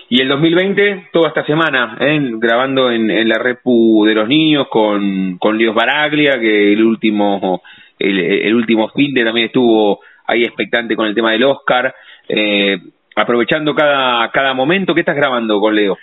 Y 0.09 0.21
el 0.21 0.27
2020, 0.27 1.07
toda 1.11 1.29
esta 1.29 1.43
semana, 1.45 1.97
¿eh? 1.99 2.19
grabando 2.33 2.91
en, 2.91 3.09
en 3.09 3.27
la 3.27 3.39
Repu 3.39 4.05
de 4.05 4.13
los 4.13 4.27
Niños 4.27 4.67
con, 4.69 5.39
con 5.39 5.57
Líos 5.57 5.73
Baraglia, 5.73 6.39
que 6.39 6.73
el 6.73 6.83
último, 6.83 7.63
el, 7.97 8.19
el 8.19 8.53
último 8.53 8.89
fin 8.89 9.15
de 9.15 9.23
también 9.23 9.47
estuvo 9.47 10.01
ahí 10.27 10.43
expectante 10.43 10.95
con 10.95 11.07
el 11.07 11.15
tema 11.15 11.31
del 11.31 11.45
Oscar. 11.45 11.95
Eh, 12.29 12.77
aprovechando 13.15 13.73
cada, 13.73 14.29
cada 14.31 14.53
momento, 14.53 14.93
¿qué 14.93 15.01
estás 15.01 15.15
grabando 15.15 15.59
con 15.59 15.75
Leo? 15.75 15.97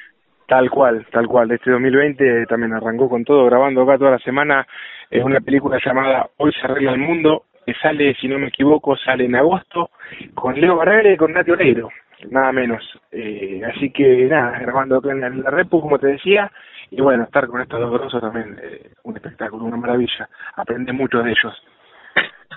Tal 0.46 0.70
cual, 0.70 1.06
tal 1.10 1.28
cual. 1.28 1.50
Este 1.50 1.70
2020 1.70 2.46
también 2.46 2.72
arrancó 2.72 3.08
con 3.08 3.24
todo, 3.24 3.46
grabando 3.46 3.82
acá 3.82 3.98
toda 3.98 4.12
la 4.12 4.18
semana. 4.18 4.66
Es 5.10 5.22
una 5.22 5.40
película 5.40 5.78
llamada 5.84 6.28
Hoy 6.38 6.52
se 6.52 6.66
arregla 6.66 6.92
el 6.92 6.98
mundo, 6.98 7.44
que 7.64 7.74
sale, 7.74 8.14
si 8.14 8.28
no 8.28 8.38
me 8.38 8.48
equivoco, 8.48 8.96
sale 8.96 9.24
en 9.24 9.36
agosto, 9.36 9.90
con 10.34 10.60
Leo 10.60 10.76
Barrera 10.76 11.12
y 11.12 11.16
con 11.16 11.32
Nati 11.32 11.50
Oreiro, 11.50 11.88
nada 12.30 12.52
menos. 12.52 12.82
Eh, 13.12 13.62
así 13.64 13.90
que 13.90 14.26
nada, 14.26 14.58
grabando 14.58 14.96
acá 14.96 15.12
en 15.12 15.42
la, 15.42 15.50
Repu, 15.50 15.80
como 15.80 15.98
te 15.98 16.08
decía, 16.08 16.50
y 16.90 17.00
bueno, 17.00 17.24
estar 17.24 17.46
con 17.46 17.60
estos 17.60 17.80
dos 17.80 17.90
grosos 17.90 18.20
también, 18.20 18.58
eh, 18.62 18.90
un 19.04 19.16
espectáculo, 19.16 19.64
una 19.64 19.76
maravilla. 19.76 20.28
Aprende 20.56 20.92
mucho 20.92 21.22
de 21.22 21.30
ellos. 21.30 21.62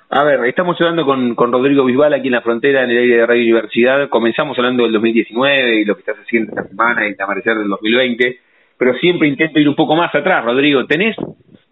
A 0.10 0.24
ver, 0.24 0.45
estamos 0.45 0.80
hablando 0.80 1.03
con, 1.03 1.34
con 1.34 1.51
Rodrigo 1.51 1.84
Bisbal 1.84 2.14
aquí 2.14 2.28
en 2.28 2.34
la 2.34 2.41
frontera, 2.41 2.84
en 2.84 2.91
el 2.91 2.97
aire 2.99 3.18
de 3.18 3.26
Radio 3.26 3.41
Universidad. 3.41 4.08
Comenzamos 4.08 4.58
hablando 4.58 4.84
del 4.84 4.93
2019 4.93 5.82
y 5.82 5.86
lo 5.86 5.95
que 5.95 6.01
estás 6.01 6.18
haciendo 6.20 6.51
esta 6.51 6.68
semana 6.68 7.08
y 7.08 7.12
el 7.12 7.16
amanecer 7.20 7.58
del 7.58 7.68
2020, 7.70 8.39
pero 8.78 8.93
siempre 8.97 9.28
intento 9.28 9.60
ir 9.60 9.68
un 9.68 9.76
poco 9.76 9.95
más 9.95 10.14
atrás, 10.14 10.45
Rodrigo. 10.45 10.86
¿Tenés 10.86 11.16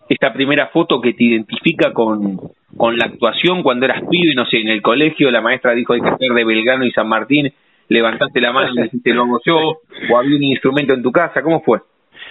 esta 0.10 0.34
primera 0.34 0.68
foto 0.68 1.00
que 1.00 1.14
te 1.14 1.26
identifica 1.26 1.94
con, 1.94 2.40
con 2.76 2.98
la 2.98 3.06
actuación 3.06 3.62
cuando 3.62 3.86
eras 3.86 4.02
pibe, 4.10 4.34
no 4.36 4.46
sé, 4.48 4.58
en 4.58 4.70
el 4.70 4.82
colegio 4.82 5.30
la 5.30 5.42
maestra 5.42 5.74
dijo 5.74 5.94
hay 5.94 6.02
que 6.02 6.18
ser 6.18 6.32
de 6.32 6.44
Belgrano 6.44 6.86
y 6.86 6.92
San 6.92 7.08
Martín, 7.08 7.54
levantaste 7.88 8.42
la 8.42 8.52
mano 8.52 8.74
y 8.76 8.82
dijiste 8.84 9.14
lo 9.14 9.24
hago 9.24 9.40
yo, 9.46 9.58
o 10.12 10.18
había 10.18 10.36
un 10.36 10.44
instrumento 10.44 10.94
en 10.94 11.04
tu 11.04 11.12
casa, 11.12 11.44
¿cómo 11.44 11.62
fue? 11.62 11.82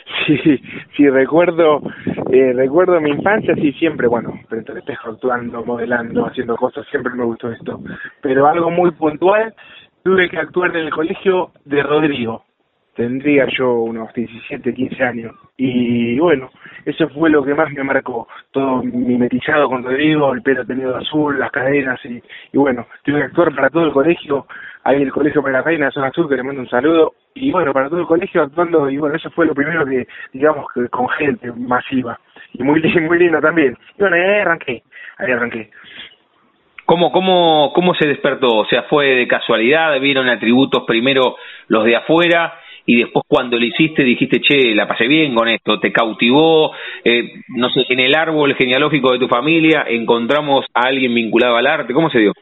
Sí, 0.26 0.61
sí, 0.96 1.09
recuerdo, 1.09 1.82
eh, 2.30 2.53
recuerdo 2.55 3.00
mi 3.00 3.11
infancia, 3.11 3.55
sí, 3.57 3.72
siempre, 3.72 4.07
bueno, 4.07 4.38
frente 4.48 4.72
al 4.72 4.78
espejo, 4.78 5.11
actuando, 5.11 5.64
modelando, 5.64 6.26
haciendo 6.26 6.57
cosas, 6.57 6.86
siempre 6.90 7.12
me 7.14 7.24
gustó 7.24 7.50
esto. 7.50 7.80
Pero 8.20 8.46
algo 8.46 8.70
muy 8.70 8.92
puntual, 8.92 9.55
tuve 10.05 10.28
que 10.28 10.38
actuar 10.38 10.76
en 10.76 10.86
el 10.86 10.90
colegio 10.90 11.50
de 11.64 11.82
Rodrigo. 11.82 12.44
Tendría 12.95 13.47
yo 13.57 13.72
unos 13.72 14.12
17, 14.12 14.74
15 14.74 15.03
años. 15.03 15.32
Y 15.57 16.18
bueno, 16.18 16.51
eso 16.84 17.09
fue 17.09 17.30
lo 17.30 17.43
que 17.43 17.55
más 17.55 17.72
me 17.72 17.82
marcó. 17.82 18.28
Todo 18.51 18.82
mimetizado 18.82 19.66
con 19.68 19.82
Rodrigo, 19.82 20.34
el 20.34 20.43
pelo 20.43 20.64
tenido 20.66 20.97
azul, 20.97 21.38
las 21.38 21.51
cadenas 21.51 21.99
y, 22.05 22.20
bueno, 22.53 22.86
tuve 23.03 23.18
que 23.18 23.24
actuar 23.24 23.55
para 23.55 23.70
todo 23.70 23.86
el 23.86 23.93
colegio. 23.93 24.47
Ahí 24.84 25.01
el 25.01 25.12
colegio 25.12 25.43
para 25.43 25.59
la 25.59 25.62
reina 25.62 25.86
de 25.86 25.93
zona 25.93 26.09
azul, 26.09 26.28
que 26.28 26.36
le 26.36 26.43
mando 26.43 26.61
un 26.61 26.68
saludo. 26.68 27.14
Y 27.34 27.51
bueno, 27.51 27.72
para 27.72 27.88
todo 27.88 28.01
el 28.01 28.07
colegio 28.07 28.43
actuando, 28.43 28.90
y 28.90 28.99
bueno, 28.99 29.16
eso 29.16 29.30
fue 29.30 29.47
lo 29.47 29.55
primero 29.55 29.86
que, 29.86 30.07
digamos, 30.32 30.66
que 30.74 30.86
con 30.88 31.09
gente 31.11 31.51
masiva. 31.53 32.18
y 32.53 32.62
muy, 32.62 32.82
muy 32.82 33.18
lindo 33.18 33.40
también. 33.40 33.74
Y 33.97 34.01
bueno, 34.01 34.16
ahí 34.16 34.40
arranqué, 34.40 34.82
ahí 35.16 35.32
arranqué. 35.32 35.70
¿Cómo, 36.84 37.11
cómo, 37.11 37.72
¿Cómo 37.74 37.95
se 37.95 38.07
despertó? 38.07 38.49
O 38.49 38.66
sea, 38.66 38.82
¿fue 38.82 39.07
de 39.07 39.28
casualidad? 39.28 39.99
¿Vieron 39.99 40.28
atributos 40.28 40.82
primero 40.84 41.36
los 41.68 41.84
de 41.84 41.97
afuera 41.97 42.53
y 42.86 43.00
después 43.00 43.24
cuando 43.28 43.58
lo 43.58 43.64
hiciste 43.64 44.02
dijiste, 44.02 44.40
che, 44.40 44.74
la 44.74 44.88
pasé 44.88 45.06
bien 45.06 45.34
con 45.34 45.48
esto, 45.48 45.78
te 45.78 45.92
cautivó, 45.92 46.72
eh, 47.04 47.32
no 47.56 47.70
sé, 47.70 47.86
en 47.88 48.00
el 48.00 48.14
árbol 48.14 48.54
genealógico 48.54 49.12
de 49.12 49.18
tu 49.18 49.28
familia 49.28 49.84
encontramos 49.88 50.66
a 50.74 50.88
alguien 50.88 51.14
vinculado 51.14 51.56
al 51.56 51.66
arte, 51.66 51.92
¿cómo 51.92 52.10
se 52.10 52.18
dio? 52.18 52.32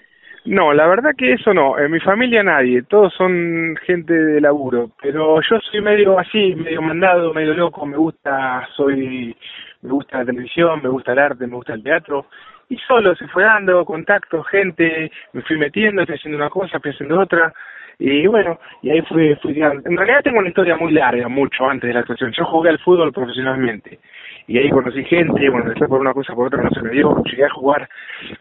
No, 0.47 0.73
la 0.73 0.87
verdad 0.87 1.11
que 1.17 1.33
eso 1.33 1.53
no, 1.53 1.79
en 1.79 1.91
mi 1.91 2.01
familia 2.01 2.43
nadie, 2.43 2.83
todos 2.85 3.13
son 3.13 3.77
gente 3.87 4.15
de 4.15 4.41
laburo, 4.41 4.91
pero 5.03 5.39
yo 5.43 5.59
soy 5.71 5.83
medio 5.83 6.19
así, 6.19 6.55
medio 6.55 6.81
mandado, 6.81 7.35
medio 7.35 7.53
loco, 7.53 7.85
me 7.85 7.99
gusta, 7.99 8.67
soy, 8.75 9.37
me 9.83 9.91
gusta 9.91 10.19
la 10.19 10.25
televisión, 10.25 10.81
me 10.83 10.89
gusta 10.89 11.13
el 11.13 11.19
arte, 11.19 11.47
me 11.47 11.57
gusta 11.57 11.75
el 11.75 11.83
teatro, 11.83 12.27
y 12.71 12.79
solo 12.79 13.15
se 13.17 13.27
fue 13.29 13.45
dando 13.45 13.85
contacto, 13.85 14.43
gente, 14.45 15.11
me 15.35 15.43
fui 15.43 15.59
metiendo, 15.59 16.01
estoy 16.01 16.17
haciendo 16.17 16.39
una 16.39 16.49
cosa, 16.49 16.79
estoy 16.79 16.93
haciendo 16.93 17.21
otra, 17.21 17.53
y 18.01 18.27
bueno, 18.27 18.59
y 18.81 18.89
ahí 18.89 19.03
fui, 19.03 19.35
fui 19.43 19.53
En 19.61 19.97
realidad 19.97 20.23
tengo 20.25 20.39
una 20.39 20.49
historia 20.49 20.75
muy 20.75 20.91
larga, 20.91 21.29
mucho 21.29 21.69
antes 21.69 21.87
de 21.87 21.93
la 21.93 22.01
actuación. 22.01 22.33
Yo 22.33 22.47
jugué 22.47 22.71
al 22.71 22.79
fútbol 22.79 23.13
profesionalmente 23.13 23.99
y 24.47 24.57
ahí 24.57 24.71
conocí 24.71 25.05
gente, 25.05 25.51
bueno, 25.51 25.69
después 25.69 25.91
por 25.91 26.01
una 26.01 26.15
cosa 26.15 26.35
por 26.35 26.47
otra 26.47 26.63
no 26.63 26.71
se 26.71 26.81
me 26.81 26.93
dio. 26.93 27.23
Llegué 27.25 27.45
a 27.45 27.51
jugar 27.51 27.87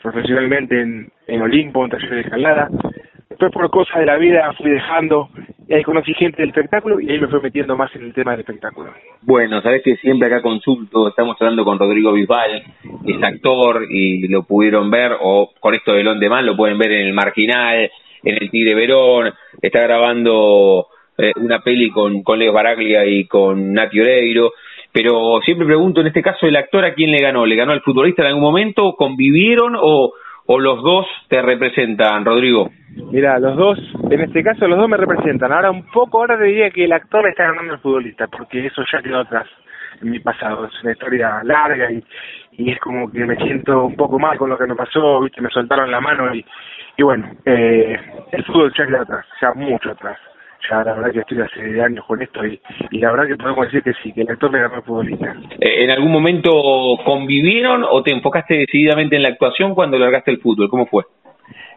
profesionalmente 0.02 0.80
en, 0.80 1.12
en 1.28 1.42
Olimpo, 1.42 1.84
en 1.84 1.92
talleres 1.92 2.10
de 2.10 2.22
escalada. 2.22 2.70
Después 3.40 3.52
por 3.54 3.70
cosas 3.70 4.00
de 4.00 4.06
la 4.06 4.18
vida 4.18 4.52
fui 4.58 4.70
dejando 4.70 5.30
conocí 5.86 6.14
gente 6.16 6.42
del 6.42 6.50
espectáculo 6.50 7.00
y 7.00 7.10
ahí 7.10 7.20
me 7.20 7.28
fui 7.28 7.40
metiendo 7.42 7.78
más 7.78 7.96
en 7.96 8.04
el 8.04 8.14
tema 8.14 8.32
del 8.32 8.42
espectáculo. 8.42 8.92
Bueno, 9.22 9.62
sabes 9.62 9.84
que 9.84 9.98
siempre 9.98 10.28
acá 10.28 10.42
consulto, 10.42 11.08
estamos 11.08 11.38
hablando 11.40 11.64
con 11.64 11.78
Rodrigo 11.78 12.12
Bisbal, 12.12 12.64
es 13.06 13.24
actor 13.24 13.86
y 13.90 14.28
lo 14.28 14.44
pudieron 14.44 14.90
ver, 14.90 15.16
o 15.20 15.52
con 15.60 15.76
esto 15.76 15.94
de 15.94 16.04
Lon 16.04 16.20
de 16.20 16.30
Man 16.30 16.46
lo 16.46 16.58
pueden 16.58 16.78
ver 16.78 16.92
en 16.92 17.08
el 17.08 17.14
Marginal, 17.14 17.90
en 18.24 18.38
el 18.42 18.50
Tigre 18.50 18.74
Verón, 18.76 19.32
está 19.62 19.82
grabando 19.82 20.88
eh, 21.18 21.32
una 21.36 21.60
peli 21.60 21.92
con, 21.92 22.24
con 22.24 22.40
Leo 22.40 22.52
Baraglia 22.52 23.06
y 23.06 23.28
con 23.28 23.74
Nati 23.74 24.00
Oreiro, 24.00 24.54
pero 24.92 25.40
siempre 25.46 25.68
pregunto, 25.68 26.02
en 26.02 26.08
este 26.08 26.24
caso, 26.24 26.48
el 26.48 26.56
actor 26.56 26.84
a 26.84 26.96
quién 26.96 27.12
le 27.12 27.22
ganó, 27.22 27.46
¿le 27.46 27.56
ganó 27.56 27.74
al 27.74 27.82
futbolista 27.82 28.24
en 28.24 28.30
algún 28.30 28.44
momento? 28.44 28.96
¿Convivieron 28.98 29.76
o, 29.80 30.14
o 30.48 30.60
los 30.60 30.82
dos 30.82 31.06
te 31.28 31.42
representan, 31.44 32.26
Rodrigo? 32.26 32.72
Mira, 33.12 33.40
los 33.40 33.56
dos, 33.56 33.80
en 34.10 34.22
este 34.22 34.44
caso 34.44 34.68
los 34.68 34.78
dos 34.78 34.90
me 34.90 34.98
representan. 34.98 35.52
Ahora 35.52 35.72
un 35.72 35.86
poco, 35.88 36.20
ahora 36.20 36.38
diría 36.38 36.70
que 36.70 36.86
el 36.86 36.94
actor 36.94 37.28
está 37.28 37.44
ganando 37.46 37.74
al 37.74 37.80
futbolista, 37.80 38.28
porque 38.28 38.66
eso 38.66 38.84
ya 38.92 39.02
quedó 39.02 39.20
atrás 39.20 39.48
en 40.02 40.12
mi 40.12 40.20
pasado. 40.20 40.66
Es 40.66 40.84
una 40.84 40.92
historia 40.92 41.42
larga 41.44 41.92
y, 41.92 42.04
y 42.54 42.72
es 42.72 42.80
como 42.80 43.12
que 43.12 43.26
me 43.26 43.36
siento 43.38 43.86
un 43.86 43.96
poco 43.96 44.20
mal 44.20 44.38
con 44.38 44.50
lo 44.50 44.58
que 44.58 44.68
me 44.68 44.76
pasó, 44.76 45.22
viste, 45.22 45.42
me 45.42 45.50
soltaron 45.50 45.90
la 45.90 46.02
mano 46.02 46.34
y, 46.34 46.46
y 46.98 47.04
bueno, 47.04 47.32
eh, 47.46 47.98
el 48.32 48.44
fútbol 48.46 48.74
ya 48.78 48.86
queda 48.86 49.02
atrás, 49.02 49.26
ya 49.42 49.54
mucho 49.54 49.92
atrás. 49.92 50.18
Ya 50.70 50.84
la 50.84 50.94
verdad 50.94 51.12
que 51.14 51.20
estoy 51.20 51.42
hace 51.42 51.82
años 51.82 52.06
con 52.06 52.22
esto 52.22 52.46
y, 52.46 52.60
y 52.92 53.00
la 53.00 53.12
verdad 53.12 53.28
que 53.28 53.38
podemos 53.38 53.66
decir 53.66 53.82
que 53.82 53.94
sí, 54.04 54.12
que 54.12 54.22
el 54.22 54.30
actor 54.30 54.52
me 54.52 54.60
ganó 54.60 54.76
el 54.76 54.84
futbolista. 54.84 55.34
Eh, 55.60 55.86
¿En 55.86 55.90
algún 55.90 56.12
momento 56.12 56.52
convivieron 57.06 57.86
o 57.90 58.04
te 58.04 58.12
enfocaste 58.12 58.56
decididamente 58.56 59.16
en 59.16 59.24
la 59.24 59.30
actuación 59.30 59.74
cuando 59.74 59.98
largaste 59.98 60.32
el 60.32 60.42
fútbol? 60.42 60.70
¿Cómo 60.70 60.86
fue? 60.86 61.06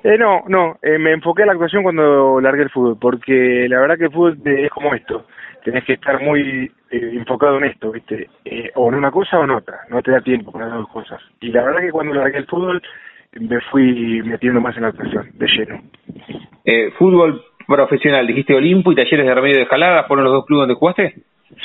Eh, 0.05 0.19
no, 0.19 0.43
no, 0.49 0.79
eh, 0.83 0.99
me 0.99 1.13
enfoqué 1.13 1.43
en 1.43 1.47
la 1.47 1.53
actuación 1.53 1.85
cuando 1.85 2.41
largué 2.41 2.63
el 2.63 2.71
fútbol, 2.71 2.99
porque 3.01 3.67
la 3.69 3.81
verdad 3.81 3.97
que 3.97 4.05
el 4.07 4.11
fútbol 4.11 4.39
es 4.45 4.71
como 4.71 4.95
esto, 4.95 5.27
tenés 5.65 5.85
que 5.85 5.93
estar 5.95 6.21
muy 6.21 6.71
eh, 6.91 7.11
enfocado 7.15 7.59
en 7.59 7.65
esto, 7.65 7.93
¿viste? 7.93 8.29
Eh, 8.45 8.71
o 8.75 8.89
en 8.89 8.97
una 8.97 9.11
cosa 9.11 9.39
o 9.39 9.45
en 9.45 9.51
otra, 9.51 9.81
no 9.89 10.03
te 10.03 10.11
da 10.11 10.21
tiempo 10.21 10.53
para 10.53 10.67
las 10.67 10.79
dos 10.79 10.89
cosas. 10.89 11.21
Y 11.41 11.49
la 11.49 11.63
verdad 11.63 11.81
que 11.81 11.91
cuando 11.91 12.15
largué 12.15 12.39
el 12.39 12.47
fútbol 12.47 12.83
me 13.41 13.61
fui 13.71 14.23
metiendo 14.23 14.61
más 14.61 14.77
en 14.77 14.83
la 14.83 14.89
actuación, 14.89 15.31
de 15.35 15.47
lleno. 15.47 15.81
Eh, 16.65 16.91
fútbol 16.99 17.43
profesional, 17.67 18.27
dijiste 18.27 18.55
Olimpo 18.55 18.93
y 18.93 18.97
Talleres 18.97 19.27
de 19.27 19.35
Remedio 19.35 19.57
de 19.57 19.63
Escalada, 19.63 20.05
¿fueron 20.05 20.25
los 20.25 20.35
dos 20.35 20.47
clubes 20.47 20.63
donde 20.63 20.75
jugaste? 20.75 21.15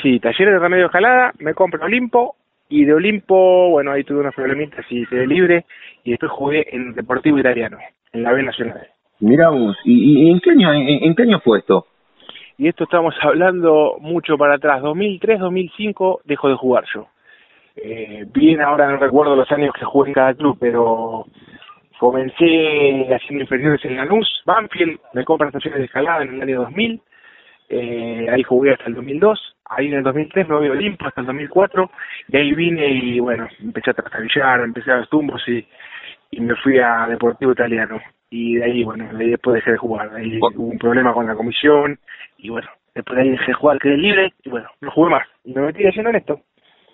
Sí, 0.02 0.18
Talleres 0.20 0.54
de 0.54 0.58
Remedio 0.58 0.84
de 0.84 0.86
Escalada, 0.86 1.32
me 1.40 1.54
compro 1.54 1.84
Olimpo 1.84 2.36
y 2.68 2.84
de 2.84 2.94
Olimpo, 2.94 3.70
bueno, 3.70 3.92
ahí 3.92 4.04
tuve 4.04 4.20
unos 4.20 4.34
problemitas 4.34 4.84
y 4.90 5.06
quedé 5.06 5.26
libre 5.26 5.64
y 6.04 6.12
después 6.12 6.32
jugué 6.32 6.66
en 6.74 6.94
Deportivo 6.94 7.38
Italiano, 7.38 7.78
en 8.12 8.22
la 8.22 8.32
B 8.32 8.42
Nacional. 8.42 8.86
Miramos, 9.20 9.76
¿y, 9.84 10.26
y 10.26 10.30
en, 10.30 10.40
qué 10.40 10.50
año, 10.50 10.72
en, 10.72 11.04
en, 11.04 11.14
qué 11.14 11.22
año 11.22 11.40
fue 11.40 11.58
esto? 11.58 11.86
Y 12.56 12.68
esto 12.68 12.84
estamos 12.84 13.14
hablando 13.22 13.96
mucho 14.00 14.36
para 14.36 14.54
atrás, 14.54 14.82
2003, 14.82 15.40
2005 15.40 16.20
dejo 16.24 16.48
de 16.48 16.54
jugar 16.54 16.84
yo. 16.94 17.06
Eh, 17.76 18.24
bien 18.32 18.60
ahora 18.60 18.90
no 18.90 18.96
recuerdo 18.96 19.36
los 19.36 19.50
años 19.52 19.72
que 19.78 19.84
jugué 19.84 20.08
en 20.08 20.14
cada 20.14 20.34
club, 20.34 20.56
pero 20.60 21.26
Comencé 21.98 23.12
haciendo 23.12 23.42
inferiores 23.42 23.84
en 23.84 23.96
Lanús, 23.96 24.42
Banfield, 24.46 25.00
me 25.14 25.24
compra 25.24 25.48
estaciones 25.48 25.80
de 25.80 25.86
escalada 25.86 26.22
en 26.22 26.34
el 26.34 26.42
año 26.42 26.60
2000, 26.60 27.02
eh, 27.70 28.26
ahí 28.30 28.42
jugué 28.44 28.72
hasta 28.72 28.84
el 28.84 28.94
2002, 28.94 29.56
ahí 29.64 29.88
en 29.88 29.94
el 29.94 30.02
2003 30.04 30.48
me 30.48 30.54
voy 30.54 30.68
a 30.68 30.70
Olimpo 30.70 31.06
hasta 31.06 31.22
el 31.22 31.26
2004, 31.26 31.90
y 32.28 32.36
ahí 32.36 32.52
vine 32.54 32.86
y 32.86 33.18
bueno, 33.18 33.48
empecé 33.60 33.90
a 33.90 33.94
trastabillar, 33.94 34.60
empecé 34.60 34.92
a 34.92 34.98
los 34.98 35.08
tumbos 35.08 35.42
y, 35.48 35.66
y 36.30 36.40
me 36.40 36.54
fui 36.56 36.78
a 36.78 37.06
Deportivo 37.08 37.52
Italiano. 37.52 38.00
Y 38.30 38.56
de 38.56 38.64
ahí, 38.64 38.84
bueno, 38.84 39.08
de 39.12 39.24
ahí 39.24 39.30
después 39.30 39.54
dejé 39.54 39.72
de 39.72 39.78
jugar, 39.78 40.10
ahí 40.14 40.38
hubo 40.38 40.64
un 40.64 40.78
problema 40.78 41.14
con 41.14 41.26
la 41.26 41.34
comisión, 41.34 41.98
y 42.36 42.50
bueno, 42.50 42.68
después 42.94 43.16
de 43.16 43.22
ahí 43.22 43.30
dejé 43.30 43.46
de 43.46 43.54
jugar, 43.54 43.78
quedé 43.78 43.96
libre, 43.96 44.32
y 44.44 44.50
bueno, 44.50 44.68
no 44.82 44.90
jugué 44.90 45.10
más, 45.10 45.26
y 45.44 45.54
me 45.54 45.62
metí 45.62 45.86
haciendo 45.86 46.10
en 46.10 46.16
esto. 46.16 46.40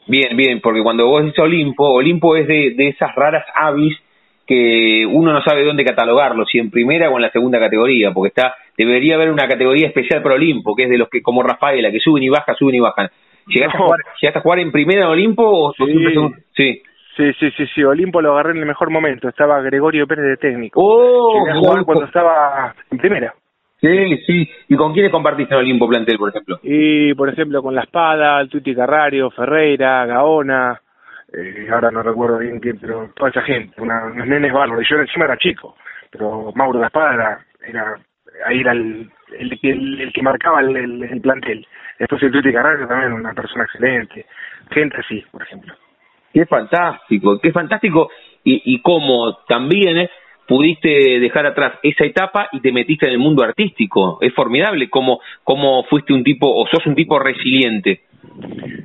Bien, 0.07 0.37
bien, 0.37 0.61
porque 0.61 0.83
cuando 0.83 1.07
vos 1.07 1.25
dices 1.25 1.41
Olimpo, 1.41 1.93
Olimpo 1.93 2.37
es 2.37 2.47
de, 2.47 2.75
de 2.77 2.89
esas 2.89 3.15
raras 3.17 3.45
avis 3.55 3.99
que 4.47 5.07
uno 5.11 5.33
no 5.33 5.43
sabe 5.43 5.65
dónde 5.65 5.85
catalogarlo, 5.85 6.45
si 6.45 6.59
en 6.59 6.71
primera 6.71 7.11
o 7.11 7.17
en 7.17 7.23
la 7.23 7.31
segunda 7.31 7.59
categoría, 7.59 8.13
porque 8.13 8.29
está 8.29 8.55
debería 8.77 9.15
haber 9.15 9.31
una 9.31 9.49
categoría 9.49 9.89
especial 9.89 10.23
para 10.23 10.35
Olimpo, 10.35 10.75
que 10.75 10.85
es 10.85 10.91
de 10.91 10.99
los 10.99 11.09
que 11.09 11.23
como 11.23 11.43
Rafaela, 11.43 11.91
que 11.91 12.01
suben 12.01 12.23
y 12.23 12.29
bajan, 12.29 12.55
suben 12.57 12.75
y 12.75 12.81
bajan. 12.81 13.09
¿Llegaste, 13.47 13.79
no. 13.79 13.85
a, 13.85 13.87
jugar, 13.87 14.01
¿llegaste 14.21 14.39
a 14.39 14.43
jugar 14.43 14.59
en 14.61 14.73
primera 14.73 15.03
en 15.03 15.09
Olimpo 15.09 15.45
o 15.45 15.73
sí. 15.73 15.85
sí. 16.57 16.83
Sí, 17.17 17.33
sí, 17.39 17.51
sí, 17.57 17.67
sí, 17.75 17.85
Olimpo 17.85 18.21
lo 18.21 18.33
agarré 18.33 18.53
en 18.53 18.59
el 18.59 18.67
mejor 18.67 18.91
momento, 18.91 19.29
estaba 19.29 19.61
Gregorio 19.61 20.07
Pérez 20.07 20.25
de 20.25 20.37
técnico. 20.37 20.81
Oh, 20.83 21.39
Llegué 21.39 21.53
a 21.53 21.61
jugar 21.61 21.85
cuando 21.85 22.05
estaba 22.07 22.75
en 22.91 22.99
primera. 22.99 23.33
Sí, 23.81 24.17
sí. 24.27 24.51
¿Y 24.69 24.77
con 24.77 24.93
quiénes 24.93 25.13
compartiste 25.13 25.55
en 25.55 25.61
Olimpo 25.61 25.89
plantel, 25.89 26.19
por 26.19 26.31
ejemplo? 26.31 26.59
Y, 26.63 27.15
por 27.15 27.29
ejemplo, 27.29 27.63
con 27.63 27.75
La 27.75 27.83
Espada, 27.83 28.41
el 28.41 28.49
Tuti 28.49 28.75
Carrario, 28.75 29.31
Ferreira, 29.31 30.07
Gaona, 30.07 30.81
eh, 31.33 31.69
ahora 31.71 31.91
no 31.91 32.03
recuerdo 32.03 32.39
bien 32.39 32.59
quién, 32.61 32.79
pero 32.81 33.11
toda 33.15 33.31
esa 33.31 33.43
gente, 33.43 33.81
una, 33.81 34.07
unos 34.07 34.27
nenes 34.27 34.53
bárbaros. 34.53 34.87
Yo 34.89 34.97
encima 34.97 35.27
era 35.27 35.37
chico, 35.37 35.77
pero 36.11 36.51
Mauro 36.55 36.81
La 36.81 36.87
Espada 36.87 37.15
era, 37.15 37.39
era 37.67 37.95
ahí 38.47 38.61
era 38.61 38.73
el, 38.73 39.11
el, 39.39 39.59
el, 39.63 40.01
el 40.01 40.13
que 40.13 40.23
marcaba 40.23 40.61
el, 40.61 40.77
el, 40.77 41.03
el, 41.05 41.21
plantel. 41.21 41.67
Después 41.99 42.23
el 42.23 42.33
Tuti 42.33 42.53
Carrario 42.53 42.89
también, 42.89 43.13
una 43.13 43.35
persona 43.35 43.65
excelente. 43.65 44.27
Gente 44.71 44.97
así, 44.99 45.23
por 45.31 45.43
ejemplo. 45.43 45.75
Qué 46.35 46.47
fantástico, 46.47 47.39
qué 47.39 47.53
fantástico. 47.53 48.11
Y, 48.43 48.75
y 48.75 48.81
cómo 48.81 49.39
también 49.47 49.99
eh, 49.99 50.11
pudiste 50.49 50.89
dejar 51.21 51.47
atrás 51.47 51.79
esa 51.85 52.05
etapa 52.05 52.49
y 52.51 52.61
te 52.61 52.73
metiste 52.73 53.07
en 53.07 53.13
el 53.13 53.19
mundo 53.19 53.45
artístico. 53.45 54.19
Es 54.21 54.35
formidable 54.35 54.91
cómo, 54.91 55.21
cómo 55.45 55.85
fuiste 55.85 56.13
un 56.13 56.25
tipo, 56.25 56.53
o 56.53 56.67
sos 56.67 56.85
un 56.87 56.97
tipo 56.97 57.21
resiliente. 57.21 58.01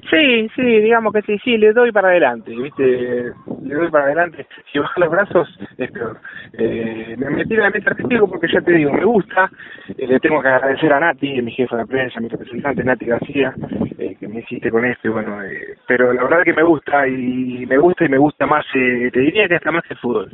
Sí, 0.09 0.49
sí, 0.55 0.61
digamos 0.61 1.13
que 1.13 1.21
sí, 1.21 1.37
sí, 1.43 1.57
le 1.57 1.71
doy 1.71 1.91
para 1.91 2.09
adelante, 2.09 2.55
¿viste? 2.55 3.31
Le 3.63 3.75
doy 3.75 3.89
para 3.91 4.05
adelante. 4.05 4.47
Si 4.71 4.79
baja 4.79 4.99
los 4.99 5.11
brazos, 5.11 5.59
es 5.77 5.91
peor. 5.91 6.17
Eh, 6.53 7.15
me 7.17 7.29
metí 7.29 7.53
en 7.53 7.71
meta 7.71 7.91
artístico 7.91 8.27
porque 8.27 8.47
ya 8.51 8.61
te 8.61 8.73
digo, 8.73 8.91
me 8.91 9.05
gusta. 9.05 9.51
Eh, 9.97 10.07
le 10.07 10.19
tengo 10.19 10.41
que 10.41 10.47
agradecer 10.47 10.91
a 10.91 10.99
Nati, 10.99 11.41
mi 11.41 11.51
jefa 11.51 11.77
de 11.77 11.85
prensa, 11.85 12.19
mi 12.19 12.27
representante, 12.27 12.83
Nati 12.83 13.05
García, 13.05 13.53
eh, 13.99 14.15
que 14.19 14.27
me 14.27 14.39
hiciste 14.39 14.71
con 14.71 14.83
esto, 14.85 15.07
y 15.09 15.11
bueno, 15.11 15.43
eh, 15.43 15.75
pero 15.87 16.11
la 16.11 16.23
verdad 16.23 16.43
que 16.43 16.53
me 16.53 16.63
gusta, 16.63 17.07
y 17.07 17.65
me 17.67 17.77
gusta 17.77 18.05
y 18.05 18.09
me 18.09 18.17
gusta 18.17 18.47
más, 18.47 18.65
eh, 18.73 19.09
te 19.13 19.19
diría 19.19 19.47
que 19.47 19.55
hasta 19.55 19.71
más 19.71 19.83
el 19.89 19.97
fútbol. 19.97 20.29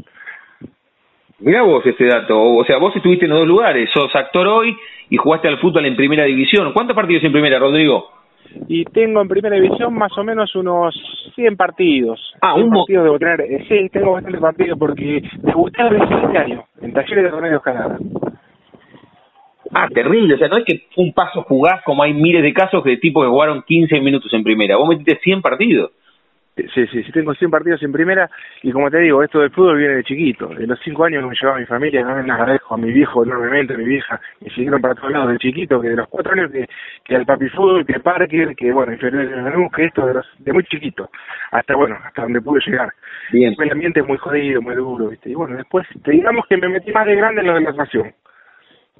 Mirá 1.39 1.63
vos 1.63 1.85
este 1.85 2.05
dato, 2.05 2.41
o 2.41 2.63
sea, 2.63 2.77
vos 2.77 2.95
estuviste 2.95 3.25
en 3.25 3.31
los 3.31 3.39
dos 3.39 3.47
lugares, 3.47 3.89
sos 3.93 4.15
actor 4.15 4.47
hoy 4.47 4.75
y 5.09 5.17
jugaste 5.17 5.49
al 5.49 5.59
fútbol 5.59 5.85
en 5.85 5.97
primera 5.97 6.23
división. 6.23 6.71
¿Cuántos 6.71 6.95
partidos 6.95 7.23
en 7.25 7.33
primera, 7.33 7.59
Rodrigo? 7.59 8.09
Y 8.67 8.85
tengo 8.85 9.21
en 9.21 9.27
primera 9.27 9.55
división 9.55 9.93
más 9.93 10.11
o 10.17 10.23
menos 10.23 10.55
unos 10.55 10.95
100 11.35 11.55
partidos. 11.57 12.19
Ah, 12.41 12.53
100 12.55 12.67
un 12.67 12.73
partidos 12.73 13.03
debo 13.03 13.19
tener, 13.19 13.41
eh, 13.41 13.65
sí, 13.67 13.89
tengo 13.89 14.13
bastantes 14.13 14.41
partidos 14.41 14.79
porque 14.79 15.21
debuté 15.41 15.81
a 15.81 15.89
17 15.89 16.37
años 16.37 16.65
en 16.81 16.93
talleres 16.93 17.23
de 17.23 17.31
Remedio 17.31 17.57
Escalada. 17.57 17.97
Ah, 19.73 19.87
terrible, 19.93 20.35
o 20.35 20.37
sea, 20.37 20.47
no 20.47 20.57
es 20.57 20.63
que 20.63 20.83
un 20.95 21.13
paso 21.13 21.43
jugás 21.43 21.83
como 21.83 22.03
hay 22.03 22.13
miles 22.13 22.43
de 22.43 22.53
casos 22.53 22.83
de 22.83 22.97
tipos 22.97 23.25
que 23.25 23.29
jugaron 23.29 23.63
15 23.63 23.99
minutos 23.99 24.33
en 24.33 24.43
primera, 24.43 24.77
vos 24.77 24.87
metiste 24.87 25.19
100 25.21 25.41
partidos. 25.41 25.91
Sí, 26.55 26.87
sí, 26.87 27.03
sí, 27.03 27.11
tengo 27.11 27.33
100 27.33 27.51
partidos 27.51 27.83
en 27.83 27.91
primera 27.91 28.29
y 28.63 28.71
como 28.71 28.89
te 28.89 28.99
digo, 28.99 29.21
esto 29.21 29.39
del 29.39 29.51
fútbol 29.51 29.77
viene 29.77 29.95
de 29.95 30.03
chiquito. 30.03 30.47
De 30.47 30.65
los 30.65 30.79
5 30.83 31.03
años 31.03 31.21
que 31.21 31.29
me 31.29 31.35
llevaba 31.35 31.59
mi 31.59 31.65
familia, 31.65 32.01
no 32.03 32.23
me 32.23 32.31
agradezco 32.31 32.75
a 32.75 32.77
mi 32.77 32.93
viejo 32.93 33.25
enormemente, 33.25 33.73
a 33.73 33.77
mi 33.77 33.83
vieja, 33.83 34.21
me 34.39 34.49
siguieron 34.51 34.79
para 34.81 34.95
todos 34.95 35.11
lados 35.11 35.33
de 35.33 35.37
chiquito, 35.37 35.81
que 35.81 35.89
de 35.89 35.97
los 35.97 36.07
4 36.07 36.33
años 36.33 36.51
que, 36.51 36.65
que 37.03 37.15
al 37.15 37.25
papi 37.25 37.49
fútbol, 37.49 37.85
que 37.85 37.99
Parker, 37.99 38.55
que 38.55 38.71
bueno, 38.71 38.93
inferior 38.93 39.29
de 39.29 39.35
Lanús, 39.35 39.71
que 39.73 39.83
esto 39.83 40.05
de, 40.05 40.13
los, 40.13 40.25
de 40.39 40.53
muy 40.53 40.63
chiquito, 40.63 41.09
hasta 41.51 41.75
bueno, 41.75 41.97
hasta 42.01 42.21
donde 42.21 42.41
pude 42.41 42.61
llegar. 42.65 42.89
Bien. 43.33 43.53
El 43.59 43.71
ambiente 43.71 43.99
es 43.99 44.07
muy 44.07 44.17
jodido, 44.17 44.61
muy 44.61 44.75
duro, 44.75 45.09
¿viste? 45.09 45.29
Y 45.31 45.33
bueno, 45.33 45.57
después, 45.57 45.85
te 46.03 46.11
digamos 46.11 46.45
que 46.47 46.55
me 46.55 46.69
metí 46.69 46.91
más 46.91 47.05
de 47.05 47.15
grande 47.15 47.41
en 47.41 47.47
lo 47.47 47.53
de 47.53 47.61
la 47.61 47.71
natación. 47.71 48.13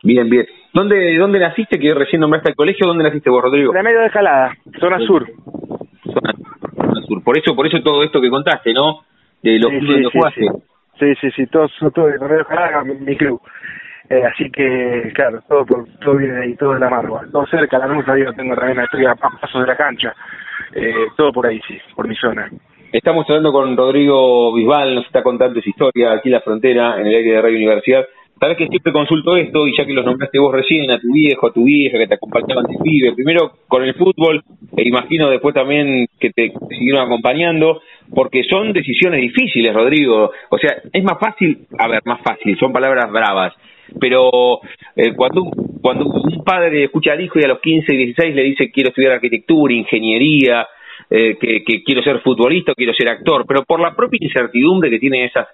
Bien, 0.03 0.29
bien. 0.29 0.45
¿Dónde, 0.73 1.17
dónde 1.17 1.39
naciste? 1.39 1.79
Que 1.79 1.93
recién 1.93 2.19
nombraste 2.19 2.49
el 2.49 2.55
colegio. 2.55 2.85
¿Dónde 2.85 3.03
naciste 3.03 3.29
vos, 3.29 3.41
Rodrigo? 3.41 3.73
La 3.73 3.81
medio 3.81 4.01
de 4.01 4.09
Jalada, 4.09 4.53
zona 4.79 4.99
sur. 4.99 5.25
Zona, 6.03 6.33
zona 6.33 6.33
sur. 6.59 6.64
Por 7.25 7.37
eso, 7.37 7.55
por 7.55 7.67
eso 7.67 7.81
todo 7.83 8.03
esto 8.03 8.21
que 8.21 8.29
contaste, 8.29 8.71
¿no? 8.73 9.01
De 9.41 9.59
los 9.59 9.71
Sí, 9.71 9.79
clubes 9.79 9.97
sí, 9.97 10.03
donde 10.03 10.09
sí, 10.11 10.17
jugaste. 10.17 10.41
sí. 10.41 11.15
Sí, 11.21 11.31
sí, 11.35 11.47
todo, 11.47 11.67
todo 11.93 12.07
de 12.07 12.17
Correo 12.17 12.45
Jalada, 12.45 12.83
mi, 12.85 12.93
mi 12.95 13.17
club. 13.17 13.41
Eh, 14.09 14.23
así 14.23 14.49
que, 14.51 15.11
claro, 15.13 15.41
todo, 15.49 15.65
por, 15.65 15.85
todo 15.99 16.15
viene 16.15 16.35
de 16.35 16.43
ahí, 16.43 16.55
todo 16.55 16.73
de 16.73 16.79
la 16.79 16.89
Marva. 16.89 17.23
Todo 17.31 17.45
cerca, 17.47 17.79
la 17.79 17.87
luz, 17.87 18.05
yo 18.05 18.33
tengo 18.33 18.55
también, 18.55 18.79
estoy 18.79 19.05
a 19.05 19.11
a 19.11 19.15
pasos 19.15 19.61
de 19.61 19.67
la 19.67 19.75
cancha. 19.75 20.13
Eh, 20.73 21.07
todo 21.17 21.33
por 21.33 21.47
ahí, 21.47 21.59
sí, 21.67 21.77
por 21.95 22.07
mi 22.07 22.15
zona. 22.15 22.49
Estamos 22.91 23.25
hablando 23.27 23.51
con 23.51 23.75
Rodrigo 23.75 24.53
Bisbal, 24.53 24.95
nos 24.95 25.05
está 25.05 25.21
contando 25.23 25.59
su 25.61 25.69
historia 25.69 26.13
aquí 26.13 26.29
en 26.29 26.33
la 26.33 26.41
frontera, 26.41 26.95
en 27.01 27.07
el 27.07 27.15
aire 27.15 27.31
de 27.31 27.41
Radio 27.41 27.57
Universidad. 27.57 28.05
Sabes 28.39 28.57
que 28.57 28.67
siempre 28.67 28.91
consulto 28.91 29.37
esto, 29.37 29.65
y 29.65 29.77
ya 29.77 29.85
que 29.85 29.93
los 29.93 30.05
nombraste 30.05 30.39
vos 30.39 30.53
recién, 30.53 30.91
a 30.91 30.99
tu 30.99 31.13
viejo, 31.13 31.47
a 31.47 31.53
tu 31.53 31.63
vieja, 31.63 31.97
que 31.97 32.07
te 32.07 32.15
acompañaban 32.15 32.65
de 32.65 32.77
pibe, 32.83 33.13
primero 33.13 33.53
con 33.67 33.83
el 33.83 33.93
fútbol, 33.93 34.43
e 34.75 34.87
imagino 34.87 35.29
después 35.29 35.55
también 35.55 36.07
que 36.19 36.31
te 36.31 36.51
siguieron 36.69 37.05
acompañando, 37.05 37.81
porque 38.13 38.43
son 38.43 38.73
decisiones 38.73 39.21
difíciles, 39.21 39.73
Rodrigo. 39.73 40.31
O 40.49 40.57
sea, 40.57 40.81
es 40.91 41.03
más 41.03 41.17
fácil, 41.17 41.59
a 41.79 41.87
ver, 41.87 42.01
más 42.03 42.21
fácil, 42.21 42.57
son 42.59 42.73
palabras 42.73 43.09
bravas, 43.09 43.53
pero 44.01 44.59
eh, 44.97 45.13
cuando, 45.15 45.49
cuando 45.81 46.05
un 46.05 46.43
padre 46.43 46.83
escucha 46.83 47.13
al 47.13 47.21
hijo 47.21 47.39
y 47.39 47.43
a 47.45 47.47
los 47.47 47.61
15, 47.61 47.93
16 47.93 48.35
le 48.35 48.43
dice 48.43 48.69
quiero 48.69 48.89
estudiar 48.89 49.13
arquitectura, 49.13 49.73
ingeniería, 49.73 50.67
eh, 51.09 51.37
que, 51.39 51.63
que 51.63 51.83
quiero 51.83 52.03
ser 52.03 52.19
futbolista, 52.19 52.73
quiero 52.75 52.93
ser 52.93 53.07
actor, 53.07 53.45
pero 53.47 53.63
por 53.63 53.79
la 53.79 53.95
propia 53.95 54.19
incertidumbre 54.21 54.89
que 54.89 54.99
tiene 54.99 55.25
esas 55.25 55.47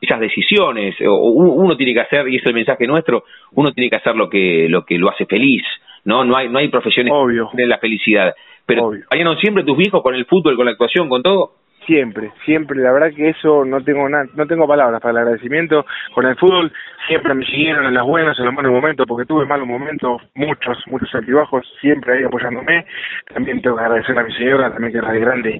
esas 0.00 0.20
decisiones, 0.20 0.94
o 1.06 1.14
uno 1.16 1.76
tiene 1.76 1.94
que 1.94 2.00
hacer, 2.00 2.28
y 2.28 2.36
es 2.36 2.46
el 2.46 2.54
mensaje 2.54 2.86
nuestro, 2.86 3.24
uno 3.52 3.72
tiene 3.72 3.90
que 3.90 3.96
hacer 3.96 4.14
lo 4.14 4.28
que 4.28 4.68
lo 4.68 4.84
que 4.84 4.98
lo 4.98 5.10
hace 5.10 5.26
feliz, 5.26 5.62
¿no? 6.04 6.24
No 6.24 6.36
hay 6.36 6.48
no 6.48 6.58
hay 6.58 6.68
profesiones 6.68 7.12
Obvio. 7.14 7.48
que 7.50 7.56
den 7.56 7.68
la 7.68 7.78
felicidad. 7.78 8.34
Pero 8.66 8.88
Obvio. 8.88 9.04
¿vayan 9.10 9.36
siempre 9.38 9.64
tus 9.64 9.76
viejos 9.76 10.02
con 10.02 10.14
el 10.14 10.26
fútbol, 10.26 10.56
con 10.56 10.66
la 10.66 10.72
actuación, 10.72 11.08
con 11.08 11.22
todo? 11.22 11.52
Siempre, 11.88 12.30
siempre, 12.44 12.78
la 12.78 12.92
verdad 12.92 13.08
que 13.16 13.30
eso 13.30 13.64
no 13.64 13.82
tengo 13.82 14.06
nada, 14.10 14.26
no 14.34 14.46
tengo 14.46 14.68
palabras 14.68 15.00
para 15.00 15.12
el 15.12 15.16
agradecimiento. 15.16 15.86
Con 16.14 16.26
el 16.26 16.36
fútbol 16.36 16.70
siempre 17.06 17.32
me 17.32 17.46
siguieron 17.46 17.86
en 17.86 17.94
las 17.94 18.04
buenas, 18.04 18.38
en 18.38 18.44
los 18.44 18.52
malos 18.52 18.72
momentos, 18.72 19.06
porque 19.08 19.24
tuve 19.24 19.46
malos 19.46 19.66
momentos, 19.66 20.20
muchos, 20.34 20.76
muchos 20.88 21.14
altibajos, 21.14 21.66
siempre 21.80 22.18
ahí 22.18 22.24
apoyándome. 22.24 22.84
También 23.32 23.62
tengo 23.62 23.76
que 23.76 23.84
agradecer 23.84 24.18
a 24.18 24.22
mi 24.22 24.34
señora, 24.34 24.70
también 24.70 24.92
que 24.92 24.98
era 24.98 25.12
de 25.12 25.20
grande, 25.20 25.58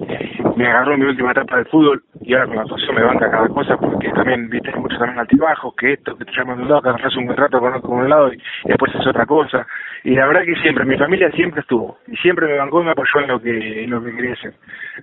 me 0.55 0.67
agarró 0.67 0.99
mi 0.99 1.05
última 1.05 1.31
etapa 1.31 1.55
del 1.57 1.65
fútbol 1.65 2.03
y 2.21 2.33
ahora 2.33 2.45
con 2.45 2.55
la 2.57 2.61
actuación 2.61 2.95
me 2.95 3.01
banca 3.01 3.31
cada 3.31 3.47
cosa, 3.47 3.77
porque 3.77 4.09
también, 4.11 4.49
viste, 4.49 4.71
muchos 4.75 4.99
también 4.99 5.17
altibajos, 5.17 5.73
que 5.75 5.93
esto, 5.93 6.15
que 6.15 6.25
te 6.25 6.31
llaman 6.33 6.57
de 6.57 6.63
un 6.63 6.69
lado, 6.69 6.81
que 6.83 6.89
agarras 6.89 7.15
un 7.15 7.25
contrato 7.25 7.59
con 7.59 7.73
otro 7.73 7.89
con 7.89 7.99
un 7.99 8.09
lado 8.09 8.31
y 8.31 8.39
después 8.65 8.93
es 8.93 9.07
otra 9.07 9.25
cosa. 9.25 9.65
Y 10.03 10.11
la 10.11 10.27
verdad 10.27 10.43
que 10.45 10.55
siempre, 10.61 10.85
mi 10.85 10.97
familia 10.97 11.31
siempre 11.31 11.61
estuvo, 11.61 11.97
y 12.07 12.15
siempre 12.17 12.45
me 12.45 12.57
bancó 12.57 12.81
y 12.81 12.85
me 12.85 12.91
apoyó 12.91 13.19
en 13.21 13.27
lo 13.27 13.41
que, 13.41 13.83
en 13.83 13.89
lo 13.89 14.03
que 14.03 14.15
quería 14.15 14.33
hacer. 14.33 14.53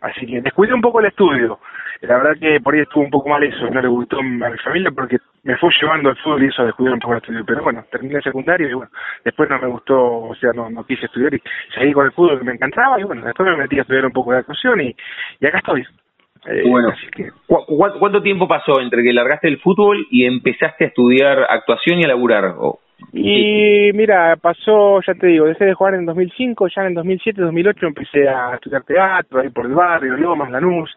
Así 0.02 0.26
que 0.26 0.40
descuidé 0.40 0.74
un 0.74 0.80
poco 0.80 1.00
el 1.00 1.06
estudio. 1.16 1.58
La 2.02 2.18
verdad 2.18 2.36
que 2.38 2.60
por 2.60 2.74
ahí 2.74 2.80
estuvo 2.82 3.04
un 3.04 3.10
poco 3.10 3.30
mal 3.30 3.42
eso, 3.42 3.70
no 3.70 3.80
le 3.80 3.88
gustó 3.88 4.18
a 4.18 4.22
mi 4.22 4.38
familia 4.62 4.90
porque 4.94 5.16
me 5.44 5.56
fue 5.56 5.70
llevando 5.80 6.10
al 6.10 6.16
fútbol 6.18 6.42
y 6.42 6.48
eso 6.48 6.64
descuidé 6.66 6.92
un 6.92 6.98
poco 7.00 7.14
el 7.14 7.18
estudio. 7.20 7.44
Pero 7.46 7.62
bueno, 7.62 7.84
terminé 7.90 8.16
el 8.16 8.22
secundario 8.22 8.68
y 8.68 8.74
bueno, 8.74 8.90
después 9.24 9.48
no 9.48 9.58
me 9.58 9.68
gustó, 9.68 9.96
o 9.98 10.34
sea, 10.34 10.52
no, 10.52 10.68
no 10.68 10.84
quise 10.84 11.06
estudiar 11.06 11.32
y 11.34 11.42
seguí 11.74 11.92
con 11.94 12.04
el 12.04 12.12
fútbol 12.12 12.38
que 12.38 12.44
me 12.44 12.52
encantaba 12.52 13.00
y 13.00 13.04
bueno, 13.04 13.24
después 13.24 13.48
me 13.48 13.56
metí 13.56 13.78
a 13.78 13.82
estudiar 13.82 14.04
un 14.04 14.12
poco 14.12 14.32
de 14.32 14.38
actuación 14.38 14.80
y, 14.82 14.94
y 15.40 15.46
acá 15.46 15.58
estoy. 15.58 15.86
Eh, 16.48 16.62
Bueno. 16.68 16.90
así 16.90 17.06
que 17.08 17.30
¿Cu- 17.46 17.64
cu- 17.66 17.98
¿Cuánto 17.98 18.22
tiempo 18.22 18.46
pasó 18.46 18.78
entre 18.80 19.02
que 19.02 19.12
largaste 19.12 19.48
el 19.48 19.58
fútbol 19.58 20.06
y 20.10 20.26
empezaste 20.26 20.84
a 20.84 20.88
estudiar 20.88 21.46
actuación 21.48 21.98
y 21.98 22.04
a 22.04 22.08
laburar? 22.08 22.44
O- 22.58 22.78
Y 23.12 23.90
mira, 23.92 24.36
pasó, 24.36 25.00
ya 25.06 25.14
te 25.14 25.26
digo, 25.26 25.46
dejé 25.46 25.66
de 25.66 25.74
jugar 25.74 25.94
en 25.94 26.06
2005, 26.06 26.68
ya 26.74 26.86
en 26.86 26.94
2007, 26.94 27.40
2008 27.42 27.86
empecé 27.86 28.28
a 28.28 28.54
estudiar 28.54 28.84
teatro 28.84 29.40
ahí 29.40 29.50
por 29.50 29.66
el 29.66 29.74
barrio, 29.74 30.16
Lomas, 30.16 30.50
Lanús, 30.50 30.94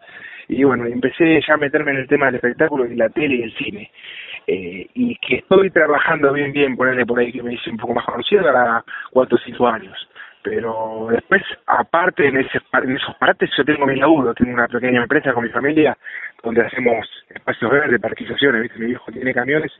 y 0.48 0.64
bueno, 0.64 0.86
empecé 0.86 1.40
ya 1.46 1.54
a 1.54 1.58
meterme 1.58 1.92
en 1.92 1.98
el 1.98 2.08
tema 2.08 2.26
del 2.26 2.36
espectáculo 2.36 2.86
y 2.86 2.96
la 2.96 3.08
tele 3.08 3.36
y 3.36 3.42
el 3.42 3.54
cine. 3.54 3.90
Eh, 4.46 4.86
y 4.94 5.16
que 5.16 5.36
estoy 5.36 5.70
trabajando 5.70 6.32
bien, 6.32 6.52
bien, 6.52 6.76
ponerle 6.76 7.06
por 7.06 7.18
ahí 7.18 7.30
que 7.30 7.42
me 7.42 7.54
hice 7.54 7.70
un 7.70 7.76
poco 7.76 7.94
más 7.94 8.04
conocido, 8.04 8.48
ahora 8.48 8.84
cuatro 9.10 9.36
o 9.36 9.40
cinco 9.44 9.68
años. 9.68 9.96
Pero 10.42 11.08
después, 11.10 11.42
aparte, 11.66 12.26
en, 12.26 12.38
ese, 12.38 12.58
en 12.72 12.96
esos 12.96 13.14
partes, 13.16 13.50
yo 13.56 13.64
tengo 13.64 13.86
mi 13.86 13.96
laburo, 13.96 14.34
tengo 14.34 14.54
una 14.54 14.66
pequeña 14.66 15.02
empresa 15.02 15.32
con 15.32 15.44
mi 15.44 15.50
familia, 15.50 15.96
donde 16.42 16.62
hacemos 16.62 17.06
espacios 17.28 17.70
verdes, 17.70 18.00
parquizaciones, 18.00 18.62
¿viste? 18.62 18.78
Mi 18.78 18.86
viejo 18.86 19.12
tiene 19.12 19.34
camiones, 19.34 19.70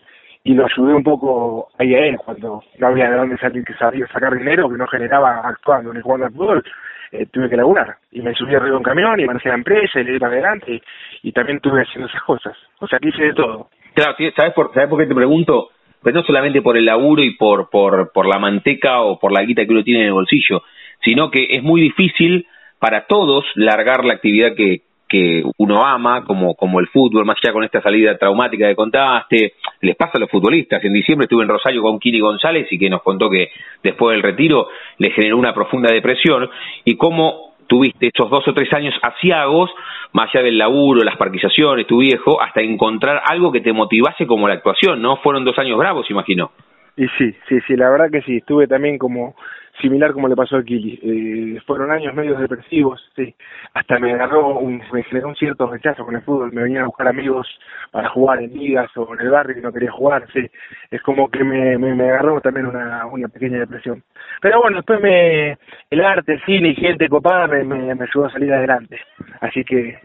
y 0.42 0.54
lo 0.54 0.64
ayudé 0.64 0.94
un 0.94 1.02
poco 1.02 1.68
ahí 1.78 1.94
a 1.94 2.06
él 2.06 2.16
cuando 2.24 2.62
no 2.78 2.86
había 2.86 3.10
de 3.10 3.16
dónde 3.16 3.36
salir, 3.38 3.64
que 3.64 3.74
sabía 3.74 4.06
sacar 4.08 4.36
dinero, 4.36 4.68
que 4.68 4.78
no 4.78 4.86
generaba 4.86 5.40
actuando 5.44 5.92
ni 5.92 6.00
jugando 6.00 6.26
al 6.26 6.32
fútbol, 6.32 6.64
eh, 7.12 7.26
tuve 7.26 7.50
que 7.50 7.56
laburar. 7.56 7.96
Y 8.10 8.22
me 8.22 8.34
subí 8.34 8.54
arriba 8.54 8.70
de 8.70 8.76
un 8.76 8.82
camión 8.82 9.20
y 9.20 9.26
manejé 9.26 9.48
la 9.48 9.56
empresa 9.56 10.00
y 10.00 10.04
le 10.04 10.12
di 10.12 10.18
para 10.18 10.32
adelante, 10.32 10.80
y, 11.22 11.32
también 11.32 11.56
estuve 11.56 11.82
haciendo 11.82 12.08
esas 12.08 12.22
cosas. 12.22 12.56
O 12.78 12.86
sea, 12.86 12.98
hice 13.02 13.24
de 13.24 13.34
todo. 13.34 13.68
Claro, 13.94 14.14
¿sabes 14.36 14.54
por, 14.54 14.72
¿sabes 14.72 14.88
por 14.88 14.98
qué 14.98 15.06
te 15.06 15.14
pregunto? 15.14 15.70
Pues 16.00 16.14
no 16.14 16.22
solamente 16.22 16.62
por 16.62 16.76
el 16.78 16.86
laburo 16.86 17.22
y 17.22 17.36
por, 17.36 17.68
por, 17.68 18.10
por 18.12 18.26
la 18.26 18.38
manteca 18.38 19.02
o 19.02 19.18
por 19.18 19.32
la 19.32 19.42
guita 19.42 19.66
que 19.66 19.72
uno 19.72 19.84
tiene 19.84 20.00
en 20.00 20.06
el 20.06 20.12
bolsillo, 20.14 20.62
sino 21.04 21.30
que 21.30 21.48
es 21.50 21.62
muy 21.62 21.82
difícil 21.82 22.46
para 22.78 23.06
todos 23.06 23.44
largar 23.56 24.04
la 24.04 24.14
actividad 24.14 24.54
que, 24.56 24.82
que 25.10 25.42
uno 25.58 25.84
ama, 25.84 26.24
como, 26.24 26.54
como 26.54 26.78
el 26.78 26.86
fútbol, 26.86 27.24
más 27.24 27.36
allá 27.42 27.52
con 27.52 27.64
esta 27.64 27.82
salida 27.82 28.16
traumática 28.16 28.68
que 28.68 28.76
contaste, 28.76 29.54
les 29.80 29.96
pasa 29.96 30.12
a 30.14 30.20
los 30.20 30.30
futbolistas. 30.30 30.82
En 30.84 30.92
diciembre 30.92 31.24
estuve 31.24 31.42
en 31.42 31.48
Rosario 31.48 31.82
con 31.82 31.98
Kiri 31.98 32.20
González 32.20 32.68
y 32.70 32.78
que 32.78 32.88
nos 32.88 33.02
contó 33.02 33.28
que 33.28 33.50
después 33.82 34.14
del 34.14 34.22
retiro 34.22 34.68
le 34.98 35.10
generó 35.10 35.36
una 35.36 35.52
profunda 35.52 35.92
depresión 35.92 36.48
y 36.84 36.96
cómo 36.96 37.56
tuviste 37.66 38.06
estos 38.06 38.30
dos 38.30 38.46
o 38.46 38.54
tres 38.54 38.72
años 38.72 38.94
asiagos, 39.02 39.70
más 40.12 40.28
allá 40.32 40.44
del 40.44 40.58
laburo, 40.58 41.02
las 41.02 41.16
parquizaciones, 41.16 41.88
tu 41.88 41.98
viejo, 41.98 42.40
hasta 42.40 42.60
encontrar 42.60 43.22
algo 43.26 43.50
que 43.50 43.60
te 43.60 43.72
motivase 43.72 44.26
como 44.26 44.46
la 44.46 44.54
actuación, 44.54 45.02
¿no? 45.02 45.16
Fueron 45.18 45.44
dos 45.44 45.58
años 45.58 45.76
bravos, 45.76 46.08
imagino. 46.08 46.52
Y 46.96 47.06
sí, 47.18 47.34
sí, 47.48 47.58
sí, 47.66 47.76
la 47.76 47.90
verdad 47.90 48.10
que 48.12 48.22
sí, 48.22 48.36
estuve 48.36 48.66
también 48.66 48.98
como 48.98 49.34
similar 49.80 50.12
como 50.12 50.28
le 50.28 50.36
pasó 50.36 50.56
a 50.56 50.62
Kili. 50.62 50.98
Eh, 51.02 51.60
fueron 51.66 51.90
años 51.90 52.14
medio 52.14 52.38
depresivos, 52.38 53.00
sí. 53.16 53.34
Hasta 53.74 53.98
me 53.98 54.12
agarró, 54.12 54.58
un, 54.58 54.82
me 54.92 55.02
generó 55.04 55.28
un 55.28 55.36
cierto 55.36 55.66
rechazo 55.66 56.04
con 56.04 56.16
el 56.16 56.22
fútbol. 56.22 56.52
Me 56.52 56.62
venían 56.62 56.84
a 56.84 56.86
buscar 56.86 57.08
amigos 57.08 57.46
para 57.90 58.08
jugar 58.10 58.42
en 58.42 58.52
ligas 58.52 58.90
o 58.96 59.12
en 59.14 59.20
el 59.20 59.30
barrio 59.30 59.58
y 59.58 59.62
no 59.62 59.72
quería 59.72 59.90
jugar, 59.90 60.26
sí. 60.32 60.46
Es 60.90 61.02
como 61.02 61.28
que 61.28 61.44
me, 61.44 61.78
me, 61.78 62.10
agarró 62.10 62.40
también 62.40 62.66
una, 62.66 63.06
una 63.06 63.28
pequeña 63.28 63.58
depresión. 63.58 64.02
Pero 64.40 64.60
bueno, 64.60 64.78
después 64.78 65.00
me, 65.00 65.58
el 65.90 66.04
arte, 66.04 66.34
el 66.34 66.44
cine 66.44 66.68
y 66.70 66.74
gente 66.74 67.08
copada 67.08 67.46
me, 67.46 67.64
me, 67.64 67.94
me 67.94 68.04
ayudó 68.04 68.26
a 68.26 68.32
salir 68.32 68.52
adelante. 68.52 69.00
Así 69.40 69.64
que, 69.64 69.98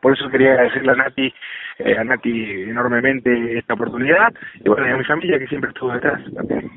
por 0.00 0.12
eso 0.12 0.28
quería 0.30 0.52
agradecerle 0.52 0.92
a 0.92 0.96
Nati, 0.96 1.34
eh, 1.78 1.96
a 1.98 2.04
Nati 2.04 2.62
enormemente 2.62 3.58
esta 3.58 3.74
oportunidad 3.74 4.32
y 4.64 4.68
bueno, 4.68 4.86
y 4.88 4.90
a 4.90 4.96
mi 4.96 5.04
familia 5.04 5.38
que 5.38 5.46
siempre 5.46 5.70
estuvo 5.70 5.92
detrás 5.92 6.20
también. 6.34 6.70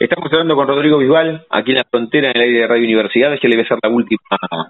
Estamos 0.00 0.32
hablando 0.32 0.56
con 0.56 0.66
Rodrigo 0.66 0.96
Bisbal, 0.96 1.44
aquí 1.50 1.72
en 1.72 1.76
la 1.76 1.84
frontera, 1.84 2.30
en 2.30 2.36
el 2.38 2.42
aire 2.44 2.60
de 2.60 2.66
Radio 2.66 2.84
Universidad. 2.84 3.34
Ya 3.34 3.48
le 3.50 3.56
voy 3.56 3.64
a 3.64 3.66
hacer 3.66 3.78
la 3.82 3.90
última, 3.90 4.22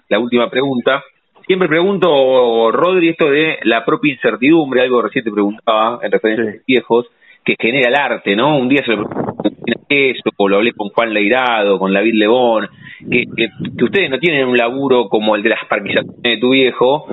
la 0.09 0.19
última 0.19 0.51
pregunta. 0.51 1.05
Siempre 1.47 1.69
pregunto, 1.69 2.73
Rodri, 2.73 3.11
esto 3.11 3.31
de 3.31 3.61
la 3.63 3.85
propia 3.85 4.13
incertidumbre, 4.13 4.81
algo 4.81 5.03
recién 5.03 5.25
te 5.25 5.31
preguntaba 5.31 6.01
en 6.03 6.11
referencia 6.11 6.51
a 6.51 6.55
los 6.55 6.67
viejos, 6.67 7.07
que 7.45 7.55
genera 7.61 7.91
el 7.91 7.95
arte, 7.95 8.35
¿no? 8.35 8.59
Un 8.59 8.69
día 8.69 8.83
se 8.85 8.91
lo 8.91 9.09
pregunté 9.09 10.11
eso, 10.11 10.31
o 10.37 10.49
lo 10.49 10.57
hablé 10.57 10.73
con 10.73 10.89
Juan 10.89 11.15
Leirado, 11.15 11.79
con 11.79 11.95
David 11.95 12.15
Lebón, 12.15 12.69
que, 13.09 13.23
que, 13.37 13.51
que 13.79 13.85
ustedes 13.85 14.11
no 14.11 14.19
tienen 14.19 14.49
un 14.49 14.57
laburo 14.57 15.09
como 15.09 15.37
el 15.37 15.45
de 15.45 15.51
las 15.51 15.65
parquizaciones 15.69 16.23
de 16.23 16.39
tu 16.39 16.51
viejo, 16.51 17.07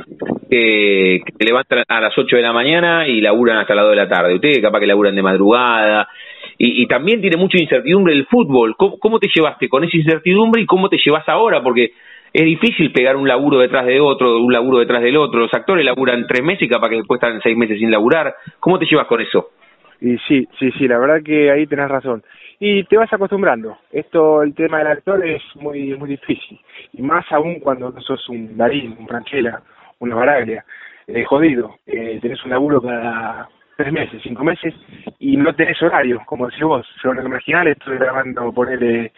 que, 0.50 1.22
que 1.24 1.46
levantan 1.46 1.84
a 1.88 2.02
las 2.02 2.18
8 2.18 2.36
de 2.36 2.42
la 2.42 2.52
mañana 2.52 3.08
y 3.08 3.22
laburan 3.22 3.58
hasta 3.58 3.76
las 3.76 3.86
2 3.86 3.92
de 3.92 3.96
la 3.96 4.10
tarde. 4.10 4.34
Ustedes 4.34 4.60
capaz 4.60 4.80
que 4.80 4.88
laburan 4.88 5.14
de 5.14 5.22
madrugada, 5.22 6.10
y, 6.58 6.88
también 6.88 7.22
tiene 7.22 7.38
mucha 7.38 7.58
incertidumbre 7.60 8.14
el 8.14 8.26
fútbol. 8.26 8.76
¿Cómo, 8.78 8.98
¿Cómo, 9.00 9.20
te 9.20 9.30
llevaste 9.34 9.70
con 9.70 9.84
esa 9.84 9.96
incertidumbre 9.96 10.62
y 10.62 10.66
cómo 10.66 10.90
te 10.90 10.98
llevas 10.98 11.28
ahora? 11.30 11.62
Porque 11.62 11.92
es 12.34 12.44
difícil 12.44 12.92
pegar 12.92 13.16
un 13.16 13.28
laburo 13.28 13.60
detrás 13.60 13.86
de 13.86 14.00
otro, 14.00 14.40
un 14.40 14.52
laburo 14.52 14.80
detrás 14.80 15.02
del 15.02 15.18
otro. 15.18 15.40
Los 15.40 15.54
actores 15.54 15.86
laburan 15.86 16.26
tres 16.28 16.44
meses 16.44 16.64
y 16.64 16.70
capaz 16.70 16.90
que 16.90 16.98
después 16.98 17.22
están 17.22 17.42
seis 17.42 17.56
meses 17.56 17.80
sin 17.80 17.92
laburar. 17.92 18.36
¿Cómo 18.60 18.80
te 18.80 18.86
llevas 18.86 19.08
con 19.08 19.22
eso? 19.22 19.52
Y 20.02 20.18
sí, 20.28 20.48
sí, 20.60 20.72
sí, 20.78 20.88
la 20.88 21.00
verdad 21.00 21.22
que 21.24 21.52
ahí 21.52 21.66
tenés 21.68 21.90
razón. 21.90 22.24
Y 22.60 22.84
te 22.86 22.98
vas 22.98 23.12
acostumbrando. 23.14 23.78
Esto, 23.92 24.42
el 24.42 24.54
tema 24.56 24.80
del 24.80 24.88
actor 24.88 25.26
es 25.26 25.42
muy 25.56 25.96
muy 25.96 26.10
difícil. 26.10 26.60
Y 26.94 27.02
más 27.02 27.26
aún 27.32 27.60
cuando 27.60 27.94
sos 28.02 28.28
un 28.30 28.58
Darín, 28.58 28.96
un 29.00 29.08
Franchella 29.08 29.62
una 30.00 30.16
baraglia, 30.16 30.64
eh, 31.08 31.24
jodido, 31.24 31.78
eh, 31.86 32.20
tenés 32.22 32.44
un 32.44 32.52
laburo 32.52 32.82
cada 32.82 33.50
tres 33.78 33.94
meses, 33.94 34.20
cinco 34.24 34.44
meses, 34.44 34.74
y 35.20 35.38
no 35.38 35.54
tenés 35.54 35.82
horario, 35.82 36.22
como 36.26 36.48
decís 36.48 36.64
vos. 36.64 36.86
Yo 37.04 37.12
en 37.12 37.20
el 37.20 37.30
marginal 37.30 37.68
estoy 37.68 37.98
grabando, 37.98 38.52
ponele, 38.52 39.14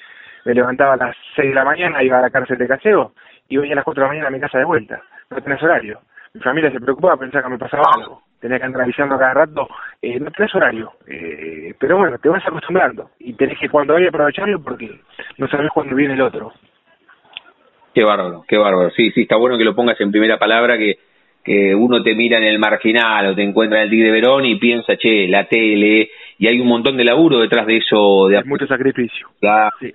me 0.45 0.53
levantaba 0.53 0.93
a 0.93 0.97
las 0.97 1.15
seis 1.35 1.49
de 1.49 1.55
la 1.55 1.63
mañana, 1.63 2.03
iba 2.03 2.19
a 2.19 2.21
la 2.21 2.29
cárcel 2.29 2.57
de 2.57 2.67
Caseo, 2.67 3.13
y 3.47 3.57
venía 3.57 3.73
a 3.73 3.75
las 3.77 3.85
cuatro 3.85 4.03
de 4.03 4.07
la 4.07 4.11
mañana 4.11 4.27
a 4.27 4.31
mi 4.31 4.39
casa 4.39 4.59
de 4.59 4.65
vuelta. 4.65 5.01
No 5.29 5.41
tenés 5.41 5.63
horario. 5.63 6.01
Mi 6.33 6.41
familia 6.41 6.71
se 6.71 6.79
preocupaba, 6.79 7.17
pensaba 7.17 7.45
que 7.45 7.49
me 7.49 7.57
pasaba 7.57 7.83
algo. 7.95 8.21
Tenía 8.39 8.59
que 8.59 8.65
andar 8.65 8.83
avisando 8.83 9.17
cada 9.17 9.33
rato. 9.33 9.67
Eh, 10.01 10.19
no 10.19 10.29
tenés 10.31 10.53
horario. 10.53 10.91
Eh, 11.07 11.73
pero 11.79 11.97
bueno, 11.97 12.17
te 12.19 12.29
vas 12.29 12.45
acostumbrando. 12.45 13.09
Y 13.19 13.33
tenés 13.33 13.57
que 13.59 13.69
cuando 13.69 13.93
vaya 13.93 14.09
aprovecharlo 14.09 14.61
porque 14.61 14.99
no 15.37 15.47
sabés 15.47 15.71
cuándo 15.73 15.95
viene 15.95 16.13
el 16.13 16.21
otro. 16.21 16.53
Qué 17.93 18.03
bárbaro, 18.03 18.45
qué 18.47 18.57
bárbaro. 18.57 18.91
Sí, 18.91 19.11
sí, 19.11 19.21
está 19.23 19.37
bueno 19.37 19.57
que 19.57 19.63
lo 19.63 19.75
pongas 19.75 19.99
en 19.99 20.11
primera 20.11 20.37
palabra, 20.37 20.77
que, 20.77 20.99
que 21.49 21.73
uno 21.73 22.03
te 22.03 22.13
mira 22.13 22.37
en 22.37 22.43
el 22.43 22.59
marginal 22.59 23.25
o 23.25 23.35
te 23.35 23.41
encuentra 23.41 23.79
en 23.79 23.85
el 23.85 23.89
Tigre 23.89 24.11
Verón 24.11 24.45
y 24.45 24.59
piensa, 24.59 24.95
che, 24.97 25.27
la 25.27 25.45
tele, 25.45 26.11
y 26.37 26.47
hay 26.47 26.59
un 26.59 26.67
montón 26.67 26.95
de 26.95 27.03
laburo 27.03 27.39
detrás 27.39 27.65
de 27.65 27.77
eso. 27.77 28.27
De 28.27 28.43
mucho 28.43 28.67
sacrificio. 28.67 29.29
Claro, 29.39 29.71
sí. 29.79 29.91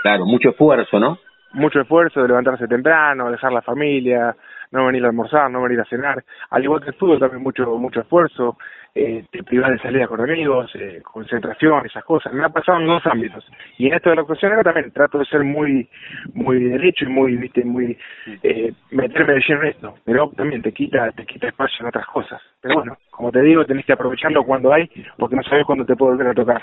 claro, 0.00 0.26
mucho 0.26 0.50
esfuerzo, 0.50 1.00
¿no? 1.00 1.18
Mucho 1.54 1.80
esfuerzo 1.80 2.22
de 2.22 2.28
levantarse 2.28 2.68
temprano, 2.68 3.32
dejar 3.32 3.52
la 3.52 3.62
familia, 3.62 4.36
no 4.70 4.86
venir 4.86 5.04
a 5.04 5.08
almorzar, 5.08 5.50
no 5.50 5.60
venir 5.60 5.80
a 5.80 5.86
cenar. 5.86 6.22
Al 6.50 6.62
igual 6.62 6.80
que 6.80 6.90
el 6.90 6.94
fútbol, 6.94 7.18
también 7.18 7.42
mucho 7.42 7.66
mucho 7.78 8.02
esfuerzo, 8.02 8.56
eh, 8.98 9.24
te 9.30 9.42
privas 9.42 9.72
de 9.72 9.78
salida 9.78 10.06
con 10.06 10.18
amigos, 10.22 10.70
eh, 10.74 11.02
concentración, 11.02 11.84
esas 11.84 12.02
cosas. 12.02 12.32
Me 12.32 12.44
ha 12.44 12.48
pasado 12.48 12.80
en 12.80 12.86
dos 12.86 13.04
ámbitos. 13.04 13.44
Y 13.76 13.88
en 13.88 13.94
esto 13.94 14.08
de 14.08 14.16
la 14.16 14.22
actuación 14.22 14.52
también 14.64 14.90
trato 14.90 15.18
de 15.18 15.26
ser 15.26 15.44
muy 15.44 15.86
muy 16.32 16.64
derecho 16.64 17.04
y 17.04 17.08
muy, 17.08 17.36
viste, 17.36 17.62
muy 17.62 17.96
eh, 18.42 18.72
meterme 18.90 19.34
de 19.34 19.44
lleno 19.46 19.62
en 19.62 19.68
esto. 19.68 19.94
Pero 20.02 20.30
también 20.34 20.62
te 20.62 20.72
quita 20.72 21.12
te 21.12 21.26
quita 21.26 21.48
espacio 21.48 21.76
en 21.80 21.88
otras 21.88 22.06
cosas. 22.06 22.40
Pero 22.62 22.76
bueno, 22.76 22.96
como 23.10 23.30
te 23.30 23.42
digo, 23.42 23.64
tenés 23.66 23.84
que 23.84 23.92
aprovecharlo 23.92 24.44
cuando 24.44 24.72
hay, 24.72 24.88
porque 25.18 25.36
no 25.36 25.42
sabes 25.42 25.66
cuándo 25.66 25.84
te 25.84 25.94
puede 25.94 26.12
volver 26.12 26.28
a 26.28 26.34
tocar. 26.34 26.62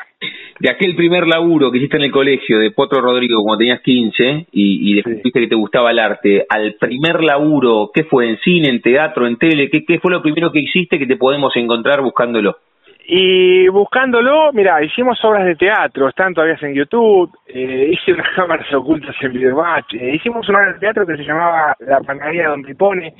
De 0.59 0.69
aquel 0.69 0.95
primer 0.95 1.27
laburo 1.27 1.71
que 1.71 1.77
hiciste 1.77 1.97
en 1.97 2.03
el 2.03 2.11
colegio 2.11 2.59
de 2.59 2.71
Potro 2.71 3.01
Rodrigo 3.01 3.43
cuando 3.43 3.59
tenías 3.59 3.81
15 3.81 4.47
y, 4.51 4.91
y 4.91 4.95
descubriste 4.95 5.39
que 5.39 5.47
te 5.47 5.55
gustaba 5.55 5.91
el 5.91 5.99
arte, 5.99 6.45
al 6.49 6.75
primer 6.79 7.23
laburo, 7.23 7.91
¿qué 7.93 8.03
fue? 8.05 8.29
¿En 8.29 8.37
cine, 8.39 8.69
en 8.69 8.81
teatro, 8.81 9.27
en 9.27 9.37
tele? 9.37 9.69
¿Qué, 9.69 9.83
qué 9.85 9.99
fue 9.99 10.11
lo 10.11 10.21
primero 10.21 10.51
que 10.51 10.59
hiciste 10.59 10.99
que 10.99 11.07
te 11.07 11.15
podemos 11.15 11.55
encontrar 11.55 12.01
buscándolo? 12.23 12.57
Y 13.05 13.67
buscándolo, 13.67 14.53
mira, 14.53 14.81
hicimos 14.81 15.19
obras 15.25 15.45
de 15.45 15.55
teatro, 15.55 16.07
están 16.07 16.33
todavía 16.33 16.57
en 16.61 16.73
YouTube, 16.73 17.29
eh, 17.47 17.91
hice 17.91 18.13
unas 18.13 18.29
cámaras 18.35 18.73
ocultas 18.73 19.15
en 19.19 19.33
Videomatch, 19.33 19.93
eh, 19.95 20.15
hicimos 20.15 20.47
una 20.47 20.59
obra 20.59 20.73
de 20.73 20.79
teatro 20.79 21.05
que 21.05 21.17
se 21.17 21.23
llamaba 21.23 21.75
La 21.79 21.99
panadería 21.99 22.47
donde 22.47 22.73
pone, 22.75 23.13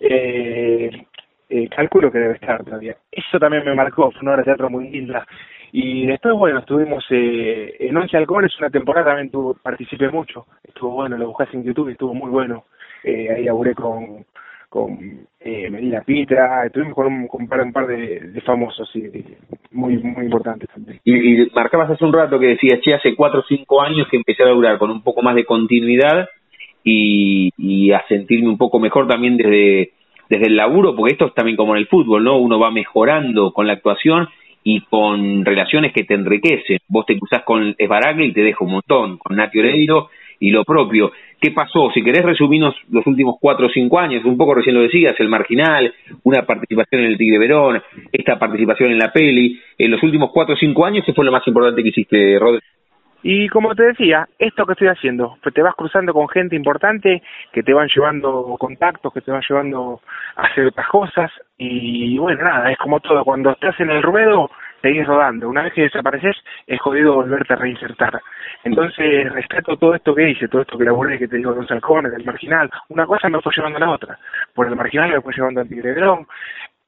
eh, 0.00 0.90
eh, 1.48 1.68
calculo 1.74 2.12
que 2.12 2.18
debe 2.18 2.34
estar 2.34 2.62
todavía. 2.62 2.96
Eso 3.10 3.38
también 3.38 3.64
me 3.64 3.74
marcó, 3.74 4.10
fue 4.10 4.20
una 4.20 4.32
obra 4.32 4.42
de 4.42 4.44
teatro 4.44 4.68
muy 4.68 4.90
linda. 4.90 5.26
Y 5.72 6.04
después, 6.06 6.34
bueno, 6.34 6.58
estuvimos 6.58 7.02
eh, 7.08 7.74
en 7.80 7.96
Once 7.96 8.14
Halcones, 8.14 8.58
una 8.58 8.68
temporada 8.68 9.06
también 9.06 9.30
tuvo, 9.30 9.54
participé 9.54 10.10
mucho, 10.10 10.46
estuvo 10.62 10.90
bueno, 10.90 11.16
lo 11.16 11.28
buscas 11.28 11.48
en 11.54 11.64
YouTube 11.64 11.88
y 11.88 11.92
estuvo 11.92 12.12
muy 12.12 12.28
bueno. 12.28 12.64
Eh, 13.02 13.28
ahí 13.34 13.44
laburé 13.44 13.74
con, 13.74 14.26
con 14.72 14.98
eh, 15.38 15.68
Medina 15.68 16.00
Pitra, 16.00 16.64
estuvimos 16.64 16.94
con 16.94 17.06
un, 17.06 17.28
con 17.28 17.42
un 17.42 17.72
par, 17.72 17.86
de, 17.86 18.20
de 18.20 18.40
famosos, 18.40 18.88
sí, 18.90 19.02
muy 19.70 19.98
muy 19.98 20.24
importantes 20.24 20.66
también. 20.70 20.98
Y, 21.04 21.42
y, 21.42 21.50
marcabas 21.54 21.90
hace 21.90 22.02
un 22.06 22.12
rato 22.14 22.38
que 22.38 22.46
decías, 22.46 22.80
che, 22.80 22.94
hace 22.94 23.14
cuatro 23.14 23.40
o 23.40 23.44
cinco 23.46 23.82
años 23.82 24.08
que 24.10 24.16
empecé 24.16 24.42
a 24.42 24.46
laburar 24.46 24.78
con 24.78 24.90
un 24.90 25.02
poco 25.02 25.20
más 25.20 25.34
de 25.34 25.44
continuidad 25.44 26.26
y, 26.82 27.50
y 27.58 27.92
a 27.92 28.02
sentirme 28.08 28.48
un 28.48 28.56
poco 28.56 28.78
mejor 28.78 29.06
también 29.06 29.36
desde 29.36 29.92
desde 30.30 30.46
el 30.46 30.56
laburo, 30.56 30.96
porque 30.96 31.12
esto 31.12 31.26
es 31.26 31.34
también 31.34 31.58
como 31.58 31.74
en 31.74 31.80
el 31.80 31.88
fútbol, 31.88 32.24
¿no? 32.24 32.38
Uno 32.38 32.58
va 32.58 32.70
mejorando 32.70 33.52
con 33.52 33.66
la 33.66 33.74
actuación 33.74 34.30
y 34.64 34.80
con 34.80 35.44
relaciones 35.44 35.92
que 35.92 36.04
te 36.04 36.14
enriquecen. 36.14 36.78
Vos 36.88 37.04
te 37.04 37.18
cruzás 37.18 37.42
con 37.42 37.74
Esbaragle 37.76 38.24
y 38.24 38.32
te 38.32 38.40
deja 38.40 38.64
un 38.64 38.72
montón, 38.72 39.18
con 39.18 39.36
Nati 39.36 39.58
Oreiro 39.58 40.08
y 40.42 40.50
lo 40.50 40.64
propio. 40.64 41.12
¿Qué 41.40 41.52
pasó? 41.52 41.90
Si 41.94 42.02
querés 42.02 42.24
resumirnos 42.24 42.74
los 42.90 43.06
últimos 43.06 43.36
cuatro 43.40 43.66
o 43.66 43.70
cinco 43.70 44.00
años, 44.00 44.24
un 44.24 44.36
poco 44.36 44.56
recién 44.56 44.74
lo 44.74 44.82
decías, 44.82 45.14
el 45.20 45.28
marginal, 45.28 45.94
una 46.24 46.42
participación 46.42 47.02
en 47.02 47.06
el 47.06 47.16
Tigre 47.16 47.38
Verón, 47.38 47.80
esta 48.10 48.40
participación 48.40 48.90
en 48.90 48.98
la 48.98 49.12
peli, 49.12 49.60
en 49.78 49.90
los 49.92 50.02
últimos 50.02 50.30
cuatro 50.32 50.54
o 50.54 50.58
cinco 50.58 50.84
años, 50.84 51.04
¿qué 51.06 51.12
fue 51.12 51.24
lo 51.24 51.30
más 51.30 51.46
importante 51.46 51.80
que 51.80 51.90
hiciste, 51.90 52.38
Rodri? 52.40 52.60
Y 53.22 53.48
como 53.50 53.72
te 53.76 53.84
decía, 53.84 54.26
esto 54.36 54.66
que 54.66 54.72
estoy 54.72 54.88
haciendo, 54.88 55.36
te 55.54 55.62
vas 55.62 55.76
cruzando 55.76 56.12
con 56.12 56.28
gente 56.28 56.56
importante 56.56 57.22
que 57.52 57.62
te 57.62 57.72
van 57.72 57.86
llevando 57.94 58.56
contactos, 58.58 59.12
que 59.12 59.20
te 59.20 59.30
van 59.30 59.42
llevando 59.48 60.00
a 60.34 60.42
hacer 60.48 60.66
otras 60.66 60.88
cosas 60.88 61.30
y 61.56 62.18
bueno, 62.18 62.42
nada, 62.42 62.72
es 62.72 62.78
como 62.78 62.98
todo, 62.98 63.24
cuando 63.24 63.52
estás 63.52 63.78
en 63.78 63.90
el 63.90 64.02
ruedo 64.02 64.50
seguís 64.82 65.06
rodando, 65.06 65.48
una 65.48 65.62
vez 65.62 65.72
que 65.72 65.82
desapareces 65.82 66.36
es 66.66 66.80
jodido 66.80 67.14
volverte 67.14 67.54
a 67.54 67.56
reinsertar. 67.56 68.20
Entonces 68.64 69.32
rescato 69.32 69.76
todo 69.76 69.94
esto 69.94 70.14
que 70.14 70.30
hice, 70.30 70.48
todo 70.48 70.62
esto 70.62 70.76
que 70.76 70.84
laburé, 70.84 71.18
que 71.18 71.28
te 71.28 71.36
digo 71.36 71.52
los 71.52 71.70
halcones, 71.70 72.12
del 72.12 72.24
marginal, 72.24 72.70
una 72.88 73.06
cosa 73.06 73.28
me 73.28 73.40
fue 73.40 73.52
llevando 73.56 73.78
a 73.78 73.80
la 73.80 73.90
otra, 73.90 74.18
por 74.54 74.66
el 74.66 74.76
marginal 74.76 75.10
me 75.10 75.20
fue 75.20 75.32
llevando 75.34 75.60
al 75.60 75.68
Tigre 75.68 75.94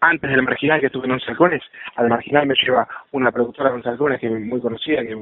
antes 0.09 0.31
del 0.31 0.43
marginal 0.43 0.81
que 0.81 0.87
estuve 0.87 1.07
en 1.07 1.13
Once 1.13 1.27
Halcones, 1.29 1.63
al 1.97 2.09
marginal 2.09 2.47
me 2.47 2.55
lleva 2.55 2.87
una 3.13 3.33
productora 3.33 3.71
de 3.71 3.77
Once 3.77 3.89
Halcones 3.89 4.21
que 4.21 4.27
es 4.27 4.33
muy 4.33 4.61
conocida, 4.61 5.03
que, 5.03 5.17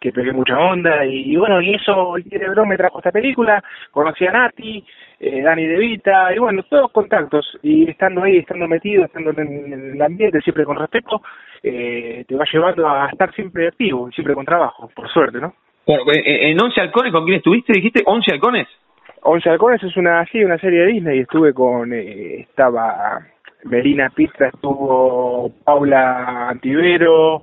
que 0.00 0.12
pegué 0.12 0.32
mucha 0.32 0.58
onda, 0.58 1.04
y, 1.04 1.36
bueno, 1.36 1.60
y 1.60 1.74
eso, 1.74 2.16
el 2.16 2.24
Tigre 2.24 2.48
me 2.66 2.76
trajo 2.76 2.98
esta 2.98 3.12
película, 3.12 3.62
conocí 3.90 4.26
a 4.26 4.32
Nati, 4.32 4.84
eh, 5.20 5.42
Dani 5.42 5.66
De 5.66 5.78
Vita, 5.78 6.34
y 6.34 6.38
bueno, 6.38 6.62
todos 6.64 6.90
contactos, 6.92 7.58
y 7.62 7.88
estando 7.88 8.22
ahí, 8.22 8.38
estando 8.38 8.66
metido, 8.68 9.04
estando 9.04 9.30
en, 9.40 9.94
el 9.94 10.02
ambiente, 10.02 10.40
siempre 10.40 10.64
con 10.64 10.76
respeto, 10.76 11.22
eh, 11.62 12.24
te 12.26 12.36
va 12.36 12.44
llevando 12.52 12.88
a 12.88 13.08
estar 13.08 13.32
siempre 13.34 13.68
activo, 13.68 14.10
siempre 14.12 14.34
con 14.34 14.44
trabajo, 14.44 14.90
por 14.94 15.08
suerte, 15.08 15.40
¿no? 15.40 15.54
Bueno, 15.86 16.02
en 16.14 16.62
Once 16.62 16.80
Halcones, 16.80 17.12
¿con 17.12 17.24
quién 17.24 17.36
estuviste? 17.36 17.74
¿Dijiste 17.74 18.02
Once 18.06 18.32
Halcones? 18.32 18.66
Once 19.22 19.48
Halcones 19.48 19.82
es 19.82 19.96
una, 19.96 20.24
sí, 20.26 20.44
una 20.44 20.58
serie 20.58 20.80
de 20.80 20.86
Disney, 20.86 21.20
estuve 21.20 21.54
con, 21.54 21.92
eh, 21.92 22.40
estaba 22.40 23.20
Melina 23.64 24.10
Pista 24.10 24.48
estuvo 24.48 25.50
Paula 25.64 26.48
Antivero, 26.50 27.42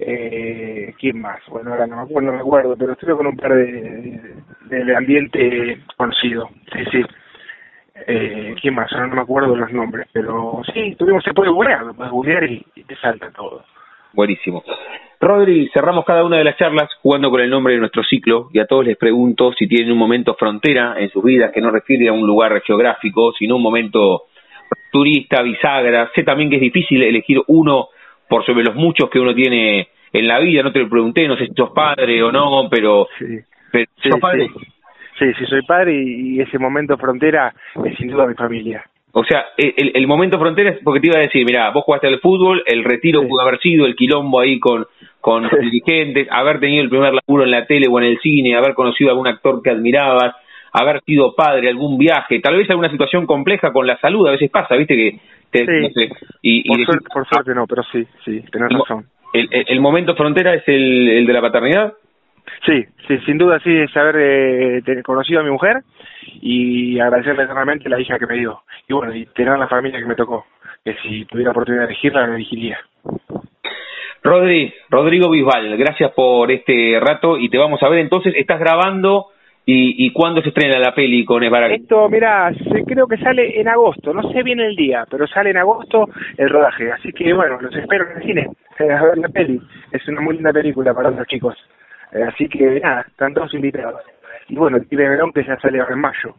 eh, 0.00 0.94
¿quién 0.98 1.20
más? 1.20 1.40
Bueno, 1.48 1.72
ahora 1.72 1.86
no 1.86 1.96
me 1.96 2.02
acuerdo, 2.02 2.30
no 2.30 2.36
me 2.36 2.40
acuerdo, 2.40 2.76
pero 2.76 2.92
estuve 2.92 3.16
con 3.16 3.26
un 3.26 3.36
par 3.36 3.54
de, 3.54 4.34
de, 4.68 4.96
ambiente 4.96 5.80
conocido, 5.96 6.50
sí, 6.72 6.84
sí. 6.90 7.02
Eh, 8.06 8.54
¿Quién 8.60 8.74
más? 8.74 8.92
Ahora 8.92 9.06
no 9.06 9.14
me 9.14 9.22
acuerdo 9.22 9.56
los 9.56 9.72
nombres, 9.72 10.08
pero 10.12 10.60
sí, 10.74 10.94
tuvimos, 10.96 11.24
se 11.24 11.32
puede 11.32 11.50
googlear, 11.50 11.94
puedes 11.94 12.12
googlear 12.12 12.44
y, 12.44 12.64
y 12.74 12.84
te 12.84 12.96
salta 12.96 13.30
todo. 13.30 13.64
Buenísimo. 14.12 14.62
Rodri, 15.20 15.70
cerramos 15.72 16.04
cada 16.04 16.24
una 16.24 16.36
de 16.36 16.44
las 16.44 16.56
charlas 16.56 16.90
jugando 17.00 17.30
con 17.30 17.40
el 17.40 17.48
nombre 17.48 17.74
de 17.74 17.80
nuestro 17.80 18.02
ciclo 18.02 18.48
y 18.52 18.58
a 18.58 18.66
todos 18.66 18.84
les 18.84 18.96
pregunto 18.96 19.52
si 19.52 19.68
tienen 19.68 19.92
un 19.92 19.98
momento 19.98 20.34
frontera 20.34 20.96
en 20.98 21.10
sus 21.10 21.22
vidas 21.22 21.52
que 21.52 21.60
no 21.60 21.70
refiere 21.70 22.08
a 22.08 22.12
un 22.12 22.26
lugar 22.26 22.60
geográfico, 22.62 23.32
sino 23.38 23.56
un 23.56 23.62
momento 23.62 24.24
turista, 24.92 25.42
bisagra. 25.42 26.10
Sé 26.14 26.22
también 26.22 26.50
que 26.50 26.56
es 26.56 26.62
difícil 26.62 27.02
elegir 27.02 27.40
uno 27.48 27.88
por 28.28 28.44
sobre 28.46 28.62
los 28.62 28.76
muchos 28.76 29.10
que 29.10 29.18
uno 29.18 29.34
tiene 29.34 29.88
en 30.12 30.28
la 30.28 30.38
vida. 30.38 30.62
No 30.62 30.70
te 30.70 30.78
lo 30.78 30.88
pregunté, 30.88 31.26
no 31.26 31.36
sé 31.36 31.46
si 31.46 31.54
sos 31.54 31.70
padre 31.70 32.22
o 32.22 32.30
no, 32.30 32.68
pero... 32.70 33.08
Sí. 33.18 33.38
¿Sos 34.08 34.20
padre? 34.20 34.50
Sí. 35.18 35.32
sí, 35.38 35.46
soy 35.46 35.62
padre 35.62 35.94
y, 35.94 36.40
ese 36.40 36.58
momento 36.58 36.98
frontera 36.98 37.54
es 37.84 37.96
sin 37.96 38.08
duda 38.08 38.26
mi 38.26 38.34
familia. 38.34 38.84
O 39.12 39.24
sea, 39.24 39.46
el, 39.56 39.92
el 39.94 40.06
momento 40.06 40.38
frontera 40.38 40.70
es 40.70 40.78
porque 40.82 41.00
te 41.00 41.06
iba 41.06 41.18
a 41.18 41.22
decir, 41.22 41.44
mira, 41.44 41.70
vos 41.70 41.84
jugaste 41.84 42.06
al 42.06 42.20
fútbol, 42.20 42.62
el 42.66 42.84
retiro 42.84 43.26
pudo 43.26 43.42
haber 43.42 43.60
sido, 43.60 43.86
el 43.86 43.94
quilombo 43.94 44.40
ahí 44.40 44.58
con, 44.58 44.86
con 45.20 45.48
dirigentes, 45.60 46.28
haber 46.30 46.60
tenido 46.60 46.82
el 46.82 46.90
primer 46.90 47.14
laburo 47.14 47.44
en 47.44 47.50
la 47.50 47.66
tele 47.66 47.86
o 47.90 47.98
en 47.98 48.06
el 48.06 48.18
cine, 48.20 48.56
haber 48.56 48.74
conocido 48.74 49.10
a 49.10 49.12
algún 49.12 49.28
actor 49.28 49.62
que 49.62 49.70
admirabas, 49.70 50.34
haber 50.72 51.02
sido 51.02 51.34
padre, 51.34 51.68
algún 51.68 51.98
viaje, 51.98 52.40
tal 52.40 52.56
vez 52.56 52.68
alguna 52.70 52.90
situación 52.90 53.26
compleja 53.26 53.72
con 53.72 53.86
la 53.86 53.98
salud, 53.98 54.26
a 54.26 54.32
veces 54.32 54.50
pasa, 54.50 54.74
viste 54.74 54.96
que... 54.96 55.20
sí. 55.52 56.08
y, 56.40 56.68
por, 56.68 56.84
suerte, 56.84 57.08
por, 57.12 57.28
suerte, 57.28 57.54
no, 57.54 57.66
pero 57.66 57.82
sí, 57.92 58.06
sí, 58.24 58.42
tenés 58.50 58.70
razón. 58.70 59.06
El, 59.32 59.48
el, 59.50 59.80
momento 59.80 60.14
frontera 60.14 60.54
es 60.54 60.62
el, 60.66 61.08
el 61.08 61.26
de 61.26 61.32
la 61.32 61.40
paternidad? 61.40 61.94
Sí, 62.66 62.84
sí, 63.08 63.18
sin 63.24 63.38
duda 63.38 63.58
sí, 63.60 63.74
es 63.74 63.96
haber 63.96 64.82
eh, 64.86 65.02
conocido 65.02 65.40
a 65.40 65.44
mi 65.44 65.50
mujer 65.50 65.82
y 66.40 66.98
agradecerle 67.00 67.44
eternamente 67.44 67.88
la 67.88 68.00
hija 68.00 68.18
que 68.18 68.26
me 68.26 68.38
dio. 68.38 68.62
Y 68.88 68.92
bueno, 68.92 69.14
y 69.14 69.26
tener 69.26 69.58
la 69.58 69.68
familia 69.68 69.98
que 69.98 70.06
me 70.06 70.14
tocó, 70.14 70.46
que 70.84 70.94
si 71.02 71.24
tuviera 71.24 71.50
oportunidad 71.50 71.86
de 71.86 71.92
elegirla, 71.92 72.26
la 72.26 72.34
elegiría. 72.34 72.78
Rodri, 74.22 74.72
Rodrigo 74.88 75.30
Bisbal, 75.30 75.76
gracias 75.76 76.12
por 76.12 76.50
este 76.52 76.98
rato 77.00 77.36
y 77.36 77.48
te 77.48 77.58
vamos 77.58 77.82
a 77.82 77.88
ver 77.88 77.98
entonces, 77.98 78.34
estás 78.36 78.60
grabando 78.60 79.26
¿Y, 79.64 80.06
¿Y 80.06 80.12
cuándo 80.12 80.42
se 80.42 80.48
estrena 80.48 80.78
la 80.80 80.94
peli 80.94 81.24
con 81.24 81.42
Esbarague? 81.42 81.76
Esto, 81.76 82.08
mira, 82.08 82.50
creo 82.86 83.06
que 83.06 83.16
sale 83.18 83.60
en 83.60 83.68
agosto, 83.68 84.12
no 84.12 84.22
sé 84.32 84.42
bien 84.42 84.58
el 84.58 84.74
día, 84.74 85.06
pero 85.08 85.26
sale 85.26 85.50
en 85.50 85.58
agosto 85.58 86.08
el 86.36 86.48
rodaje, 86.50 86.90
así 86.90 87.12
que 87.12 87.32
bueno, 87.32 87.60
los 87.60 87.74
espero 87.74 88.10
en 88.10 88.16
el 88.16 88.22
cine 88.24 88.48
eh, 88.80 88.90
a 88.90 89.04
ver 89.04 89.18
la 89.18 89.28
peli. 89.28 89.60
Es 89.92 90.06
una 90.08 90.20
muy 90.20 90.34
linda 90.34 90.52
película 90.52 90.92
para 90.92 91.10
los 91.10 91.26
chicos, 91.28 91.56
eh, 92.12 92.22
así 92.24 92.48
que 92.48 92.80
nada, 92.80 93.02
están 93.08 93.34
todos 93.34 93.54
invitados. 93.54 94.00
Y 94.48 94.56
bueno, 94.56 94.78
el 94.78 94.86
Verón 94.90 95.32
que 95.32 95.44
ya 95.44 95.56
sale 95.60 95.80
ahora 95.80 95.94
en 95.94 96.00
mayo. 96.00 96.34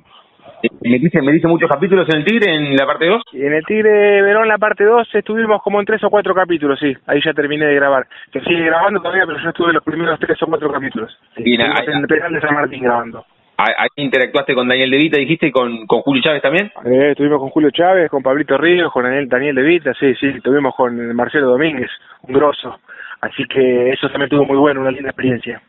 ¿Me 0.82 0.98
dice, 0.98 1.22
¿Me 1.22 1.34
dice 1.34 1.48
muchos 1.48 1.70
capítulos 1.70 2.08
en 2.10 2.18
el 2.18 2.26
Tigre, 2.26 2.56
en 2.56 2.76
la 2.76 2.86
parte 2.86 3.06
2? 3.06 3.22
En 3.34 3.54
el 3.54 3.66
Tigre 3.66 4.22
Verón, 4.22 4.48
la 4.48 4.58
parte 4.58 4.86
2, 4.86 5.16
estuvimos 5.16 5.62
como 5.62 5.80
en 5.80 5.86
tres 5.86 6.04
o 6.04 6.10
cuatro 6.10 6.34
capítulos, 6.34 6.80
sí. 6.80 6.96
Ahí 7.06 7.20
ya 7.24 7.34
terminé 7.34 7.66
de 7.66 7.76
grabar. 7.76 8.08
Que 8.32 8.39
sigue 8.41 8.64
grabando 8.66 9.02
todavía, 9.02 9.26
pero 9.26 9.39
yo 9.39 9.50
estuve 9.50 9.74
los 9.74 9.84
primeros 9.84 10.20
tres 10.20 10.41
o 10.41 10.48
cuatro 10.48 10.72
capítulos. 10.72 11.18
Bien, 11.38 11.62
Estuvimos 11.62 11.88
en 11.88 12.02
el 12.02 12.08
penal 12.08 12.34
de 12.34 12.41
San 12.41 12.56
Martín 12.56 12.84
grabando. 12.84 13.26
Ahí 13.58 13.88
interactuaste 13.98 14.56
con 14.56 14.68
Daniel 14.68 14.89
De 14.89 14.98
Vita, 14.98 15.20
dijiste, 15.20 15.48
y 15.48 15.52
con, 15.52 15.86
con 15.86 16.02
Julio 16.02 16.24
Chávez 16.24 16.41
también. 16.41 16.72
Eh, 16.86 17.12
estuvimos 17.12 17.39
con 17.39 17.50
Julio 17.50 17.70
Chávez, 17.70 18.10
con 18.10 18.24
Pablito 18.24 18.58
Ríos, 18.58 18.91
con 18.91 19.04
Daniel, 19.04 19.30
Daniel 19.30 19.56
De 19.56 19.62
Vita, 19.62 19.94
sí, 20.00 20.16
sí. 20.16 20.28
Estuvimos 20.28 20.76
con 20.76 21.16
Marcelo 21.16 21.48
Domínguez, 21.48 21.89
un 22.24 22.34
grosso. 22.34 22.80
Así 23.22 23.44
que 23.46 23.91
eso 23.91 24.08
también 24.08 24.24
estuvo 24.24 24.46
muy 24.46 24.58
bueno, 24.58 24.82
una 24.82 24.91
linda 24.91 25.10
experiencia. 25.10 25.62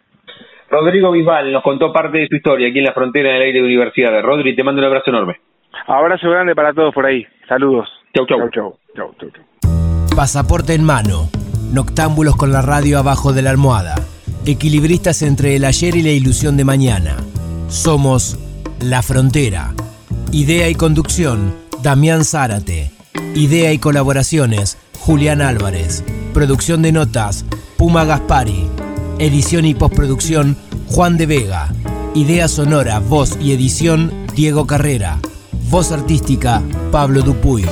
Rodrigo 0.70 1.12
Bisbal 1.12 1.52
nos 1.52 1.62
contó 1.62 1.92
parte 1.92 2.18
de 2.18 2.28
su 2.28 2.36
historia 2.36 2.68
aquí 2.68 2.78
en 2.78 2.84
la 2.84 2.92
frontera 2.92 3.32
del 3.32 3.42
aire 3.42 3.58
de 3.60 3.64
Universidad. 3.64 4.22
Rodri, 4.22 4.56
te 4.56 4.64
mando 4.64 4.80
un 4.80 4.86
abrazo 4.86 5.10
enorme. 5.10 5.40
Abrazo 5.86 6.30
grande 6.30 6.54
para 6.54 6.72
todos 6.72 6.94
por 6.94 7.06
ahí. 7.06 7.26
Saludos. 7.48 7.88
Chau, 8.14 8.26
chau. 8.26 8.38
Chau, 8.38 8.50
chau. 8.50 8.78
chau, 8.94 9.14
chau, 9.18 9.30
chau. 9.30 10.16
Pasaporte 10.16 10.74
en 10.74 10.84
mano. 10.84 11.28
Noctámbulos 11.72 12.36
con 12.36 12.52
la 12.52 12.62
radio 12.62 12.98
abajo 12.98 13.32
de 13.32 13.42
la 13.42 13.50
almohada. 13.50 13.96
Equilibristas 14.46 15.22
entre 15.22 15.56
el 15.56 15.64
ayer 15.64 15.96
y 15.96 16.02
la 16.02 16.10
ilusión 16.10 16.56
de 16.56 16.64
mañana. 16.64 17.16
Somos 17.68 18.38
La 18.80 19.02
Frontera. 19.02 19.72
Idea 20.32 20.68
y 20.68 20.74
conducción, 20.74 21.54
Damián 21.82 22.24
Zárate. 22.24 22.90
Idea 23.34 23.72
y 23.72 23.78
colaboraciones, 23.78 24.78
Julián 25.00 25.40
Álvarez. 25.40 26.04
Producción 26.32 26.82
de 26.82 26.92
notas, 26.92 27.44
Puma 27.76 28.04
Gaspari. 28.04 28.68
Edición 29.18 29.64
y 29.64 29.74
postproducción, 29.74 30.56
Juan 30.88 31.16
de 31.16 31.26
Vega. 31.26 31.72
Idea 32.14 32.48
sonora, 32.48 32.98
voz 32.98 33.38
y 33.40 33.52
edición, 33.52 34.12
Diego 34.34 34.66
Carrera. 34.66 35.20
Voz 35.70 35.92
artística, 35.92 36.62
Pablo 36.90 37.22
Dupuy. 37.22 37.64